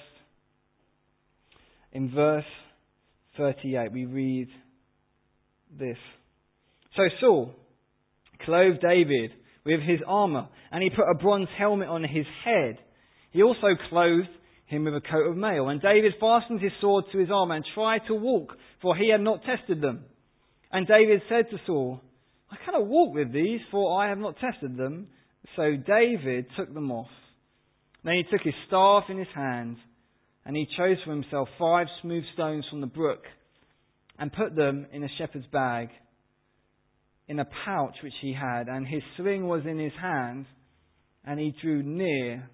in 1.92 2.10
verse 2.10 2.44
38. 3.36 3.92
We 3.92 4.04
read 4.04 4.48
this. 5.78 5.96
So 6.96 7.02
Saul 7.20 7.54
clothed 8.44 8.80
David 8.80 9.30
with 9.64 9.80
his 9.80 10.00
armor, 10.06 10.48
and 10.70 10.82
he 10.82 10.90
put 10.90 11.08
a 11.10 11.14
bronze 11.14 11.48
helmet 11.56 11.88
on 11.88 12.02
his 12.02 12.26
head. 12.44 12.78
He 13.30 13.42
also 13.42 13.68
clothed 13.88 14.28
him 14.66 14.84
with 14.84 14.94
a 14.94 15.00
coat 15.00 15.30
of 15.30 15.36
mail. 15.36 15.68
And 15.68 15.80
David 15.80 16.14
fastened 16.20 16.60
his 16.60 16.72
sword 16.80 17.04
to 17.12 17.18
his 17.18 17.30
arm 17.30 17.50
and 17.50 17.64
tried 17.74 18.00
to 18.08 18.14
walk, 18.14 18.56
for 18.80 18.96
he 18.96 19.10
had 19.10 19.20
not 19.20 19.42
tested 19.44 19.80
them. 19.80 20.04
And 20.72 20.86
David 20.86 21.22
said 21.28 21.50
to 21.50 21.58
Saul, 21.66 22.00
I 22.52 22.56
cannot 22.66 22.86
walk 22.86 23.14
with 23.14 23.32
these, 23.32 23.60
for 23.70 23.98
I 23.98 24.10
have 24.10 24.18
not 24.18 24.36
tested 24.38 24.76
them. 24.76 25.08
So 25.56 25.74
David 25.74 26.46
took 26.56 26.72
them 26.72 26.92
off. 26.92 27.08
Then 28.04 28.14
he 28.14 28.24
took 28.30 28.44
his 28.44 28.54
staff 28.66 29.04
in 29.08 29.16
his 29.16 29.28
hand, 29.34 29.76
and 30.44 30.54
he 30.54 30.66
chose 30.76 30.98
for 31.04 31.12
himself 31.12 31.48
five 31.58 31.86
smooth 32.02 32.24
stones 32.34 32.66
from 32.68 32.82
the 32.82 32.86
brook, 32.86 33.22
and 34.18 34.32
put 34.32 34.54
them 34.54 34.86
in 34.92 35.02
a 35.02 35.08
shepherd's 35.18 35.46
bag, 35.46 35.88
in 37.26 37.38
a 37.38 37.48
pouch 37.64 37.94
which 38.02 38.12
he 38.20 38.34
had, 38.34 38.68
and 38.68 38.86
his 38.86 39.02
sling 39.16 39.46
was 39.46 39.62
in 39.64 39.78
his 39.78 39.92
hand, 40.00 40.44
and 41.24 41.40
he 41.40 41.54
drew 41.62 41.82
near 41.82 42.50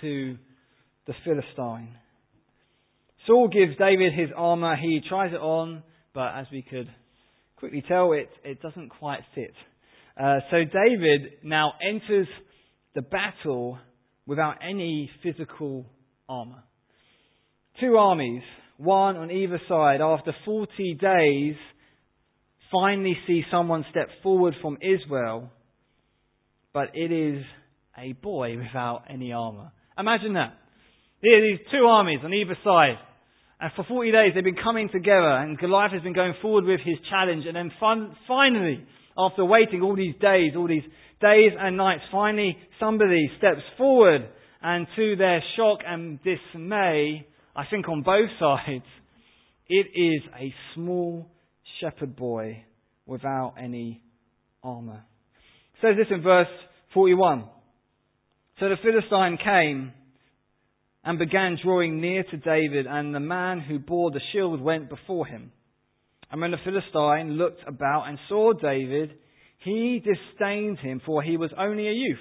to 0.00 0.36
the 1.06 1.14
Philistine. 1.24 1.96
Saul 3.26 3.48
gives 3.48 3.76
David 3.78 4.12
his 4.12 4.30
armor. 4.36 4.76
He 4.76 5.00
tries 5.08 5.32
it 5.32 5.40
on, 5.40 5.82
but 6.14 6.34
as 6.36 6.46
we 6.52 6.62
could 6.62 6.88
quickly 7.62 7.84
tell, 7.86 8.10
it, 8.10 8.28
it 8.42 8.60
doesn't 8.60 8.88
quite 8.88 9.20
fit. 9.36 9.54
Uh, 10.20 10.40
so 10.50 10.56
David 10.64 11.34
now 11.44 11.74
enters 11.80 12.26
the 12.96 13.02
battle 13.02 13.78
without 14.26 14.56
any 14.68 15.08
physical 15.22 15.86
armor. 16.28 16.64
Two 17.78 17.96
armies, 17.98 18.42
one 18.78 19.16
on 19.16 19.30
either 19.30 19.60
side, 19.68 20.00
after 20.00 20.34
40 20.44 20.98
days, 21.00 21.54
finally 22.72 23.16
see 23.28 23.42
someone 23.48 23.84
step 23.92 24.08
forward 24.24 24.54
from 24.60 24.78
Israel, 24.82 25.48
but 26.74 26.88
it 26.94 27.12
is 27.12 27.44
a 27.96 28.12
boy 28.14 28.56
without 28.58 29.04
any 29.08 29.32
armor. 29.32 29.70
Imagine 29.96 30.32
that. 30.32 30.58
There 31.22 31.38
are 31.38 31.48
these 31.48 31.64
two 31.70 31.84
armies 31.86 32.18
on 32.24 32.34
either 32.34 32.58
side. 32.64 32.98
And 33.62 33.70
for 33.76 33.84
40 33.84 34.10
days 34.10 34.32
they've 34.34 34.42
been 34.42 34.56
coming 34.56 34.88
together 34.88 35.36
and 35.38 35.56
Goliath 35.56 35.92
has 35.92 36.02
been 36.02 36.14
going 36.14 36.34
forward 36.42 36.64
with 36.64 36.80
his 36.84 36.96
challenge. 37.08 37.44
And 37.46 37.54
then 37.54 37.70
fun, 37.78 38.16
finally, 38.26 38.84
after 39.16 39.44
waiting 39.44 39.82
all 39.82 39.94
these 39.94 40.16
days, 40.20 40.54
all 40.56 40.66
these 40.66 40.82
days 41.20 41.52
and 41.56 41.76
nights, 41.76 42.02
finally 42.10 42.56
somebody 42.80 43.30
steps 43.38 43.60
forward 43.78 44.28
and 44.62 44.88
to 44.96 45.14
their 45.14 45.40
shock 45.56 45.78
and 45.86 46.18
dismay, 46.24 47.24
I 47.54 47.64
think 47.70 47.88
on 47.88 48.02
both 48.02 48.30
sides, 48.40 48.84
it 49.68 49.86
is 49.94 50.22
a 50.36 50.52
small 50.74 51.30
shepherd 51.80 52.16
boy 52.16 52.64
without 53.06 53.54
any 53.62 54.02
armor. 54.64 55.04
It 55.74 55.86
says 55.86 55.96
this 55.96 56.08
in 56.10 56.20
verse 56.22 56.48
41. 56.94 57.44
So 58.58 58.68
the 58.68 58.76
Philistine 58.82 59.38
came 59.38 59.92
and 61.04 61.18
began 61.18 61.58
drawing 61.62 62.00
near 62.00 62.22
to 62.24 62.36
David, 62.36 62.86
and 62.86 63.14
the 63.14 63.20
man 63.20 63.60
who 63.60 63.78
bore 63.78 64.10
the 64.10 64.20
shield 64.32 64.60
went 64.60 64.88
before 64.88 65.26
him. 65.26 65.52
And 66.30 66.40
when 66.40 66.52
the 66.52 66.58
Philistine 66.64 67.32
looked 67.32 67.60
about 67.66 68.04
and 68.08 68.18
saw 68.28 68.52
David, 68.52 69.10
he 69.58 70.02
disdained 70.02 70.78
him, 70.78 71.00
for 71.04 71.22
he 71.22 71.36
was 71.36 71.50
only 71.58 71.88
a 71.88 71.92
youth, 71.92 72.18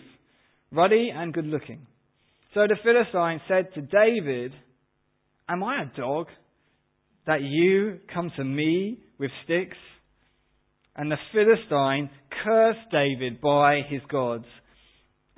ruddy 0.72 1.12
and 1.14 1.34
good 1.34 1.46
looking. 1.46 1.88
So 2.54 2.62
the 2.68 2.76
Philistine 2.84 3.40
said 3.48 3.74
to 3.76 3.82
David, 3.82 4.54
Am 5.48 5.64
I 5.64 5.84
a 5.84 5.98
dog 5.98 6.28
that 7.26 7.42
you 7.42 8.00
come 8.14 8.32
to 8.36 8.44
me 8.44 8.98
with 9.18 9.32
sticks? 9.46 9.78
And 10.96 11.10
the 11.10 11.18
Philistine 11.32 12.10
cursed 12.44 12.92
David 12.92 13.40
by 13.40 13.82
his 13.88 14.02
gods. 14.10 14.46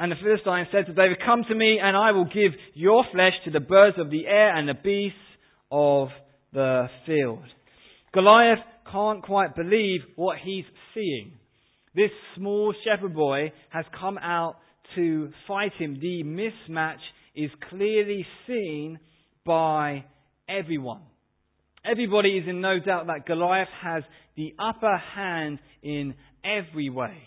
And 0.04 0.12
the 0.12 0.18
Philistine 0.22 0.68
said 0.70 0.88
to 0.88 0.94
David, 0.94 1.20
Come 1.26 1.46
to 1.48 1.56
me, 1.56 1.80
and 1.82 1.96
I 1.96 2.12
will 2.12 2.26
give 2.26 2.52
your 2.74 3.06
flesh 3.14 3.32
to 3.46 3.52
the 3.52 3.62
birds 3.62 3.96
of 3.98 4.10
the 4.10 4.28
air 4.28 4.54
and 4.54 4.68
the 4.68 4.74
beasts 4.74 5.18
of 5.72 6.10
the 6.52 6.88
field. 7.06 7.46
Goliath 8.14 8.60
can't 8.92 9.24
quite 9.24 9.56
believe 9.56 10.02
what 10.18 10.40
he's 10.44 10.66
seeing. 10.94 11.32
This 11.96 12.10
small 12.36 12.74
shepherd 12.84 13.16
boy 13.16 13.54
has 13.70 13.86
come 13.98 14.18
out 14.18 14.58
to 14.98 15.32
fight 15.48 15.72
him. 15.80 15.98
The 16.02 16.24
mismatch 16.26 17.00
is 17.34 17.50
clearly 17.70 18.26
seen 18.46 19.00
by 19.46 20.04
everyone. 20.50 21.04
Everybody 21.90 22.32
is 22.32 22.44
in 22.46 22.60
no 22.60 22.78
doubt 22.86 23.08
that 23.08 23.26
Goliath 23.26 23.70
has 23.82 24.04
the 24.36 24.54
upper 24.60 24.98
hand 25.16 25.60
in 25.82 26.14
every 26.44 26.90
way. 26.90 27.20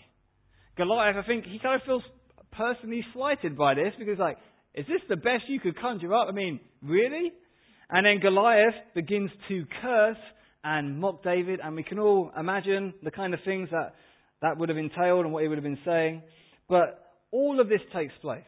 Goliath, 0.77 1.15
I 1.15 1.25
think, 1.25 1.45
he 1.45 1.57
kind 1.57 1.81
of 1.81 1.85
feels 1.87 2.03
personally 2.57 3.05
slighted 3.13 3.57
by 3.57 3.75
this 3.75 3.93
because, 3.97 4.17
like, 4.19 4.37
is 4.73 4.85
this 4.87 5.01
the 5.09 5.15
best 5.15 5.43
you 5.47 5.59
could 5.59 5.79
conjure 5.79 6.13
up? 6.13 6.27
I 6.27 6.31
mean, 6.31 6.59
really? 6.81 7.31
And 7.89 8.05
then 8.05 8.19
Goliath 8.19 8.75
begins 8.93 9.31
to 9.47 9.65
curse 9.81 10.17
and 10.63 10.99
mock 10.99 11.23
David, 11.23 11.59
and 11.63 11.75
we 11.75 11.83
can 11.83 11.99
all 11.99 12.31
imagine 12.37 12.93
the 13.03 13.11
kind 13.11 13.33
of 13.33 13.39
things 13.45 13.69
that 13.71 13.93
that 14.41 14.57
would 14.57 14.69
have 14.69 14.77
entailed 14.77 15.25
and 15.25 15.33
what 15.33 15.43
he 15.43 15.47
would 15.47 15.57
have 15.57 15.63
been 15.63 15.79
saying. 15.85 16.21
But 16.69 17.13
all 17.31 17.59
of 17.59 17.69
this 17.69 17.81
takes 17.93 18.13
place. 18.21 18.43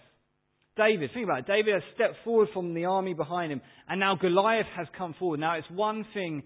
David, 0.78 1.10
think 1.14 1.26
about 1.26 1.39
it. 1.39 1.47
David 1.47 1.74
has 1.74 1.84
stepped 1.95 2.16
forward 2.24 2.49
from 2.53 2.74
the 2.74 2.86
army 2.86 3.14
behind 3.14 3.51
him, 3.51 3.62
and 3.88 3.99
now 3.99 4.16
Goliath 4.16 4.68
has 4.78 4.88
come 4.97 5.16
forward. 5.18 5.39
Now, 5.39 5.55
it's 5.55 5.70
one 5.72 6.05
thing 6.14 6.43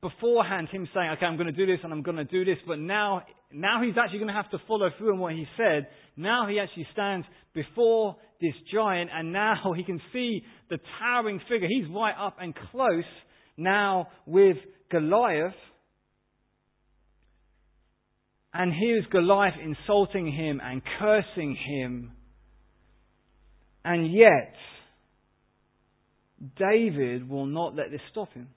beforehand 0.00 0.68
him 0.70 0.88
saying, 0.94 1.10
okay, 1.16 1.26
I'm 1.26 1.36
going 1.36 1.52
to 1.52 1.52
do 1.52 1.66
this 1.66 1.78
and 1.82 1.92
I'm 1.92 2.02
going 2.02 2.16
to 2.16 2.24
do 2.24 2.44
this, 2.44 2.58
but 2.66 2.78
now, 2.78 3.22
now 3.52 3.82
he's 3.82 3.94
actually 4.00 4.18
going 4.18 4.28
to 4.28 4.34
have 4.34 4.50
to 4.50 4.58
follow 4.66 4.90
through 4.98 5.14
on 5.14 5.18
what 5.18 5.32
he 5.32 5.46
said. 5.56 5.88
Now 6.16 6.46
he 6.48 6.58
actually 6.58 6.86
stands 6.92 7.26
before 7.54 8.16
this 8.40 8.54
giant, 8.72 9.10
and 9.12 9.32
now 9.32 9.72
he 9.76 9.84
can 9.84 10.00
see 10.12 10.42
the 10.70 10.78
towering 10.98 11.40
figure. 11.48 11.68
He's 11.68 11.88
right 11.90 12.14
up 12.18 12.36
and 12.40 12.54
close 12.70 13.04
now 13.56 14.08
with 14.26 14.56
Goliath. 14.90 15.54
And 18.52 18.72
here's 18.72 19.04
Goliath 19.10 19.54
insulting 19.62 20.32
him 20.32 20.60
and 20.62 20.80
cursing 20.98 21.56
him. 21.56 22.12
And 23.84 24.12
yet, 24.12 24.54
David 26.56 27.28
will 27.28 27.46
not 27.46 27.74
let 27.74 27.90
this 27.90 28.00
stop 28.10 28.32
him. 28.32 28.48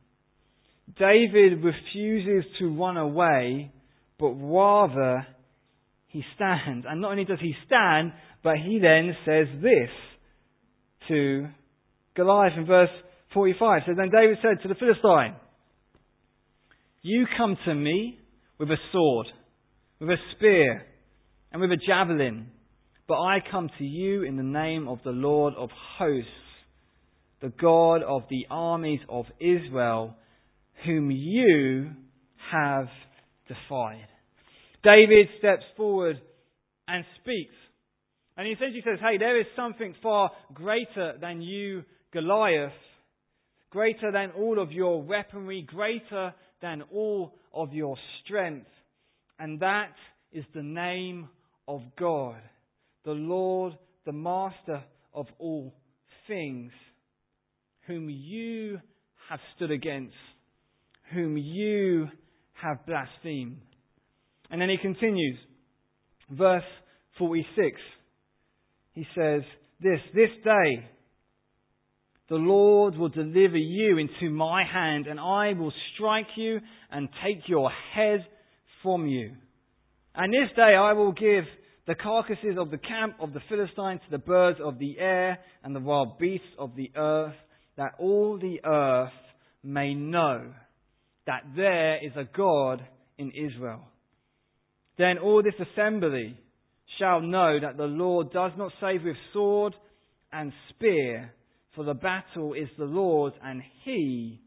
David 0.98 1.64
refuses 1.64 2.50
to 2.60 2.76
run 2.76 2.98
away, 2.98 3.72
but 4.20 4.30
rather 4.30 5.28
he 6.08 6.24
stands. 6.36 6.86
And 6.90 7.02
not 7.02 7.12
only 7.12 7.26
does 7.26 7.40
he 7.42 7.54
stand, 7.66 8.14
but 8.44 8.56
he 8.58 8.80
then 8.80 9.16
says 9.26 9.48
this 9.62 9.90
to 11.10 11.48
Goliath 12.16 12.54
in 12.58 12.66
verse 12.66 12.90
45. 13.34 13.82
So 13.86 13.94
then 13.96 14.10
David 14.10 14.38
said 14.42 14.62
to 14.64 14.68
the 14.68 14.76
Philistine, 14.76 15.36
You 17.02 17.26
come 17.38 17.58
to 17.66 17.76
me 17.76 18.18
with 18.58 18.70
a 18.70 18.78
sword 18.92 19.28
with 20.00 20.10
a 20.10 20.18
spear 20.36 20.86
and 21.52 21.62
with 21.62 21.72
a 21.72 21.78
javelin, 21.78 22.48
but 23.08 23.20
I 23.20 23.40
come 23.52 23.70
to 23.78 23.84
you 23.84 24.24
in 24.24 24.38
the 24.38 24.44
name 24.44 24.88
of 24.88 25.00
the 25.04 25.12
Lord 25.12 25.54
of 25.56 25.70
hosts, 25.98 26.30
the 27.42 27.50
God 27.50 28.04
of 28.04 28.24
the 28.30 28.46
armies 28.50 29.00
of 29.10 29.26
Israel, 29.40 30.16
whom 30.86 31.12
you 31.12 31.92
have 32.52 32.88
defied. 33.48 34.08
David 34.84 35.28
steps 35.40 35.64
forward 35.76 36.20
and 36.88 37.04
speaks. 37.22 37.56
And 38.38 38.46
he 38.46 38.54
essentially 38.54 38.84
says, 38.86 39.00
Hey, 39.02 39.18
there 39.18 39.40
is 39.40 39.48
something 39.56 39.96
far 40.02 40.32
greater 40.54 41.14
than 41.20 41.42
you, 41.42 41.84
Goliath, 42.14 42.72
greater 43.72 44.12
than 44.12 44.32
all 44.38 44.62
of 44.62 44.72
your 44.72 45.02
weaponry, 45.02 45.64
greater 45.68 46.34
than 46.62 46.84
all 46.94 47.34
of 47.54 47.74
your 47.74 47.98
strength 48.24 48.68
and 49.40 49.60
that 49.60 49.94
is 50.32 50.46
the 50.54 50.64
name 50.64 51.30
of 51.68 51.82
God, 52.00 52.42
the 53.06 53.12
Lord, 53.12 53.78
the 54.06 54.12
Master 54.12 54.84
of 55.14 55.28
all 55.38 55.74
things, 56.28 56.72
whom 57.86 58.10
you 58.10 58.80
have 59.30 59.40
stood 59.56 59.72
against, 59.72 60.16
whom 61.14 61.38
you 61.38 62.08
have 62.62 62.86
blasphemed. 62.86 63.58
And 64.50 64.62
then 64.62 64.70
he 64.70 64.78
continues, 64.78 65.38
verse 66.30 66.64
46. 67.18 67.80
He 68.94 69.06
says, 69.16 69.42
This, 69.82 70.00
this 70.14 70.30
day, 70.44 70.88
the 72.30 72.36
Lord 72.36 72.98
will 72.98 73.10
deliver 73.10 73.58
you 73.58 73.98
into 73.98 74.34
my 74.34 74.64
hand, 74.64 75.08
and 75.08 75.20
I 75.20 75.54
will 75.54 75.74
strike 75.94 76.28
you 76.36 76.60
and 76.92 77.10
take 77.24 77.48
your 77.48 77.70
head 77.94 78.26
from 78.84 79.08
you. 79.08 79.32
And 80.16 80.34
this 80.34 80.54
day 80.56 80.76
I 80.76 80.94
will 80.94 81.12
give 81.12 81.46
the 81.88 81.96
carcasses 81.96 82.58
of 82.58 82.70
the 82.70 82.78
camp 82.78 83.16
of 83.22 83.34
the 83.34 83.40
Philistines 83.48 84.02
to 84.06 84.12
the 84.12 84.18
birds 84.18 84.60
of 84.64 84.78
the 84.78 84.98
air 85.00 85.40
and 85.64 85.76
the 85.76 85.80
wild 85.80 86.18
beasts 86.20 86.48
of 86.60 86.76
the 86.76 86.92
earth, 86.98 87.36
that 87.78 87.94
all 87.98 88.38
the 88.38 88.60
earth 88.66 89.14
may 89.64 89.94
know 89.94 90.52
that 91.28 91.44
there 91.56 92.04
is 92.04 92.14
a 92.16 92.28
God 92.36 92.84
in 93.18 93.32
Israel. 93.32 93.82
Then 94.98 95.20
all 95.20 95.44
this 95.44 95.68
assembly 95.72 96.40
shall 96.98 97.22
know 97.22 97.60
that 97.62 97.78
the 97.78 97.84
Lord 97.84 98.32
does 98.32 98.52
not 98.58 98.72
save 98.82 99.04
with 99.04 99.18
sword 99.34 99.76
and 100.32 100.52
spear, 100.70 101.32
for 101.76 101.84
the 101.84 101.94
battle 101.94 102.54
is 102.54 102.70
the 102.78 102.86
Lord's, 102.86 103.36
and 103.44 103.62
he 103.84 104.42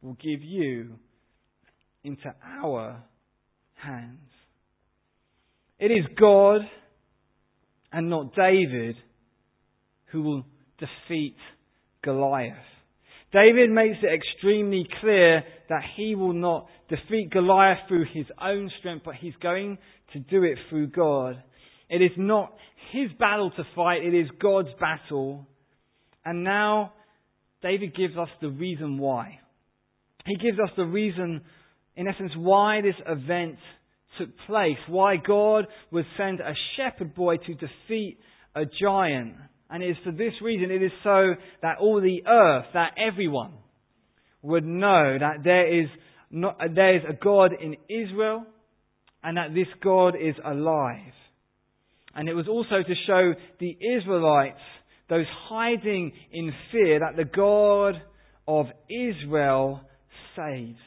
will 0.00 0.14
give 0.14 0.42
you 0.42 0.94
into 2.04 2.32
our 2.62 3.02
hands. 3.74 4.20
It 5.78 5.90
is 5.90 6.04
God 6.18 6.60
and 7.92 8.10
not 8.10 8.34
David 8.34 8.96
who 10.06 10.22
will 10.22 10.46
defeat 10.78 11.36
Goliath. 12.02 12.56
David 13.32 13.70
makes 13.70 13.98
it 14.02 14.12
extremely 14.12 14.86
clear 15.00 15.42
that 15.68 15.82
he 15.96 16.14
will 16.14 16.32
not 16.32 16.66
defeat 16.88 17.30
Goliath 17.30 17.78
through 17.88 18.06
his 18.12 18.26
own 18.42 18.70
strength, 18.78 19.02
but 19.04 19.16
he's 19.16 19.34
going 19.42 19.78
to 20.14 20.18
do 20.18 20.42
it 20.44 20.56
through 20.70 20.88
God. 20.88 21.42
It 21.90 22.02
is 22.02 22.12
not 22.16 22.54
his 22.92 23.10
battle 23.18 23.50
to 23.50 23.64
fight, 23.74 24.02
it 24.02 24.14
is 24.14 24.28
God's 24.40 24.70
battle. 24.80 25.46
And 26.24 26.42
now 26.42 26.92
David 27.62 27.94
gives 27.94 28.16
us 28.16 28.28
the 28.40 28.48
reason 28.48 28.98
why. 28.98 29.40
He 30.24 30.36
gives 30.36 30.58
us 30.58 30.70
the 30.76 30.84
reason 30.84 31.42
in 31.98 32.06
essence, 32.06 32.30
why 32.36 32.80
this 32.80 32.94
event 33.06 33.56
took 34.18 34.28
place, 34.46 34.78
why 34.86 35.16
God 35.16 35.66
would 35.90 36.06
send 36.16 36.38
a 36.38 36.54
shepherd 36.76 37.12
boy 37.14 37.38
to 37.38 37.54
defeat 37.54 38.18
a 38.54 38.62
giant. 38.80 39.34
And 39.70 39.82
it 39.82 39.90
is 39.90 39.96
for 40.04 40.12
this 40.12 40.32
reason, 40.42 40.70
it 40.70 40.82
is 40.82 40.92
so 41.02 41.34
that 41.62 41.78
all 41.78 42.00
the 42.00 42.26
earth, 42.26 42.66
that 42.74 42.92
everyone 42.96 43.52
would 44.42 44.64
know 44.64 45.16
that 45.18 45.44
there 45.44 45.82
is, 45.82 45.88
not, 46.30 46.58
there 46.74 46.96
is 46.96 47.02
a 47.08 47.12
God 47.12 47.52
in 47.60 47.76
Israel 47.88 48.44
and 49.22 49.36
that 49.36 49.54
this 49.54 49.66
God 49.82 50.14
is 50.14 50.34
alive. 50.44 51.12
And 52.14 52.28
it 52.28 52.34
was 52.34 52.48
also 52.48 52.82
to 52.82 52.94
show 53.06 53.34
the 53.60 53.76
Israelites, 53.96 54.60
those 55.10 55.26
hiding 55.48 56.12
in 56.32 56.52
fear, 56.72 57.00
that 57.00 57.16
the 57.16 57.24
God 57.24 58.00
of 58.46 58.66
Israel 58.88 59.82
saves 60.34 60.78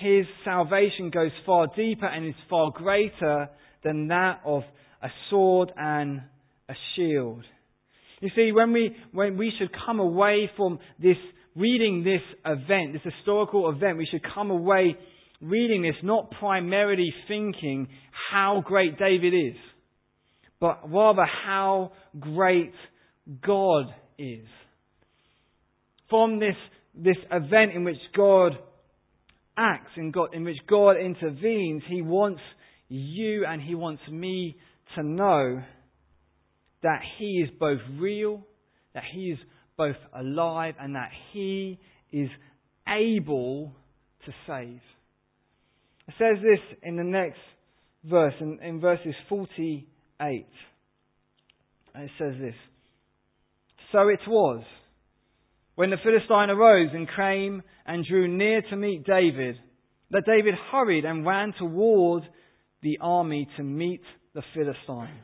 his 0.00 0.26
salvation 0.44 1.10
goes 1.10 1.30
far 1.44 1.68
deeper 1.76 2.06
and 2.06 2.26
is 2.26 2.34
far 2.48 2.70
greater 2.70 3.48
than 3.84 4.08
that 4.08 4.40
of 4.44 4.62
a 5.02 5.08
sword 5.30 5.72
and 5.76 6.22
a 6.68 6.74
shield. 6.94 7.44
You 8.20 8.30
see, 8.34 8.52
when 8.52 8.72
we, 8.72 8.96
when 9.12 9.36
we 9.36 9.52
should 9.58 9.70
come 9.86 10.00
away 10.00 10.50
from 10.56 10.78
this, 11.00 11.16
reading 11.54 12.04
this 12.04 12.22
event, 12.44 12.92
this 12.92 13.12
historical 13.14 13.70
event, 13.70 13.98
we 13.98 14.08
should 14.10 14.22
come 14.34 14.50
away 14.50 14.96
reading 15.40 15.82
this 15.82 15.94
not 16.02 16.30
primarily 16.32 17.12
thinking 17.28 17.88
how 18.30 18.62
great 18.64 18.98
David 18.98 19.34
is, 19.34 19.56
but 20.60 20.90
rather 20.90 21.24
how 21.24 21.92
great 22.18 22.72
God 23.46 23.86
is. 24.18 24.46
From 26.10 26.40
this, 26.40 26.56
this 26.94 27.16
event 27.30 27.72
in 27.74 27.84
which 27.84 27.98
God 28.16 28.52
acts 29.56 29.90
in, 29.96 30.10
God, 30.10 30.34
in 30.34 30.44
which 30.44 30.58
God 30.68 30.96
intervenes, 30.96 31.82
He 31.88 32.02
wants 32.02 32.40
you 32.88 33.44
and 33.46 33.60
He 33.60 33.74
wants 33.74 34.02
me 34.10 34.56
to 34.96 35.02
know 35.02 35.62
that 36.82 37.00
He 37.18 37.44
is 37.44 37.50
both 37.58 37.80
real, 37.98 38.46
that 38.94 39.04
He 39.12 39.30
is 39.30 39.38
both 39.76 39.96
alive, 40.14 40.74
and 40.80 40.94
that 40.94 41.10
He 41.32 41.78
is 42.12 42.28
able 42.86 43.72
to 44.24 44.32
save. 44.46 44.80
It 46.08 46.14
says 46.18 46.42
this 46.42 46.78
in 46.82 46.96
the 46.96 47.04
next 47.04 47.38
verse, 48.04 48.34
in, 48.40 48.58
in 48.62 48.80
verses 48.80 49.14
48. 49.28 50.46
And 51.94 52.04
it 52.04 52.10
says 52.18 52.34
this 52.40 52.54
So 53.92 54.08
it 54.08 54.20
was 54.26 54.62
when 55.74 55.90
the 55.90 55.96
Philistine 56.02 56.50
arose 56.50 56.90
and 56.92 57.06
came 57.14 57.62
and 57.86 58.04
drew 58.04 58.26
near 58.26 58.62
to 58.62 58.76
meet 58.76 59.04
David, 59.04 59.56
that 60.10 60.24
David 60.26 60.54
hurried 60.72 61.04
and 61.04 61.24
ran 61.24 61.52
toward 61.58 62.24
the 62.82 62.98
army 63.00 63.48
to 63.56 63.62
meet 63.62 64.02
the 64.34 64.42
Philistine. 64.54 65.20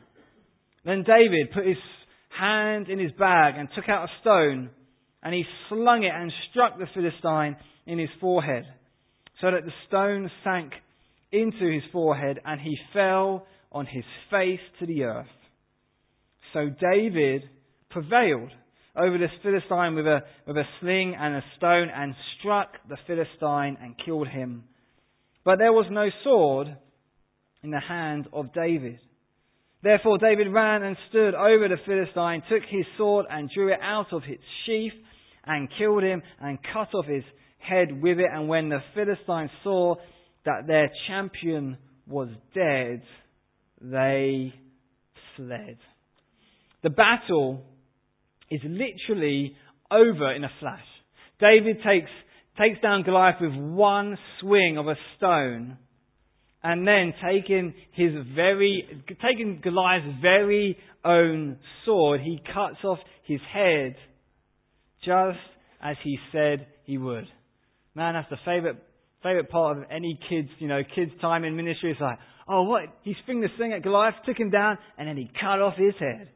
Then 0.85 1.03
David 1.03 1.51
put 1.53 1.65
his 1.65 1.77
hand 2.37 2.89
in 2.89 2.99
his 2.99 3.11
bag 3.13 3.55
and 3.57 3.67
took 3.75 3.89
out 3.89 4.07
a 4.07 4.21
stone, 4.21 4.69
and 5.23 5.33
he 5.33 5.43
slung 5.69 6.03
it 6.03 6.13
and 6.13 6.31
struck 6.51 6.77
the 6.77 6.85
Philistine 6.93 7.57
in 7.87 7.97
his 7.97 8.09
forehead, 8.21 8.65
so 9.41 9.51
that 9.51 9.65
the 9.65 9.71
stone 9.87 10.29
sank 10.43 10.73
into 11.31 11.71
his 11.71 11.83
forehead, 11.91 12.39
and 12.45 12.61
he 12.61 12.77
fell 12.93 13.47
on 13.71 13.85
his 13.87 14.03
face 14.29 14.59
to 14.79 14.85
the 14.85 15.03
earth. 15.03 15.25
So 16.53 16.69
David 16.69 17.43
prevailed 17.89 18.51
over 18.95 19.17
this 19.17 19.31
Philistine 19.43 19.95
with 19.95 20.05
a, 20.05 20.19
with 20.47 20.55
a 20.55 20.63
sling 20.79 21.15
and 21.19 21.35
a 21.35 21.43
stone 21.57 21.89
and 21.93 22.15
struck 22.37 22.69
the 22.87 22.97
Philistine 23.07 23.77
and 23.81 23.95
killed 24.05 24.27
him. 24.27 24.63
But 25.43 25.57
there 25.57 25.73
was 25.73 25.87
no 25.89 26.07
sword 26.23 26.67
in 27.63 27.71
the 27.71 27.81
hand 27.81 28.27
of 28.31 28.53
David. 28.53 28.99
Therefore 29.85 30.17
David 30.17 30.51
ran 30.51 30.81
and 30.81 30.97
stood 31.09 31.35
over 31.35 31.67
the 31.67 31.77
Philistine, 31.85 32.41
took 32.49 32.63
his 32.67 32.87
sword 32.97 33.27
and 33.29 33.47
drew 33.53 33.71
it 33.71 33.77
out 33.83 34.11
of 34.13 34.23
its 34.27 34.41
sheath 34.65 34.99
and 35.45 35.69
killed 35.77 36.01
him 36.01 36.23
and 36.41 36.57
cut 36.73 36.95
off 36.95 37.05
his 37.05 37.23
head 37.59 38.01
with 38.01 38.17
it. 38.17 38.25
And 38.33 38.47
when 38.47 38.69
the 38.69 38.79
Philistines 38.95 39.51
saw 39.63 39.93
that 40.43 40.65
their 40.65 40.89
champion 41.07 41.77
was 42.07 42.29
dead, 42.55 43.03
they 43.79 44.55
fled. 45.35 45.77
The 46.81 46.89
battle 46.89 47.61
is 48.49 48.61
literally 48.63 49.55
over 49.91 50.33
in 50.33 50.43
a 50.43 50.51
flash. 50.59 50.79
David 51.39 51.77
takes, 51.85 52.09
takes 52.57 52.81
down 52.81 53.03
Goliath 53.03 53.35
with 53.39 53.53
one 53.53 54.17
swing 54.41 54.79
of 54.79 54.87
a 54.87 54.95
stone 55.17 55.77
and 56.65 56.87
then 56.87 57.13
taking 57.23 57.75
his 57.91 58.11
very, 58.33 59.03
taking 59.21 59.61
Goliath's 59.63 60.07
very 60.19 60.75
own 61.05 61.59
sword, 61.85 62.21
he 62.21 62.41
cuts 62.43 62.83
off 62.83 62.97
his 63.23 63.39
head 63.53 63.95
just 65.05 65.37
as 65.79 65.95
he 66.03 66.17
said 66.31 66.65
he 66.85 66.97
would. 66.97 67.27
Man, 67.93 68.15
that's 68.15 68.31
the 68.31 68.37
favorite, 68.43 68.77
favorite 69.21 69.47
part 69.51 69.77
of 69.77 69.83
any 69.91 70.17
kids, 70.27 70.49
you 70.57 70.67
know, 70.67 70.81
kids' 70.95 71.11
time 71.21 71.43
in 71.43 71.55
ministry. 71.55 71.91
It's 71.91 72.01
like, 72.01 72.17
oh, 72.47 72.63
what? 72.63 72.85
He 73.03 73.13
swung 73.25 73.41
this 73.41 73.51
thing 73.59 73.71
at 73.71 73.83
Goliath, 73.83 74.15
took 74.25 74.39
him 74.39 74.49
down, 74.49 74.79
and 74.97 75.07
then 75.07 75.17
he 75.17 75.29
cut 75.39 75.61
off 75.61 75.75
his 75.77 75.93
head. 75.99 76.29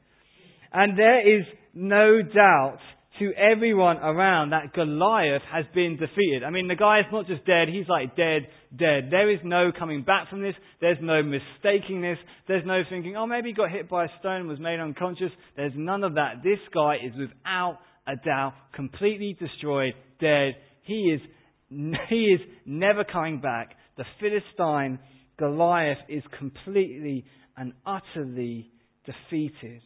And 0.71 0.95
there 0.95 1.39
is 1.39 1.43
no 1.73 2.21
doubt 2.21 2.77
to 3.19 3.31
everyone 3.33 3.97
around 3.97 4.51
that 4.51 4.73
Goliath 4.73 5.41
has 5.51 5.65
been 5.75 5.97
defeated. 5.97 6.43
I 6.45 6.49
mean, 6.49 6.67
the 6.67 6.75
guy 6.75 6.99
is 6.99 7.05
not 7.11 7.27
just 7.27 7.45
dead, 7.45 7.67
he's 7.69 7.87
like 7.87 8.15
dead, 8.15 8.47
dead. 8.75 9.09
There 9.11 9.29
is 9.29 9.39
no 9.43 9.71
coming 9.77 10.03
back 10.03 10.29
from 10.29 10.41
this. 10.41 10.55
There's 10.81 10.97
no 11.01 11.21
mistaking 11.21 12.01
this. 12.01 12.17
There's 12.47 12.65
no 12.65 12.81
thinking, 12.89 13.15
oh, 13.17 13.27
maybe 13.27 13.49
he 13.49 13.53
got 13.53 13.71
hit 13.71 13.89
by 13.89 14.05
a 14.05 14.09
stone 14.19 14.47
was 14.47 14.59
made 14.59 14.79
unconscious. 14.79 15.31
There's 15.55 15.73
none 15.75 16.03
of 16.03 16.15
that. 16.15 16.43
This 16.43 16.59
guy 16.73 16.95
is 17.05 17.13
without 17.17 17.79
a 18.07 18.15
doubt 18.15 18.53
completely 18.73 19.35
destroyed, 19.39 19.93
dead. 20.19 20.53
He 20.83 21.15
is, 21.15 21.21
he 22.09 22.35
is 22.35 22.41
never 22.65 23.03
coming 23.03 23.41
back. 23.41 23.75
The 23.97 24.05
Philistine 24.19 24.99
Goliath 25.37 25.99
is 26.07 26.23
completely 26.37 27.25
and 27.57 27.73
utterly 27.85 28.71
defeated. 29.05 29.81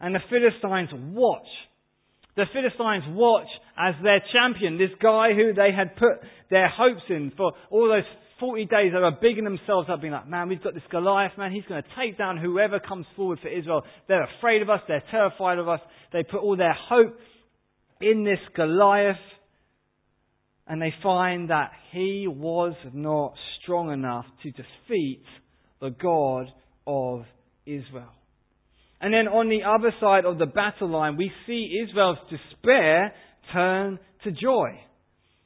And 0.00 0.14
the 0.14 0.20
Philistines 0.30 0.90
watch. 0.92 1.46
The 2.36 2.44
Philistines 2.52 3.04
watch 3.08 3.48
as 3.76 3.94
their 4.02 4.22
champion, 4.32 4.78
this 4.78 4.90
guy 5.02 5.34
who 5.34 5.52
they 5.52 5.72
had 5.76 5.96
put 5.96 6.20
their 6.50 6.68
hopes 6.68 7.02
in 7.08 7.32
for 7.36 7.52
all 7.70 7.88
those 7.88 8.04
40 8.38 8.64
days, 8.66 8.92
they 8.92 8.98
were 8.98 9.16
bigging 9.20 9.44
themselves 9.44 9.88
up, 9.90 10.00
being 10.00 10.12
like, 10.12 10.28
man, 10.28 10.48
we've 10.48 10.62
got 10.62 10.74
this 10.74 10.82
Goliath, 10.90 11.32
man, 11.36 11.52
he's 11.52 11.64
going 11.68 11.82
to 11.82 11.88
take 11.98 12.16
down 12.16 12.38
whoever 12.38 12.80
comes 12.80 13.06
forward 13.14 13.38
for 13.42 13.48
Israel. 13.48 13.82
They're 14.08 14.26
afraid 14.38 14.62
of 14.62 14.70
us, 14.70 14.80
they're 14.88 15.04
terrified 15.10 15.58
of 15.58 15.68
us. 15.68 15.80
They 16.12 16.22
put 16.22 16.40
all 16.40 16.56
their 16.56 16.76
hope 16.88 17.18
in 18.00 18.24
this 18.24 18.38
Goliath, 18.56 19.16
and 20.66 20.80
they 20.80 20.94
find 21.02 21.50
that 21.50 21.72
he 21.92 22.26
was 22.28 22.74
not 22.94 23.34
strong 23.62 23.92
enough 23.92 24.24
to 24.42 24.50
defeat 24.50 25.22
the 25.80 25.90
God 25.90 26.46
of 26.86 27.24
Israel. 27.66 28.12
And 29.00 29.14
then 29.14 29.28
on 29.28 29.48
the 29.48 29.62
other 29.66 29.94
side 30.00 30.24
of 30.24 30.38
the 30.38 30.46
battle 30.46 30.88
line, 30.90 31.16
we 31.16 31.30
see 31.46 31.80
Israel's 31.82 32.18
despair 32.28 33.14
turn 33.52 33.98
to 34.24 34.30
joy. 34.30 34.78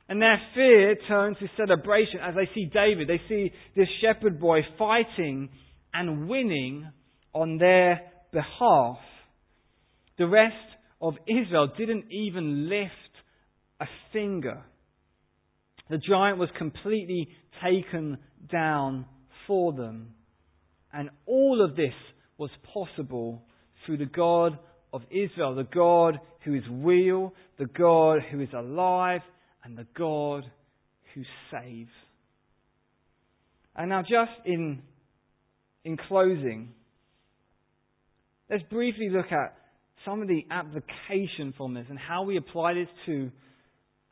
And 0.08 0.20
their 0.20 0.40
fear 0.54 0.96
turns 1.08 1.36
to 1.38 1.46
celebration 1.56 2.20
as 2.22 2.34
they 2.34 2.48
see 2.54 2.66
David. 2.66 3.08
They 3.08 3.20
see 3.28 3.52
this 3.76 3.88
shepherd 4.02 4.40
boy 4.40 4.60
fighting 4.76 5.48
and 5.94 6.28
winning 6.28 6.90
on 7.32 7.58
their 7.58 8.00
behalf. 8.32 8.98
The 10.18 10.26
rest 10.26 10.54
of 11.00 11.14
Israel 11.28 11.68
didn't 11.78 12.06
even 12.10 12.68
lift 12.68 12.90
a 13.80 13.86
finger. 14.12 14.62
The 15.88 15.98
giant 15.98 16.38
was 16.38 16.48
completely 16.58 17.28
taken 17.62 18.18
down 18.50 19.06
for 19.46 19.72
them. 19.72 20.14
And 20.92 21.10
all 21.26 21.64
of 21.64 21.76
this 21.76 21.94
was 22.38 22.50
possible 22.72 23.42
through 23.84 23.98
the 23.98 24.06
God 24.06 24.58
of 24.92 25.02
Israel, 25.10 25.54
the 25.54 25.64
God 25.64 26.18
who 26.44 26.54
is 26.54 26.62
real, 26.70 27.32
the 27.58 27.66
God 27.66 28.20
who 28.30 28.40
is 28.40 28.48
alive, 28.56 29.20
and 29.64 29.76
the 29.76 29.86
God 29.96 30.44
who 31.14 31.22
saves. 31.50 31.90
And 33.76 33.88
now, 33.88 34.02
just 34.02 34.32
in, 34.44 34.82
in 35.84 35.96
closing, 35.96 36.72
let's 38.50 38.62
briefly 38.70 39.08
look 39.10 39.32
at 39.32 39.56
some 40.04 40.22
of 40.22 40.28
the 40.28 40.44
application 40.50 41.54
from 41.56 41.74
this 41.74 41.86
and 41.88 41.98
how 41.98 42.22
we 42.22 42.36
apply 42.36 42.74
this 42.74 42.88
to 43.06 43.30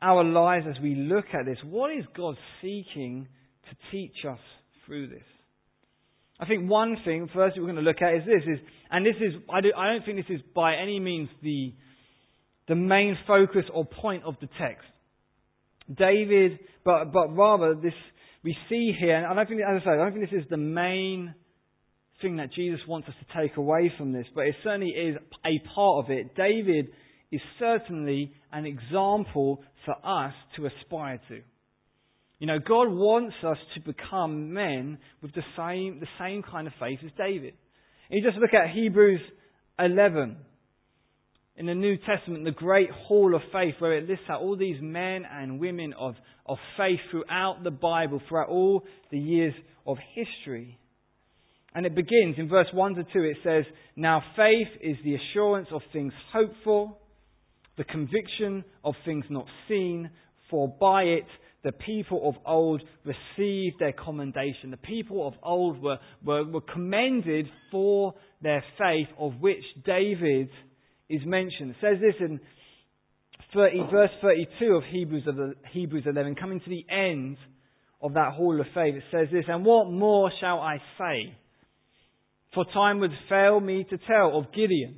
our 0.01 0.23
lives 0.23 0.65
as 0.69 0.81
we 0.81 0.95
look 0.95 1.25
at 1.33 1.45
this. 1.45 1.57
What 1.63 1.91
is 1.91 2.03
God 2.15 2.35
seeking 2.61 3.27
to 3.69 3.75
teach 3.91 4.25
us 4.29 4.39
through 4.85 5.07
this? 5.07 5.23
I 6.39 6.45
think 6.45 6.69
one 6.69 6.97
thing, 7.05 7.29
first, 7.33 7.57
we're 7.57 7.63
going 7.63 7.75
to 7.75 7.81
look 7.81 8.01
at 8.01 8.15
is 8.15 8.23
this: 8.25 8.43
is, 8.47 8.59
and 8.89 9.05
this 9.05 9.15
is, 9.17 9.33
I, 9.51 9.61
do, 9.61 9.71
don't 9.71 10.05
think 10.05 10.17
this 10.17 10.35
is 10.35 10.41
by 10.55 10.75
any 10.75 10.99
means 10.99 11.29
the 11.41 11.73
the 12.67 12.75
main 12.75 13.17
focus 13.27 13.65
or 13.73 13.85
point 13.85 14.23
of 14.23 14.35
the 14.41 14.47
text. 14.59 14.85
David, 15.93 16.59
but 16.83 17.11
but 17.11 17.35
rather 17.35 17.75
this 17.75 17.93
we 18.43 18.55
see 18.69 18.93
here, 18.99 19.15
and 19.15 19.25
I 19.25 19.33
don't 19.33 19.47
think, 19.47 19.61
as 19.61 19.81
I 19.81 19.85
say, 19.85 19.91
I 19.91 19.95
don't 19.97 20.13
think 20.13 20.29
this 20.29 20.43
is 20.43 20.49
the 20.49 20.57
main 20.57 21.33
thing 22.21 22.37
that 22.37 22.53
Jesus 22.53 22.79
wants 22.87 23.07
us 23.07 23.15
to 23.19 23.41
take 23.41 23.57
away 23.57 23.91
from 23.97 24.11
this, 24.11 24.25
but 24.33 24.41
it 24.47 24.55
certainly 24.63 24.89
is 24.89 25.17
a 25.45 25.59
part 25.73 26.05
of 26.05 26.11
it. 26.11 26.35
David 26.35 26.87
is 27.31 27.41
certainly 27.59 28.33
an 28.51 28.65
example 28.65 29.61
for 29.85 29.95
us 30.05 30.33
to 30.55 30.67
aspire 30.67 31.19
to. 31.29 31.41
You 32.43 32.47
know, 32.47 32.59
God 32.59 32.89
wants 32.89 33.35
us 33.47 33.55
to 33.73 33.79
become 33.79 34.51
men 34.51 34.97
with 35.21 35.33
the 35.33 35.43
same, 35.55 36.01
the 36.01 36.07
same 36.19 36.43
kind 36.43 36.67
of 36.67 36.73
faith 36.77 36.99
as 37.01 37.11
David. 37.17 37.53
And 38.09 38.19
you 38.19 38.29
just 38.29 38.37
look 38.37 38.53
at 38.53 38.69
Hebrews 38.75 39.21
11 39.79 40.35
in 41.55 41.65
the 41.67 41.73
New 41.73 41.95
Testament, 42.05 42.43
the 42.43 42.51
great 42.51 42.89
hall 42.91 43.33
of 43.33 43.41
faith, 43.53 43.75
where 43.79 43.97
it 43.97 44.09
lists 44.09 44.25
out 44.29 44.41
all 44.41 44.57
these 44.57 44.75
men 44.81 45.23
and 45.31 45.57
women 45.57 45.93
of, 45.97 46.15
of 46.45 46.57
faith 46.75 46.99
throughout 47.11 47.63
the 47.63 47.71
Bible, 47.71 48.21
throughout 48.27 48.49
all 48.49 48.83
the 49.09 49.19
years 49.19 49.53
of 49.87 49.95
history. 50.13 50.77
And 51.73 51.85
it 51.85 51.95
begins 51.95 52.35
in 52.37 52.49
verse 52.49 52.67
1 52.73 52.95
to 52.95 53.03
2, 53.05 53.09
it 53.23 53.37
says, 53.41 53.63
Now 53.95 54.21
faith 54.35 54.67
is 54.81 54.97
the 55.05 55.15
assurance 55.15 55.69
of 55.71 55.79
things 55.93 56.11
hoped 56.33 56.57
for, 56.65 56.93
the 57.77 57.85
conviction 57.85 58.65
of 58.83 58.95
things 59.05 59.23
not 59.29 59.45
seen, 59.69 60.09
for 60.49 60.67
by 60.67 61.03
it 61.03 61.23
the 61.63 61.71
people 61.71 62.27
of 62.27 62.35
old 62.45 62.81
received 63.05 63.77
their 63.79 63.93
commendation. 63.93 64.71
The 64.71 64.77
people 64.77 65.25
of 65.25 65.33
old 65.41 65.81
were, 65.81 65.97
were, 66.23 66.43
were 66.43 66.61
commended 66.61 67.47
for 67.71 68.13
their 68.41 68.63
faith, 68.77 69.07
of 69.17 69.39
which 69.39 69.63
David 69.85 70.49
is 71.09 71.21
mentioned. 71.25 71.71
It 71.71 71.75
says 71.79 71.97
this 72.01 72.15
in 72.19 72.39
30, 73.53 73.77
verse 73.91 74.09
32 74.21 74.65
of 74.75 74.83
Hebrews, 74.91 75.23
of 75.25 75.35
the, 75.37 75.53
Hebrews 75.71 76.03
11, 76.05 76.35
coming 76.35 76.59
to 76.59 76.69
the 76.69 76.85
end 76.89 77.37
of 78.01 78.13
that 78.15 78.33
hall 78.33 78.59
of 78.59 78.67
faith. 78.73 78.95
It 78.95 79.03
says 79.09 79.27
this, 79.31 79.45
And 79.47 79.63
what 79.63 79.89
more 79.89 80.31
shall 80.41 80.59
I 80.59 80.77
say? 80.97 81.37
For 82.53 82.65
time 82.73 82.99
would 82.99 83.11
fail 83.29 83.59
me 83.59 83.85
to 83.89 83.97
tell 83.97 84.37
of 84.37 84.53
Gideon, 84.53 84.97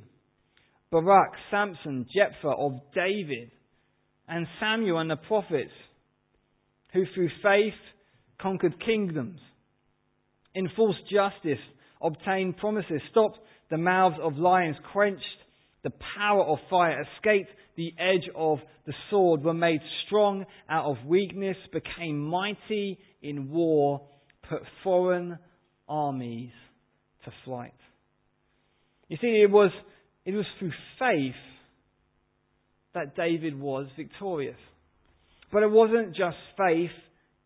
Barak, 0.90 1.30
Samson, 1.50 2.06
Jephthah, 2.14 2.56
of 2.56 2.72
David, 2.94 3.52
and 4.28 4.46
Samuel 4.58 4.98
and 4.98 5.10
the 5.10 5.16
prophets 5.16 5.70
who 6.96 7.04
through 7.14 7.28
faith 7.42 7.74
conquered 8.40 8.74
kingdoms, 8.84 9.38
enforced 10.54 11.00
justice, 11.12 11.62
obtained 12.00 12.56
promises, 12.56 13.02
stopped 13.10 13.38
the 13.70 13.76
mouths 13.76 14.16
of 14.22 14.38
lions, 14.38 14.76
quenched 14.92 15.22
the 15.84 15.92
power 16.16 16.42
of 16.42 16.58
fire, 16.70 17.04
escaped 17.16 17.50
the 17.76 17.92
edge 17.98 18.28
of 18.34 18.58
the 18.86 18.94
sword, 19.10 19.44
were 19.44 19.52
made 19.52 19.80
strong 20.06 20.46
out 20.70 20.86
of 20.86 20.96
weakness, 21.06 21.56
became 21.70 22.18
mighty 22.18 22.98
in 23.20 23.50
war, 23.50 24.00
put 24.48 24.62
foreign 24.82 25.38
armies 25.86 26.52
to 27.26 27.32
flight. 27.44 27.74
You 29.08 29.18
see, 29.20 29.42
it 29.42 29.50
was, 29.50 29.70
it 30.24 30.32
was 30.32 30.46
through 30.58 30.72
faith 30.98 31.34
that 32.94 33.14
David 33.14 33.58
was 33.60 33.86
victorious. 33.96 34.56
But 35.52 35.62
it 35.62 35.70
wasn't 35.70 36.16
just 36.16 36.36
faith 36.56 36.90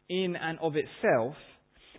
in 0.09 0.37
and 0.37 0.59
of 0.61 0.75
itself, 0.77 1.35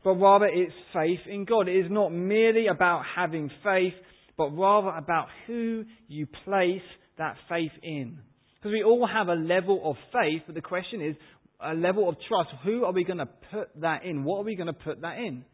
but 0.04 0.16
rather 0.16 0.46
it's 0.46 0.74
faith 0.94 1.20
in 1.30 1.46
God. 1.46 1.68
It 1.68 1.86
is 1.86 1.92
not 1.92 2.12
merely 2.12 2.68
about 2.68 3.04
having 3.16 3.50
faith, 3.64 3.94
but 4.38 4.50
rather 4.50 4.90
about 4.90 5.28
who 5.48 5.86
you 6.08 6.28
place 6.46 6.82
that 7.18 7.36
faith 7.48 7.72
in. 7.84 8.20
Because 8.58 8.74
we 8.74 8.84
all 8.84 9.08
have 9.08 9.28
a 9.28 9.36
level 9.36 9.82
of 9.84 9.96
faith, 10.12 10.44
but 10.46 10.56
the 10.56 10.62
question 10.62 11.02
is 11.02 11.16
a 11.64 11.74
level 11.74 12.10
of 12.10 12.16
trust. 12.28 12.50
Who 12.64 12.86
are 12.86 12.92
we 12.92 13.04
going 13.04 13.20
to 13.20 13.30
put 13.52 13.70
that 13.82 14.04
in? 14.04 14.24
What 14.24 14.40
are 14.40 14.44
we 14.44 14.56
going 14.56 14.68
to 14.68 14.74
put 14.74 15.02
that 15.02 15.18
in? 15.18 15.46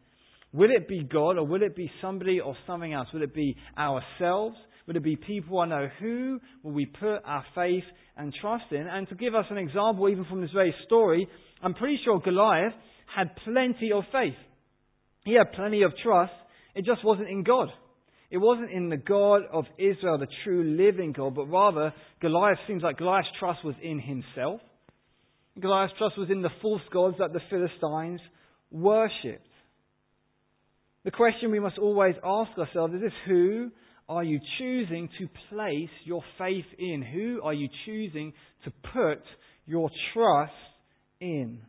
Will 0.52 0.70
it 0.70 0.88
be 0.88 1.04
God 1.04 1.36
or 1.36 1.46
will 1.46 1.62
it 1.62 1.76
be 1.76 1.90
somebody 2.00 2.40
or 2.40 2.56
something 2.66 2.92
else? 2.92 3.08
Will 3.12 3.22
it 3.22 3.34
be 3.34 3.56
ourselves? 3.78 4.56
Will 4.88 4.96
it 4.96 5.04
be 5.04 5.16
people 5.16 5.60
I 5.60 5.66
know? 5.66 5.88
Who 6.00 6.40
will 6.62 6.72
we 6.72 6.86
put 6.86 7.18
our 7.26 7.44
faith 7.54 7.84
and 8.16 8.34
trust 8.40 8.64
in? 8.70 8.86
And 8.88 9.06
to 9.10 9.14
give 9.14 9.34
us 9.34 9.44
an 9.50 9.58
example, 9.58 10.08
even 10.08 10.24
from 10.24 10.40
this 10.40 10.50
very 10.50 10.74
story, 10.86 11.28
I'm 11.62 11.74
pretty 11.74 12.00
sure 12.06 12.18
Goliath 12.20 12.72
had 13.14 13.36
plenty 13.44 13.92
of 13.92 14.04
faith. 14.10 14.32
He 15.26 15.34
had 15.34 15.52
plenty 15.52 15.82
of 15.82 15.92
trust. 16.02 16.32
It 16.74 16.86
just 16.86 17.04
wasn't 17.04 17.28
in 17.28 17.42
God. 17.42 17.68
It 18.30 18.38
wasn't 18.38 18.70
in 18.70 18.88
the 18.88 18.96
God 18.96 19.42
of 19.52 19.66
Israel, 19.76 20.16
the 20.16 20.26
true 20.42 20.64
living 20.64 21.12
God, 21.12 21.34
but 21.34 21.46
rather 21.46 21.92
Goliath 22.22 22.58
seems 22.66 22.82
like 22.82 22.96
Goliath's 22.96 23.28
trust 23.38 23.62
was 23.66 23.74
in 23.82 24.00
himself. 24.00 24.62
Goliath's 25.60 25.94
trust 25.98 26.16
was 26.16 26.30
in 26.30 26.40
the 26.40 26.50
false 26.62 26.82
gods 26.90 27.16
that 27.18 27.34
the 27.34 27.40
Philistines 27.50 28.20
worshipped. 28.70 29.44
The 31.04 31.10
question 31.10 31.50
we 31.50 31.60
must 31.60 31.76
always 31.76 32.14
ask 32.24 32.56
ourselves 32.58 32.94
is 32.94 33.02
this 33.02 33.12
who 33.26 33.70
are 34.08 34.24
you 34.24 34.40
choosing 34.58 35.08
to 35.18 35.28
place 35.50 35.90
your 36.04 36.22
faith 36.38 36.64
in? 36.78 37.02
Who 37.02 37.40
are 37.42 37.52
you 37.52 37.68
choosing 37.84 38.32
to 38.64 38.72
put 38.92 39.22
your 39.66 39.90
trust 40.14 40.52
in? 41.20 41.60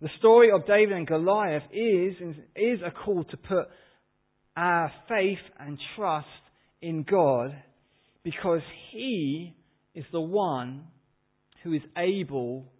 The 0.00 0.08
story 0.18 0.50
of 0.50 0.66
David 0.66 0.96
and 0.96 1.06
Goliath 1.06 1.64
is, 1.72 2.14
is 2.56 2.78
a 2.86 2.90
call 2.90 3.24
to 3.24 3.36
put 3.36 3.66
our 4.56 4.90
faith 5.08 5.38
and 5.58 5.78
trust 5.96 6.26
in 6.80 7.02
God 7.02 7.54
because 8.22 8.62
He 8.92 9.54
is 9.94 10.04
the 10.12 10.20
one 10.20 10.84
who 11.62 11.74
is 11.74 11.82
able 11.96 12.72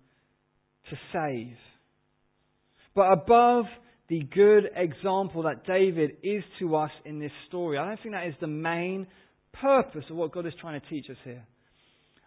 to 0.89 0.97
save. 1.13 1.57
But 2.95 3.13
above 3.13 3.67
the 4.09 4.23
good 4.35 4.71
example 4.75 5.43
that 5.43 5.67
David 5.67 6.13
is 6.23 6.43
to 6.61 6.77
us 6.77 6.91
in 7.05 7.19
this 7.19 7.33
story. 7.49 7.79
I 7.79 7.87
don't 7.87 8.01
think 8.03 8.15
that 8.15 8.27
is 8.27 8.35
the 8.41 8.47
main 8.47 9.07
purpose 9.53 10.05
of 10.11 10.17
what 10.17 10.33
God 10.33 10.47
is 10.47 10.53
trying 10.61 10.81
to 10.81 10.87
teach 10.89 11.07
us 11.11 11.17
here. 11.25 11.45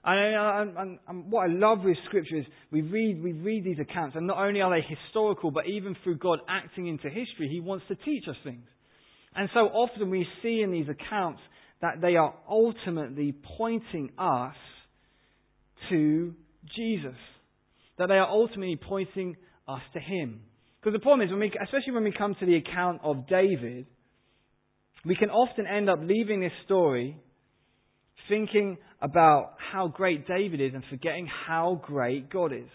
And, 0.04 0.78
and, 0.78 1.00
and, 1.08 1.32
what 1.32 1.50
I 1.50 1.54
love 1.54 1.80
with 1.84 1.96
Scripture 2.06 2.38
is 2.38 2.46
we 2.72 2.82
read, 2.82 3.22
we 3.24 3.34
read 3.34 3.64
these 3.64 3.78
accounts, 3.80 4.16
and 4.16 4.26
not 4.26 4.38
only 4.38 4.60
are 4.62 4.72
they 4.72 4.86
historical, 4.88 5.52
but 5.52 5.68
even 5.68 5.96
through 6.04 6.18
God 6.18 6.40
acting 6.50 6.88
into 6.88 7.08
history, 7.08 7.50
He 7.52 7.60
wants 7.60 7.86
to 7.88 7.96
teach 7.96 8.24
us 8.28 8.36
things. 8.44 8.66
And 9.36 9.48
so 9.54 9.60
often 9.60 10.10
we 10.10 10.26
see 10.42 10.62
in 10.62 10.72
these 10.72 10.88
accounts 10.90 11.40
that 11.82 12.02
they 12.02 12.16
are 12.16 12.34
ultimately 12.50 13.34
pointing 13.58 14.12
us 14.18 14.56
to 15.90 16.34
Jesus. 16.76 17.18
That 17.98 18.08
they 18.08 18.16
are 18.16 18.28
ultimately 18.28 18.78
pointing 18.78 19.38
us 19.68 19.82
to 19.94 20.00
Him. 20.00 20.42
Because 20.82 20.94
the 20.94 21.04
problem 21.04 21.28
is, 21.28 21.32
when 21.32 21.40
we, 21.40 21.52
especially 21.64 21.94
when 21.94 22.04
we 22.04 22.14
come 22.18 22.36
to 22.40 22.46
the 22.46 22.56
account 22.56 23.02
of 23.04 23.28
David, 23.28 23.86
we 25.06 25.16
can 25.16 25.30
often 25.30 25.68
end 25.68 25.90
up 25.90 26.00
leaving 26.02 26.42
this 26.42 26.52
story 26.66 27.18
thinking 28.28 28.78
about 29.02 29.54
how 29.72 29.88
great 29.88 30.28
David 30.28 30.60
is 30.62 30.74
and 30.74 30.84
forgetting 30.90 31.28
how 31.48 31.82
great 31.84 32.30
God 32.30 32.52
is. 32.54 32.70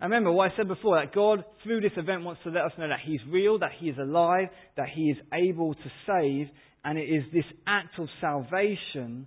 I 0.00 0.04
remember 0.04 0.32
what 0.32 0.50
I 0.50 0.56
said 0.56 0.68
before 0.68 1.00
that 1.00 1.14
God, 1.14 1.44
through 1.62 1.80
this 1.80 1.92
event, 1.96 2.24
wants 2.24 2.40
to 2.44 2.50
let 2.50 2.64
us 2.64 2.72
know 2.76 2.88
that 2.88 2.98
He's 3.04 3.20
real, 3.28 3.58
that 3.60 3.70
He 3.78 3.88
is 3.88 3.98
alive, 3.98 4.48
that 4.76 4.88
He 4.92 5.10
is 5.10 5.16
able 5.32 5.74
to 5.74 5.90
save, 6.06 6.48
and 6.84 6.98
it 6.98 7.02
is 7.02 7.22
this 7.32 7.44
act 7.66 7.98
of 7.98 8.08
salvation 8.20 9.26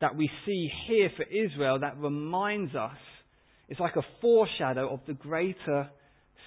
that 0.00 0.14
we 0.14 0.30
see 0.46 0.70
here 0.86 1.10
for 1.16 1.24
Israel 1.24 1.80
that 1.80 1.98
reminds 1.98 2.74
us, 2.74 2.96
it's 3.68 3.80
like 3.80 3.96
a 3.96 4.06
foreshadow 4.20 4.92
of 4.92 5.00
the 5.06 5.14
greater 5.14 5.88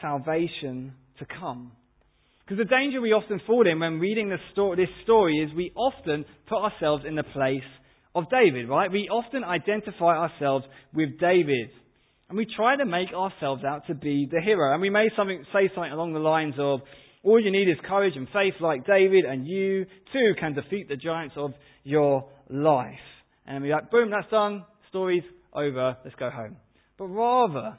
salvation 0.01 0.93
to 1.19 1.25
come. 1.39 1.71
Because 2.45 2.57
the 2.57 2.75
danger 2.75 2.99
we 2.99 3.13
often 3.13 3.39
fall 3.47 3.65
in 3.69 3.79
when 3.79 3.99
reading 3.99 4.29
this 4.29 4.39
story, 4.51 4.77
this 4.77 4.93
story 5.03 5.37
is 5.37 5.55
we 5.55 5.71
often 5.75 6.25
put 6.47 6.57
ourselves 6.57 7.03
in 7.07 7.15
the 7.15 7.23
place 7.23 7.63
of 8.13 8.25
David, 8.29 8.67
right? 8.67 8.91
We 8.91 9.07
often 9.09 9.43
identify 9.43 10.17
ourselves 10.17 10.65
with 10.93 11.19
David. 11.19 11.69
And 12.27 12.37
we 12.37 12.45
try 12.55 12.77
to 12.77 12.85
make 12.85 13.13
ourselves 13.13 13.63
out 13.63 13.87
to 13.87 13.93
be 13.93 14.27
the 14.29 14.41
hero. 14.41 14.73
And 14.73 14.81
we 14.81 14.89
may 14.89 15.07
something, 15.15 15.45
say 15.53 15.69
something 15.73 15.91
along 15.91 16.13
the 16.13 16.19
lines 16.19 16.55
of, 16.57 16.81
all 17.23 17.39
you 17.39 17.51
need 17.51 17.69
is 17.69 17.77
courage 17.87 18.13
and 18.15 18.27
faith 18.33 18.55
like 18.59 18.85
David, 18.85 19.25
and 19.25 19.45
you 19.45 19.85
too 20.11 20.33
can 20.39 20.53
defeat 20.53 20.89
the 20.89 20.95
giants 20.95 21.35
of 21.37 21.51
your 21.83 22.27
life. 22.49 22.95
And 23.45 23.63
we're 23.63 23.73
like, 23.73 23.91
boom, 23.91 24.09
that's 24.09 24.29
done. 24.31 24.65
Story's 24.89 25.23
over. 25.53 25.97
Let's 26.03 26.15
go 26.15 26.29
home. 26.29 26.57
But 26.97 27.05
rather, 27.05 27.77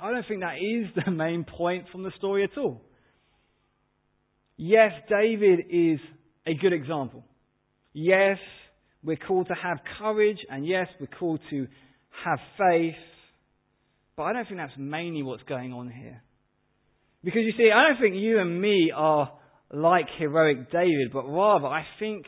I 0.00 0.10
don't 0.10 0.26
think 0.26 0.40
that 0.40 0.56
is 0.56 1.04
the 1.04 1.10
main 1.12 1.44
point 1.44 1.86
from 1.90 2.02
the 2.02 2.12
story 2.18 2.44
at 2.44 2.56
all. 2.58 2.82
Yes, 4.56 4.92
David 5.08 5.66
is 5.70 5.98
a 6.46 6.54
good 6.54 6.72
example. 6.72 7.24
Yes, 7.92 8.38
we're 9.02 9.16
called 9.16 9.48
to 9.48 9.54
have 9.54 9.78
courage, 9.98 10.38
and 10.48 10.66
yes, 10.66 10.86
we're 11.00 11.06
called 11.18 11.40
to 11.50 11.66
have 12.24 12.38
faith. 12.58 12.94
But 14.16 14.24
I 14.24 14.32
don't 14.32 14.46
think 14.46 14.58
that's 14.58 14.78
mainly 14.78 15.22
what's 15.22 15.42
going 15.44 15.72
on 15.72 15.90
here. 15.90 16.22
Because 17.22 17.42
you 17.44 17.52
see, 17.56 17.70
I 17.74 17.88
don't 17.88 18.00
think 18.00 18.16
you 18.16 18.38
and 18.38 18.60
me 18.60 18.92
are 18.94 19.32
like 19.72 20.06
heroic 20.18 20.70
David, 20.70 21.10
but 21.12 21.24
rather 21.26 21.66
I 21.66 21.84
think 21.98 22.24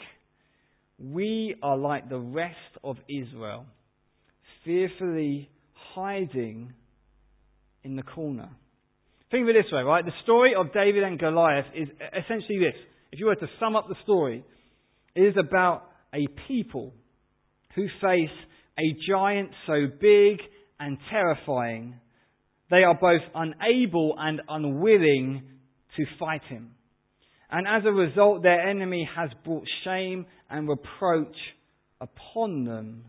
we 0.99 1.55
are 1.63 1.77
like 1.77 2.09
the 2.09 2.19
rest 2.19 2.57
of 2.83 2.97
Israel, 3.09 3.67
fearfully 4.65 5.49
hiding 5.95 6.73
in 7.87 7.95
the 7.97 8.03
corner. 8.03 8.51
Think 9.31 9.45
of 9.45 9.49
it 9.49 9.63
this 9.63 9.73
way, 9.73 9.83
right? 9.83 10.05
The 10.05 10.13
story 10.25 10.55
of 10.59 10.73
David 10.73 11.05
and 11.05 11.19
Goliath 11.19 11.67
is 11.75 11.89
essentially 12.13 12.59
this. 12.59 12.75
If 13.13 13.21
you 13.21 13.27
were 13.27 13.37
to 13.37 13.47
sum 13.61 13.77
up 13.77 13.87
the 13.89 13.95
story, 14.03 14.45
it 15.15 15.21
is 15.21 15.37
about 15.39 15.85
a 16.13 16.27
people 16.49 16.93
who 17.77 17.87
face 18.03 18.37
a 18.79 18.97
giant 19.09 19.51
so 19.67 19.87
big 20.01 20.39
and 20.81 20.99
terrifying, 21.11 21.95
they 22.71 22.83
are 22.83 22.99
both 23.01 23.23
unable 23.35 24.17
and 24.19 24.43
unwilling 24.49 25.43
to 25.97 26.05
fight 26.19 26.43
him. 26.49 26.73
And 27.51 27.67
as 27.69 27.85
a 27.87 27.93
result, 27.93 28.43
their 28.43 28.69
enemy 28.69 29.09
has 29.17 29.31
brought 29.45 29.65
shame 29.85 30.27
and 30.51 30.69
reproach 30.69 31.37
upon 32.01 32.65
them. 32.65 33.05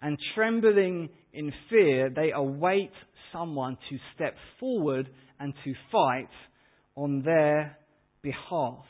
And 0.00 0.16
trembling 0.34 1.08
in 1.32 1.52
fear, 1.68 2.10
they 2.14 2.30
await 2.32 2.92
someone 3.32 3.76
to 3.90 3.98
step 4.14 4.34
forward 4.58 5.08
and 5.38 5.54
to 5.64 5.74
fight 5.92 6.28
on 6.96 7.22
their 7.22 7.76
behalf. 8.22 8.84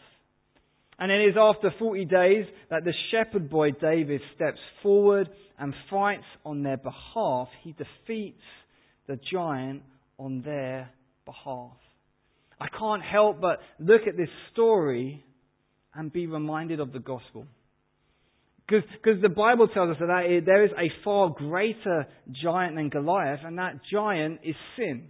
And 0.99 1.13
it 1.13 1.29
is 1.29 1.35
after 1.39 1.71
40 1.79 2.05
days 2.07 2.47
that 2.71 2.85
the 2.85 2.95
shepherd 3.11 3.51
boy 3.51 3.73
David 3.73 4.21
steps 4.35 4.59
forward 4.83 5.29
and 5.59 5.75
fights 5.91 6.25
on 6.45 6.63
their 6.63 6.79
behalf. 6.79 7.49
He 7.63 7.73
defeats 7.73 8.43
the 9.07 9.19
giant 9.31 9.83
on 10.19 10.43
their 10.43 10.91
behalf. 11.27 11.77
I 12.59 12.69
can't 12.69 13.03
help 13.03 13.41
but 13.41 13.59
look 13.79 14.03
at 14.09 14.17
this 14.17 14.31
story 14.53 15.23
and 15.95 16.11
be 16.11 16.27
reminded 16.27 16.81
of 16.81 16.93
the 16.93 16.99
gospel. 16.99 17.47
Because 18.69 19.23
the 19.23 19.29
Bible 19.29 19.69
tells 19.69 19.91
us 19.91 19.97
that 20.01 20.43
there 20.45 20.65
is 20.65 20.73
a 20.73 20.91
far 21.05 21.31
greater 21.31 22.07
giant 22.43 22.75
than 22.75 22.89
Goliath, 22.89 23.41
and 23.45 23.59
that 23.59 23.81
giant 23.93 24.41
is 24.43 24.57
sin. 24.77 25.09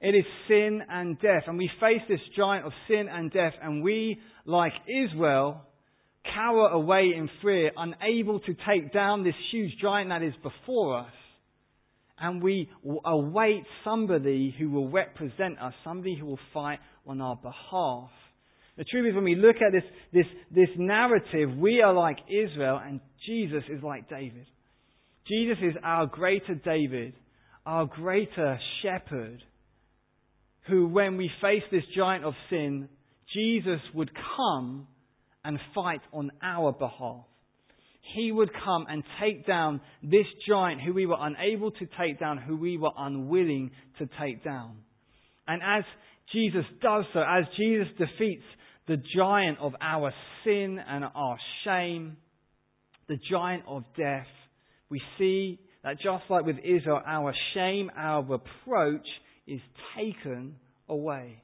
It 0.00 0.14
is 0.14 0.24
sin 0.48 0.82
and 0.88 1.20
death. 1.20 1.44
And 1.46 1.58
we 1.58 1.70
face 1.80 2.02
this 2.08 2.20
giant 2.36 2.66
of 2.66 2.72
sin 2.88 3.08
and 3.08 3.32
death, 3.32 3.54
and 3.62 3.82
we, 3.82 4.20
like 4.44 4.72
Israel, 4.86 5.62
cower 6.34 6.68
away 6.68 7.12
in 7.16 7.28
fear, 7.40 7.70
unable 7.76 8.40
to 8.40 8.54
take 8.66 8.92
down 8.92 9.22
this 9.24 9.34
huge 9.50 9.72
giant 9.80 10.10
that 10.10 10.22
is 10.22 10.34
before 10.42 10.98
us. 10.98 11.12
And 12.20 12.42
we 12.42 12.68
await 13.04 13.62
somebody 13.84 14.54
who 14.58 14.70
will 14.70 14.90
represent 14.90 15.60
us, 15.60 15.72
somebody 15.84 16.16
who 16.16 16.26
will 16.26 16.40
fight 16.52 16.80
on 17.06 17.20
our 17.20 17.36
behalf. 17.36 18.10
The 18.78 18.84
truth 18.84 19.08
is, 19.08 19.14
when 19.14 19.24
we 19.24 19.34
look 19.34 19.56
at 19.56 19.72
this, 19.72 19.82
this, 20.12 20.26
this 20.54 20.68
narrative, 20.78 21.58
we 21.58 21.82
are 21.82 21.92
like 21.92 22.18
Israel, 22.28 22.80
and 22.82 23.00
Jesus 23.26 23.64
is 23.68 23.82
like 23.82 24.08
David. 24.08 24.46
Jesus 25.26 25.58
is 25.60 25.74
our 25.82 26.06
greater 26.06 26.54
David, 26.54 27.14
our 27.66 27.86
greater 27.86 28.58
shepherd, 28.82 29.42
who, 30.68 30.86
when 30.86 31.16
we 31.16 31.28
face 31.42 31.64
this 31.72 31.82
giant 31.96 32.24
of 32.24 32.34
sin, 32.50 32.88
Jesus 33.34 33.80
would 33.94 34.10
come 34.36 34.86
and 35.44 35.58
fight 35.74 36.00
on 36.12 36.30
our 36.40 36.72
behalf. 36.72 37.24
He 38.14 38.30
would 38.30 38.50
come 38.64 38.86
and 38.88 39.02
take 39.20 39.44
down 39.44 39.80
this 40.02 40.26
giant 40.48 40.80
who 40.82 40.94
we 40.94 41.04
were 41.04 41.18
unable 41.18 41.72
to 41.72 41.88
take 42.00 42.20
down, 42.20 42.38
who 42.38 42.56
we 42.56 42.78
were 42.78 42.92
unwilling 42.96 43.72
to 43.98 44.08
take 44.20 44.44
down. 44.44 44.76
And 45.48 45.62
as 45.62 45.84
Jesus 46.32 46.64
does 46.80 47.04
so, 47.12 47.20
as 47.20 47.44
Jesus 47.56 47.88
defeats 47.98 48.44
the 48.88 48.96
giant 49.14 49.58
of 49.60 49.74
our 49.80 50.12
sin 50.44 50.80
and 50.86 51.04
our 51.14 51.38
shame, 51.64 52.16
the 53.08 53.18
giant 53.30 53.62
of 53.68 53.84
death, 53.96 54.26
we 54.88 55.00
see 55.18 55.60
that 55.84 55.96
just 55.96 56.24
like 56.30 56.44
with 56.44 56.56
Israel, 56.64 57.00
our 57.06 57.34
shame, 57.54 57.90
our 57.96 58.22
reproach 58.22 59.06
is 59.46 59.60
taken 59.96 60.56
away. 60.88 61.42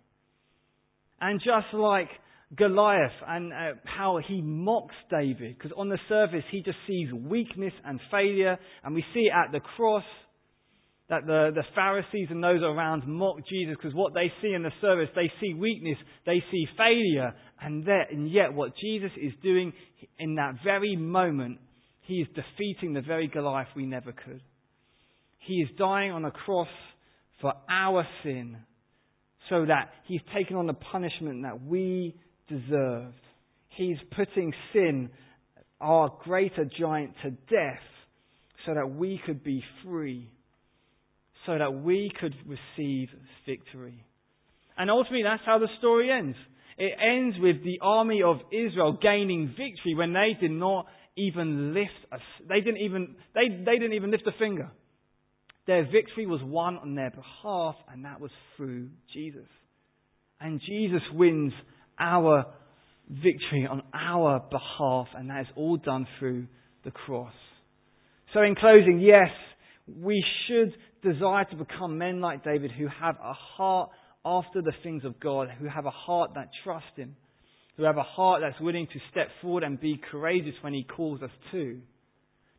And 1.20 1.40
just 1.40 1.72
like 1.74 2.08
Goliath 2.56 3.12
and 3.26 3.52
uh, 3.52 3.56
how 3.84 4.18
he 4.26 4.40
mocks 4.42 4.94
David, 5.10 5.56
because 5.56 5.72
on 5.76 5.88
the 5.88 5.98
surface 6.08 6.44
he 6.50 6.62
just 6.62 6.78
sees 6.86 7.12
weakness 7.12 7.72
and 7.84 8.00
failure, 8.10 8.58
and 8.82 8.94
we 8.94 9.04
see 9.12 9.20
it 9.20 9.32
at 9.32 9.52
the 9.52 9.60
cross 9.60 10.04
that 11.08 11.26
the, 11.26 11.50
the 11.54 11.64
Pharisees 11.74 12.28
and 12.30 12.42
those 12.42 12.62
around 12.62 13.06
mock 13.06 13.36
Jesus 13.48 13.76
because 13.76 13.94
what 13.94 14.14
they 14.14 14.32
see 14.40 14.54
in 14.54 14.62
the 14.62 14.72
service, 14.80 15.08
they 15.14 15.30
see 15.40 15.54
weakness, 15.54 15.98
they 16.24 16.42
see 16.50 16.66
failure, 16.78 17.34
and, 17.60 17.86
and 17.86 18.30
yet 18.30 18.54
what 18.54 18.72
Jesus 18.80 19.10
is 19.20 19.32
doing 19.42 19.72
in 20.18 20.36
that 20.36 20.56
very 20.64 20.96
moment, 20.96 21.58
he 22.02 22.14
is 22.14 22.28
defeating 22.34 22.94
the 22.94 23.02
very 23.02 23.28
Goliath 23.28 23.68
we 23.76 23.86
never 23.86 24.12
could. 24.12 24.40
He 25.38 25.54
is 25.54 25.68
dying 25.78 26.10
on 26.10 26.24
a 26.24 26.30
cross 26.30 26.68
for 27.40 27.52
our 27.70 28.06
sin 28.22 28.56
so 29.50 29.66
that 29.66 29.90
he's 30.06 30.20
taken 30.34 30.56
on 30.56 30.66
the 30.66 30.74
punishment 30.74 31.42
that 31.42 31.62
we 31.62 32.14
deserved. 32.48 33.14
He's 33.76 33.98
putting 34.16 34.52
sin, 34.72 35.10
our 35.80 36.10
greater 36.22 36.66
giant, 36.78 37.12
to 37.22 37.30
death 37.30 37.82
so 38.64 38.74
that 38.74 38.88
we 38.88 39.20
could 39.26 39.44
be 39.44 39.62
free, 39.84 40.30
so 41.46 41.58
that 41.58 41.72
we 41.74 42.10
could 42.20 42.34
receive 42.46 43.08
victory. 43.46 44.04
And 44.76 44.90
ultimately, 44.90 45.22
that's 45.24 45.42
how 45.44 45.58
the 45.58 45.68
story 45.78 46.10
ends. 46.10 46.36
It 46.76 46.92
ends 47.00 47.36
with 47.38 47.62
the 47.62 47.78
army 47.80 48.22
of 48.22 48.36
Israel 48.52 48.98
gaining 49.00 49.48
victory 49.48 49.94
when 49.94 50.12
they 50.12 50.36
did 50.40 50.50
not 50.50 50.86
even 51.16 51.72
lift 51.72 51.90
a, 52.10 52.18
they 52.48 52.60
didn't 52.60 52.80
even 52.80 53.14
they, 53.34 53.48
they 53.48 53.78
didn't 53.78 53.92
even 53.92 54.10
lift 54.10 54.26
a 54.26 54.32
finger. 54.38 54.70
Their 55.66 55.84
victory 55.84 56.26
was 56.26 56.40
won 56.42 56.76
on 56.76 56.94
their 56.94 57.10
behalf, 57.10 57.76
and 57.90 58.04
that 58.04 58.20
was 58.20 58.30
through 58.56 58.90
Jesus. 59.12 59.48
And 60.40 60.60
Jesus 60.60 61.00
wins 61.12 61.52
our 61.98 62.46
victory 63.08 63.66
on 63.70 63.82
our 63.94 64.40
behalf, 64.50 65.06
and 65.14 65.30
that 65.30 65.42
is 65.42 65.46
all 65.56 65.76
done 65.76 66.06
through 66.18 66.48
the 66.84 66.90
cross. 66.90 67.32
So, 68.34 68.42
in 68.42 68.56
closing, 68.56 69.00
yes, 69.00 69.30
we 69.86 70.22
should 70.46 70.74
desire 71.04 71.44
to 71.44 71.56
become 71.56 71.98
men 71.98 72.20
like 72.20 72.42
David 72.42 72.72
who 72.72 72.88
have 73.00 73.16
a 73.22 73.32
heart 73.32 73.90
after 74.24 74.62
the 74.62 74.72
things 74.82 75.04
of 75.04 75.20
God, 75.20 75.48
who 75.58 75.68
have 75.68 75.86
a 75.86 75.90
heart 75.90 76.32
that 76.34 76.48
trusts 76.64 76.96
Him, 76.96 77.14
who 77.76 77.84
have 77.84 77.98
a 77.98 78.02
heart 78.02 78.42
that's 78.42 78.60
willing 78.60 78.86
to 78.86 78.98
step 79.10 79.28
forward 79.40 79.62
and 79.62 79.80
be 79.80 80.00
courageous 80.10 80.54
when 80.62 80.72
He 80.72 80.84
calls 80.84 81.22
us 81.22 81.30
to. 81.52 81.78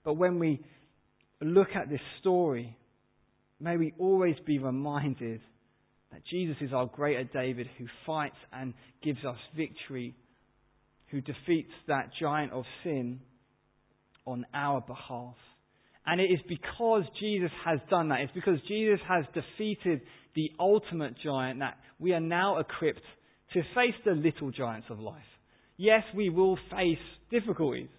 But 0.03 0.13
when 0.13 0.39
we 0.39 0.61
look 1.41 1.69
at 1.75 1.89
this 1.89 1.99
story, 2.21 2.77
may 3.59 3.77
we 3.77 3.93
always 3.97 4.35
be 4.45 4.59
reminded 4.59 5.41
that 6.11 6.21
Jesus 6.29 6.55
is 6.61 6.71
our 6.71 6.85
greater 6.85 7.23
David 7.23 7.67
who 7.77 7.87
fights 8.05 8.37
and 8.53 8.73
gives 9.03 9.25
us 9.25 9.37
victory, 9.57 10.15
who 11.07 11.21
defeats 11.21 11.71
that 11.87 12.11
giant 12.19 12.53
of 12.53 12.63
sin 12.83 13.19
on 14.25 14.45
our 14.53 14.81
behalf. 14.81 15.35
And 16.05 16.21
it 16.21 16.25
is 16.25 16.39
because 16.47 17.03
Jesus 17.19 17.51
has 17.65 17.79
done 17.89 18.09
that, 18.09 18.21
it's 18.21 18.33
because 18.33 18.59
Jesus 18.67 18.99
has 19.07 19.25
defeated 19.33 20.01
the 20.35 20.51
ultimate 20.59 21.15
giant 21.23 21.59
that 21.59 21.77
we 21.99 22.13
are 22.13 22.19
now 22.19 22.59
equipped 22.59 23.01
to 23.53 23.61
face 23.73 23.95
the 24.05 24.11
little 24.11 24.51
giants 24.51 24.87
of 24.89 24.99
life. 24.99 25.23
Yes, 25.77 26.03
we 26.15 26.29
will 26.29 26.57
face 26.71 26.99
difficulties. 27.31 27.89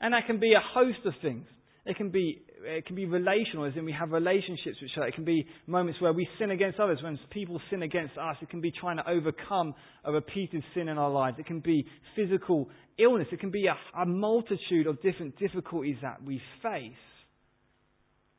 And 0.00 0.14
that 0.14 0.26
can 0.26 0.40
be 0.40 0.52
a 0.52 0.60
host 0.74 0.98
of 1.04 1.14
things. 1.22 1.46
It 1.86 1.96
can 1.96 2.10
be 2.10 2.42
it 2.62 2.84
can 2.84 2.94
be 2.94 3.06
relational, 3.06 3.64
as 3.64 3.72
in 3.74 3.86
we 3.86 3.92
have 3.92 4.10
relationships 4.10 4.76
which 4.82 4.90
are, 4.98 5.08
it 5.08 5.14
can 5.14 5.24
be 5.24 5.46
moments 5.66 5.98
where 5.98 6.12
we 6.12 6.28
sin 6.38 6.50
against 6.50 6.78
others, 6.78 6.98
when 7.02 7.18
people 7.30 7.58
sin 7.70 7.82
against 7.82 8.18
us. 8.18 8.36
It 8.42 8.50
can 8.50 8.60
be 8.60 8.70
trying 8.70 8.98
to 8.98 9.08
overcome 9.08 9.74
a 10.04 10.12
repeated 10.12 10.62
sin 10.74 10.88
in 10.90 10.98
our 10.98 11.10
lives. 11.10 11.38
It 11.38 11.46
can 11.46 11.60
be 11.60 11.86
physical 12.14 12.68
illness. 12.98 13.28
It 13.32 13.40
can 13.40 13.50
be 13.50 13.66
a, 13.66 13.98
a 13.98 14.04
multitude 14.04 14.86
of 14.86 15.00
different 15.00 15.38
difficulties 15.38 15.96
that 16.02 16.22
we 16.22 16.42
face. 16.62 16.92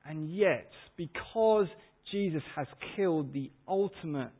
And 0.05 0.33
yet, 0.33 0.69
because 0.97 1.67
Jesus 2.11 2.41
has 2.55 2.67
killed 2.95 3.33
the 3.33 3.51
ultimate 3.67 4.31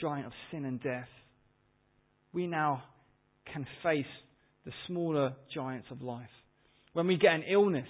giant 0.00 0.26
of 0.26 0.32
sin 0.50 0.64
and 0.64 0.82
death, 0.82 1.08
we 2.32 2.46
now 2.46 2.82
can 3.52 3.66
face 3.82 4.04
the 4.64 4.72
smaller 4.86 5.34
giants 5.54 5.86
of 5.90 6.02
life. 6.02 6.26
When 6.92 7.06
we 7.06 7.16
get 7.16 7.32
an 7.32 7.44
illness, 7.50 7.88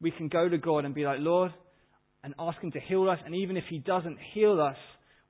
we 0.00 0.10
can 0.10 0.28
go 0.28 0.48
to 0.48 0.58
God 0.58 0.84
and 0.84 0.94
be 0.94 1.04
like, 1.04 1.18
Lord, 1.20 1.52
and 2.22 2.34
ask 2.38 2.60
Him 2.60 2.72
to 2.72 2.80
heal 2.80 3.08
us. 3.08 3.18
And 3.24 3.34
even 3.34 3.56
if 3.56 3.64
He 3.68 3.78
doesn't 3.78 4.18
heal 4.34 4.60
us, 4.60 4.76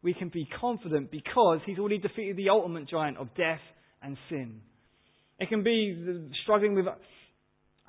we 0.02 0.14
can 0.14 0.28
be 0.28 0.48
confident 0.60 1.10
because 1.10 1.60
He's 1.66 1.78
already 1.78 1.98
defeated 1.98 2.36
the 2.36 2.48
ultimate 2.48 2.88
giant 2.88 3.18
of 3.18 3.28
death 3.36 3.60
and 4.02 4.16
sin. 4.28 4.60
It 5.38 5.48
can 5.48 5.62
be 5.62 6.28
struggling 6.42 6.74
with 6.74 6.86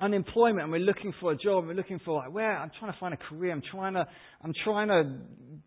unemployment 0.02 0.64
and 0.64 0.72
we're 0.72 0.78
looking 0.78 1.14
for 1.20 1.32
a 1.32 1.36
job, 1.36 1.66
we're 1.66 1.74
looking 1.74 2.00
for 2.04 2.18
like 2.18 2.32
where 2.32 2.56
I'm 2.56 2.70
trying 2.78 2.92
to 2.92 2.98
find 2.98 3.14
a 3.14 3.16
career, 3.16 3.52
I'm 3.52 3.62
trying 3.70 3.94
to 3.94 4.04
I'm 4.42 4.52
trying 4.64 4.88
to 4.88 5.04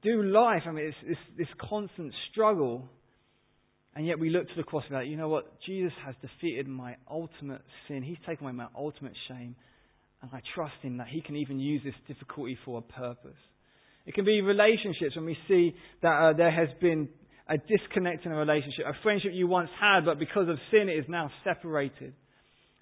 do 0.04 0.24
life. 0.24 0.64
I 0.68 0.72
mean 0.72 0.86
it's 0.86 0.98
this 1.08 1.18
this 1.38 1.48
constant 1.70 2.14
struggle. 2.32 2.90
And 3.98 4.06
yet 4.06 4.20
we 4.20 4.30
look 4.30 4.46
to 4.50 4.56
the 4.58 4.64
cross 4.64 4.84
and 4.84 4.92
be 4.92 4.96
like, 4.98 5.08
you 5.08 5.16
know 5.16 5.30
what? 5.30 5.46
Jesus 5.66 5.94
has 6.06 6.16
defeated 6.22 6.68
my 6.68 6.98
ultimate 7.10 7.62
sin. 7.88 8.04
He's 8.04 8.18
taken 8.28 8.44
away 8.46 8.52
my 8.52 8.68
ultimate 8.78 9.14
shame. 9.30 9.56
And 10.22 10.30
I 10.34 10.42
trust 10.54 10.74
Him 10.82 10.98
that 10.98 11.08
He 11.08 11.22
can 11.22 11.38
even 11.38 11.62
use 11.62 11.82
this 11.86 11.94
difficulty 12.06 12.58
for 12.66 12.80
a 12.80 12.82
purpose. 12.82 13.40
It 14.06 14.14
can 14.14 14.26
be 14.26 14.42
relationships 14.42 15.16
when 15.16 15.26
we 15.26 15.38
see 15.48 15.74
that 16.02 16.10
uh, 16.10 16.34
there 16.34 16.52
has 16.52 16.68
been 16.82 17.08
a 17.48 17.58
disconnect 17.58 18.26
in 18.26 18.34
a 18.34 18.36
relationship, 18.36 18.86
a 18.86 19.02
friendship 19.02 19.32
you 19.34 19.48
once 19.48 19.70
had, 19.80 20.04
but 20.04 20.20
because 20.20 20.50
of 20.50 20.58
sin 20.72 20.90
it 20.90 21.00
is 21.00 21.06
now 21.08 21.32
separated. 21.46 22.14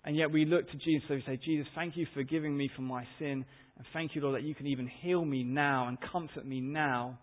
And 0.05 0.17
yet 0.17 0.31
we 0.31 0.45
look 0.45 0.69
to 0.69 0.77
Jesus 0.77 1.03
and 1.09 1.17
we 1.17 1.23
say, 1.25 1.39
Jesus, 1.43 1.67
thank 1.75 1.95
you 1.95 2.05
for 2.13 2.23
giving 2.23 2.55
me 2.55 2.69
for 2.75 2.81
my 2.81 3.05
sin. 3.19 3.45
And 3.77 3.85
thank 3.93 4.15
you, 4.15 4.21
Lord, 4.21 4.35
that 4.35 4.43
you 4.45 4.53
can 4.53 4.67
even 4.67 4.89
heal 5.01 5.23
me 5.23 5.43
now 5.43 5.87
and 5.87 5.97
comfort 6.11 6.45
me 6.45 6.59
now 6.59 7.17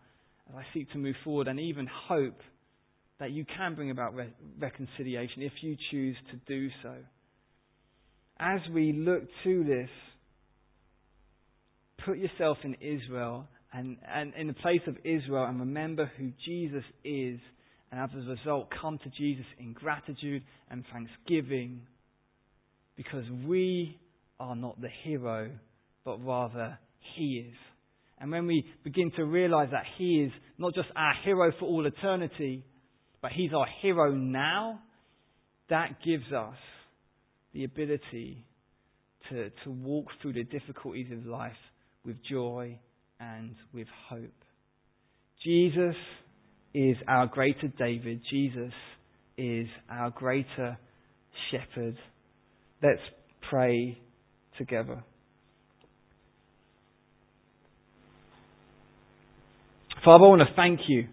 as 0.48 0.56
I 0.56 0.74
seek 0.74 0.90
to 0.92 0.98
move 0.98 1.16
forward 1.22 1.46
and 1.48 1.60
even 1.60 1.86
hope 2.08 2.40
that 3.18 3.32
you 3.32 3.44
can 3.56 3.74
bring 3.74 3.90
about 3.90 4.14
re- 4.14 4.32
reconciliation 4.58 5.42
if 5.42 5.52
you 5.62 5.76
choose 5.90 6.16
to 6.30 6.36
do 6.48 6.68
so. 6.82 6.94
As 8.38 8.60
we 8.72 8.92
look 8.94 9.24
to 9.44 9.64
this, 9.64 9.90
put 12.06 12.16
yourself 12.16 12.56
in 12.64 12.74
Israel 12.80 13.46
and, 13.74 13.98
and 14.12 14.32
in 14.34 14.46
the 14.46 14.54
place 14.54 14.80
of 14.86 14.96
Israel 15.04 15.44
and 15.44 15.60
remember 15.60 16.10
who 16.18 16.32
Jesus 16.46 16.84
is, 17.04 17.38
and 17.92 18.00
as 18.00 18.08
a 18.14 18.30
result, 18.30 18.68
come 18.80 18.98
to 18.98 19.10
Jesus 19.10 19.44
in 19.58 19.74
gratitude 19.74 20.42
and 20.70 20.84
thanksgiving 20.92 21.82
because 23.02 23.24
we 23.46 23.98
are 24.38 24.54
not 24.54 24.78
the 24.78 24.90
hero, 25.04 25.50
but 26.04 26.22
rather 26.22 26.78
He 27.16 27.46
is. 27.48 27.56
And 28.18 28.30
when 28.30 28.46
we 28.46 28.62
begin 28.84 29.10
to 29.16 29.24
realize 29.24 29.68
that 29.70 29.84
He 29.96 30.20
is 30.26 30.32
not 30.58 30.74
just 30.74 30.88
our 30.94 31.14
hero 31.24 31.50
for 31.58 31.64
all 31.64 31.86
eternity, 31.86 32.62
but 33.22 33.32
He's 33.32 33.54
our 33.54 33.64
hero 33.80 34.12
now, 34.12 34.80
that 35.70 35.96
gives 36.04 36.30
us 36.30 36.58
the 37.54 37.64
ability 37.64 38.44
to, 39.30 39.48
to 39.64 39.70
walk 39.70 40.08
through 40.20 40.34
the 40.34 40.44
difficulties 40.44 41.06
of 41.10 41.24
life 41.24 41.52
with 42.04 42.16
joy 42.30 42.78
and 43.18 43.54
with 43.72 43.88
hope. 44.10 44.44
Jesus 45.42 45.96
is 46.74 46.96
our 47.08 47.28
greater 47.28 47.68
David. 47.78 48.20
Jesus 48.30 48.74
is 49.38 49.68
our 49.90 50.10
greater 50.10 50.76
shepherd. 51.50 51.96
Let's 52.82 53.00
pray 53.48 53.98
together. 54.58 55.04
Father, 60.04 60.24
I 60.24 60.28
want 60.28 60.40
to 60.40 60.54
thank 60.56 60.80
you 60.88 61.08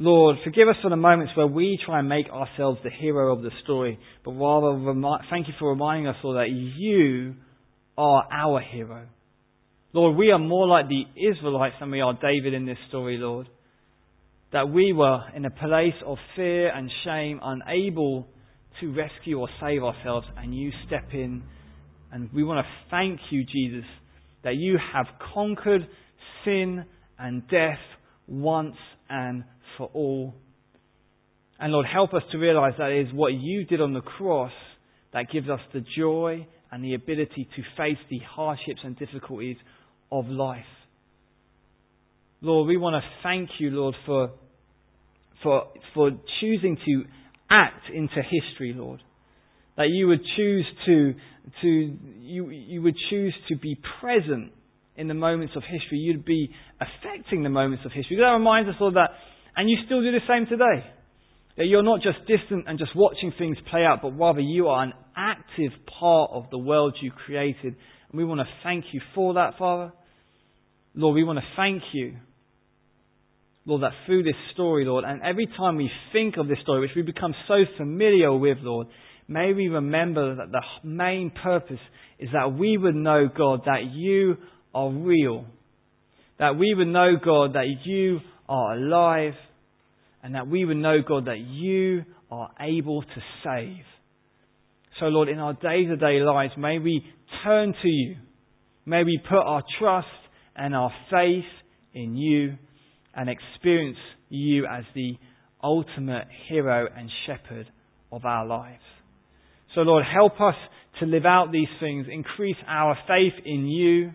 Lord, 0.00 0.36
forgive 0.44 0.68
us 0.68 0.76
for 0.80 0.90
the 0.90 0.96
moments 0.96 1.32
where 1.36 1.48
we 1.48 1.76
try 1.84 1.98
and 1.98 2.08
make 2.08 2.28
ourselves 2.28 2.78
the 2.84 2.90
hero 2.90 3.34
of 3.34 3.42
the 3.42 3.50
story, 3.64 3.98
but 4.24 4.30
rather 4.30 4.78
remi- 4.78 5.26
thank 5.28 5.48
you 5.48 5.54
for 5.58 5.70
reminding 5.70 6.06
us, 6.06 6.14
Lord, 6.22 6.36
that 6.36 6.52
you 6.52 7.34
are 7.96 8.22
our 8.32 8.60
hero. 8.60 9.08
Lord, 9.92 10.16
we 10.16 10.30
are 10.30 10.38
more 10.38 10.68
like 10.68 10.86
the 10.86 11.02
Israelites 11.20 11.74
than 11.80 11.90
we 11.90 12.00
are 12.00 12.14
David 12.14 12.54
in 12.54 12.64
this 12.64 12.78
story, 12.88 13.18
Lord. 13.18 13.48
that 14.50 14.70
we 14.70 14.94
were 14.94 15.20
in 15.36 15.44
a 15.44 15.50
place 15.50 15.92
of 16.06 16.16
fear 16.34 16.74
and 16.74 16.90
shame, 17.04 17.38
unable 17.42 18.26
to 18.80 18.92
rescue 18.92 19.38
or 19.38 19.48
save 19.60 19.82
ourselves, 19.82 20.26
and 20.36 20.54
you 20.54 20.70
step 20.86 21.08
in. 21.12 21.42
And 22.12 22.32
we 22.32 22.44
want 22.44 22.64
to 22.64 22.72
thank 22.90 23.20
you, 23.30 23.44
Jesus, 23.44 23.84
that 24.44 24.56
you 24.56 24.78
have 24.92 25.06
conquered 25.34 25.86
sin 26.44 26.84
and 27.18 27.46
death 27.48 27.78
once 28.26 28.76
and 29.08 29.44
for 29.76 29.90
all. 29.92 30.34
And 31.58 31.72
Lord, 31.72 31.86
help 31.92 32.14
us 32.14 32.22
to 32.32 32.38
realize 32.38 32.74
that 32.78 32.92
is 32.92 33.12
what 33.12 33.32
you 33.34 33.64
did 33.64 33.80
on 33.80 33.92
the 33.92 34.00
cross 34.00 34.52
that 35.12 35.30
gives 35.32 35.48
us 35.48 35.60
the 35.72 35.82
joy 35.96 36.46
and 36.70 36.84
the 36.84 36.94
ability 36.94 37.48
to 37.56 37.62
face 37.76 37.98
the 38.10 38.18
hardships 38.18 38.80
and 38.84 38.96
difficulties 38.96 39.56
of 40.12 40.26
life. 40.26 40.64
Lord, 42.40 42.68
we 42.68 42.76
want 42.76 43.02
to 43.02 43.10
thank 43.22 43.50
you, 43.58 43.70
Lord, 43.70 43.96
for, 44.06 44.30
for, 45.42 45.68
for 45.94 46.10
choosing 46.40 46.76
to 46.84 47.04
act 47.50 47.90
into 47.92 48.16
history, 48.16 48.74
Lord. 48.76 49.00
That 49.76 49.88
you 49.90 50.08
would 50.08 50.20
choose 50.36 50.66
to, 50.86 51.14
to 51.62 51.96
you, 52.20 52.50
you 52.50 52.82
would 52.82 52.96
choose 53.10 53.34
to 53.48 53.56
be 53.56 53.78
present 54.00 54.52
in 54.96 55.06
the 55.06 55.14
moments 55.14 55.54
of 55.56 55.62
history. 55.62 55.98
You'd 55.98 56.24
be 56.24 56.50
affecting 56.80 57.44
the 57.44 57.48
moments 57.48 57.84
of 57.86 57.92
history. 57.92 58.16
That 58.16 58.26
reminds 58.26 58.68
us, 58.68 58.74
Lord, 58.80 58.94
that, 58.94 59.10
and 59.56 59.70
you 59.70 59.76
still 59.86 60.02
do 60.02 60.10
the 60.10 60.18
same 60.28 60.46
today. 60.46 60.84
That 61.56 61.66
you're 61.66 61.82
not 61.82 62.00
just 62.02 62.18
distant 62.26 62.66
and 62.68 62.78
just 62.78 62.94
watching 62.94 63.32
things 63.38 63.56
play 63.70 63.84
out, 63.84 64.00
but 64.02 64.18
rather 64.18 64.40
you 64.40 64.68
are 64.68 64.82
an 64.82 64.92
active 65.16 65.72
part 65.98 66.30
of 66.32 66.44
the 66.50 66.58
world 66.58 66.96
you 67.00 67.10
created. 67.10 67.76
And 68.10 68.18
we 68.18 68.24
want 68.24 68.40
to 68.40 68.46
thank 68.62 68.86
you 68.92 69.00
for 69.14 69.34
that, 69.34 69.58
Father. 69.58 69.92
Lord, 70.94 71.14
we 71.14 71.24
want 71.24 71.38
to 71.38 71.44
thank 71.56 71.82
you, 71.92 72.16
Lord, 73.68 73.82
that 73.82 73.92
through 74.06 74.22
this 74.22 74.34
story, 74.54 74.86
Lord, 74.86 75.04
and 75.04 75.20
every 75.22 75.46
time 75.46 75.76
we 75.76 75.90
think 76.10 76.38
of 76.38 76.48
this 76.48 76.56
story, 76.62 76.80
which 76.80 76.96
we 76.96 77.02
become 77.02 77.34
so 77.46 77.64
familiar 77.76 78.34
with, 78.34 78.56
Lord, 78.62 78.86
may 79.28 79.52
we 79.52 79.68
remember 79.68 80.36
that 80.36 80.50
the 80.50 80.88
main 80.88 81.30
purpose 81.30 81.78
is 82.18 82.30
that 82.32 82.54
we 82.54 82.78
would 82.78 82.94
know, 82.94 83.28
God, 83.28 83.60
that 83.66 83.90
you 83.92 84.38
are 84.74 84.90
real. 84.90 85.44
That 86.38 86.56
we 86.56 86.72
would 86.74 86.88
know, 86.88 87.16
God, 87.22 87.56
that 87.56 87.66
you 87.84 88.20
are 88.48 88.72
alive 88.72 89.34
and 90.22 90.34
that 90.34 90.48
we 90.48 90.64
would 90.64 90.78
know, 90.78 91.02
God, 91.06 91.26
that 91.26 91.38
you 91.38 92.04
are 92.30 92.50
able 92.58 93.02
to 93.02 93.22
save. 93.44 93.84
So, 94.98 95.08
Lord, 95.08 95.28
in 95.28 95.40
our 95.40 95.52
day 95.52 95.84
to 95.84 95.96
day 95.96 96.20
lives, 96.20 96.54
may 96.56 96.78
we 96.78 97.04
turn 97.44 97.74
to 97.82 97.88
you. 97.88 98.16
May 98.86 99.04
we 99.04 99.20
put 99.28 99.40
our 99.40 99.62
trust 99.78 100.08
and 100.56 100.74
our 100.74 100.90
faith 101.10 101.44
in 101.92 102.16
you 102.16 102.56
and 103.18 103.28
experience 103.28 103.98
you 104.28 104.64
as 104.64 104.84
the 104.94 105.14
ultimate 105.62 106.28
hero 106.48 106.86
and 106.96 107.10
shepherd 107.26 107.66
of 108.12 108.24
our 108.24 108.46
lives. 108.46 108.82
So, 109.74 109.80
Lord, 109.80 110.04
help 110.04 110.40
us 110.40 110.54
to 111.00 111.06
live 111.06 111.26
out 111.26 111.50
these 111.50 111.68
things, 111.80 112.06
increase 112.10 112.56
our 112.68 112.96
faith 113.08 113.44
in 113.44 113.66
you, 113.66 114.12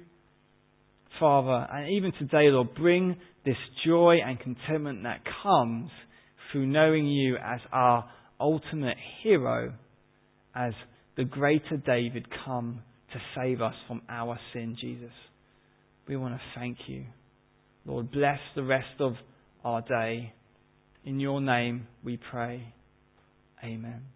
Father, 1.20 1.68
and 1.72 1.92
even 1.92 2.14
today, 2.14 2.50
Lord, 2.50 2.74
bring 2.76 3.18
this 3.46 3.58
joy 3.86 4.20
and 4.26 4.40
contentment 4.40 5.04
that 5.04 5.20
comes 5.44 5.92
through 6.52 6.66
knowing 6.66 7.06
you 7.06 7.36
as 7.36 7.60
our 7.74 8.10
ultimate 8.40 8.98
hero, 9.22 9.74
as 10.56 10.72
the 11.18 11.26
greater 11.26 11.76
David 11.86 12.26
come 12.46 12.82
to 13.12 13.20
save 13.36 13.62
us 13.62 13.76
from 13.88 14.02
our 14.08 14.40
sin, 14.54 14.78
Jesus. 14.80 15.12
We 16.08 16.16
want 16.16 16.36
to 16.36 16.42
thank 16.56 16.78
you. 16.88 17.04
Lord, 17.86 18.12
bless 18.12 18.40
the 18.56 18.64
rest 18.64 19.00
of 19.00 19.14
our 19.64 19.82
day. 19.82 20.34
In 21.06 21.20
your 21.20 21.42
name 21.42 21.88
we 22.04 22.18
pray. 22.18 22.74
Amen. 23.64 24.13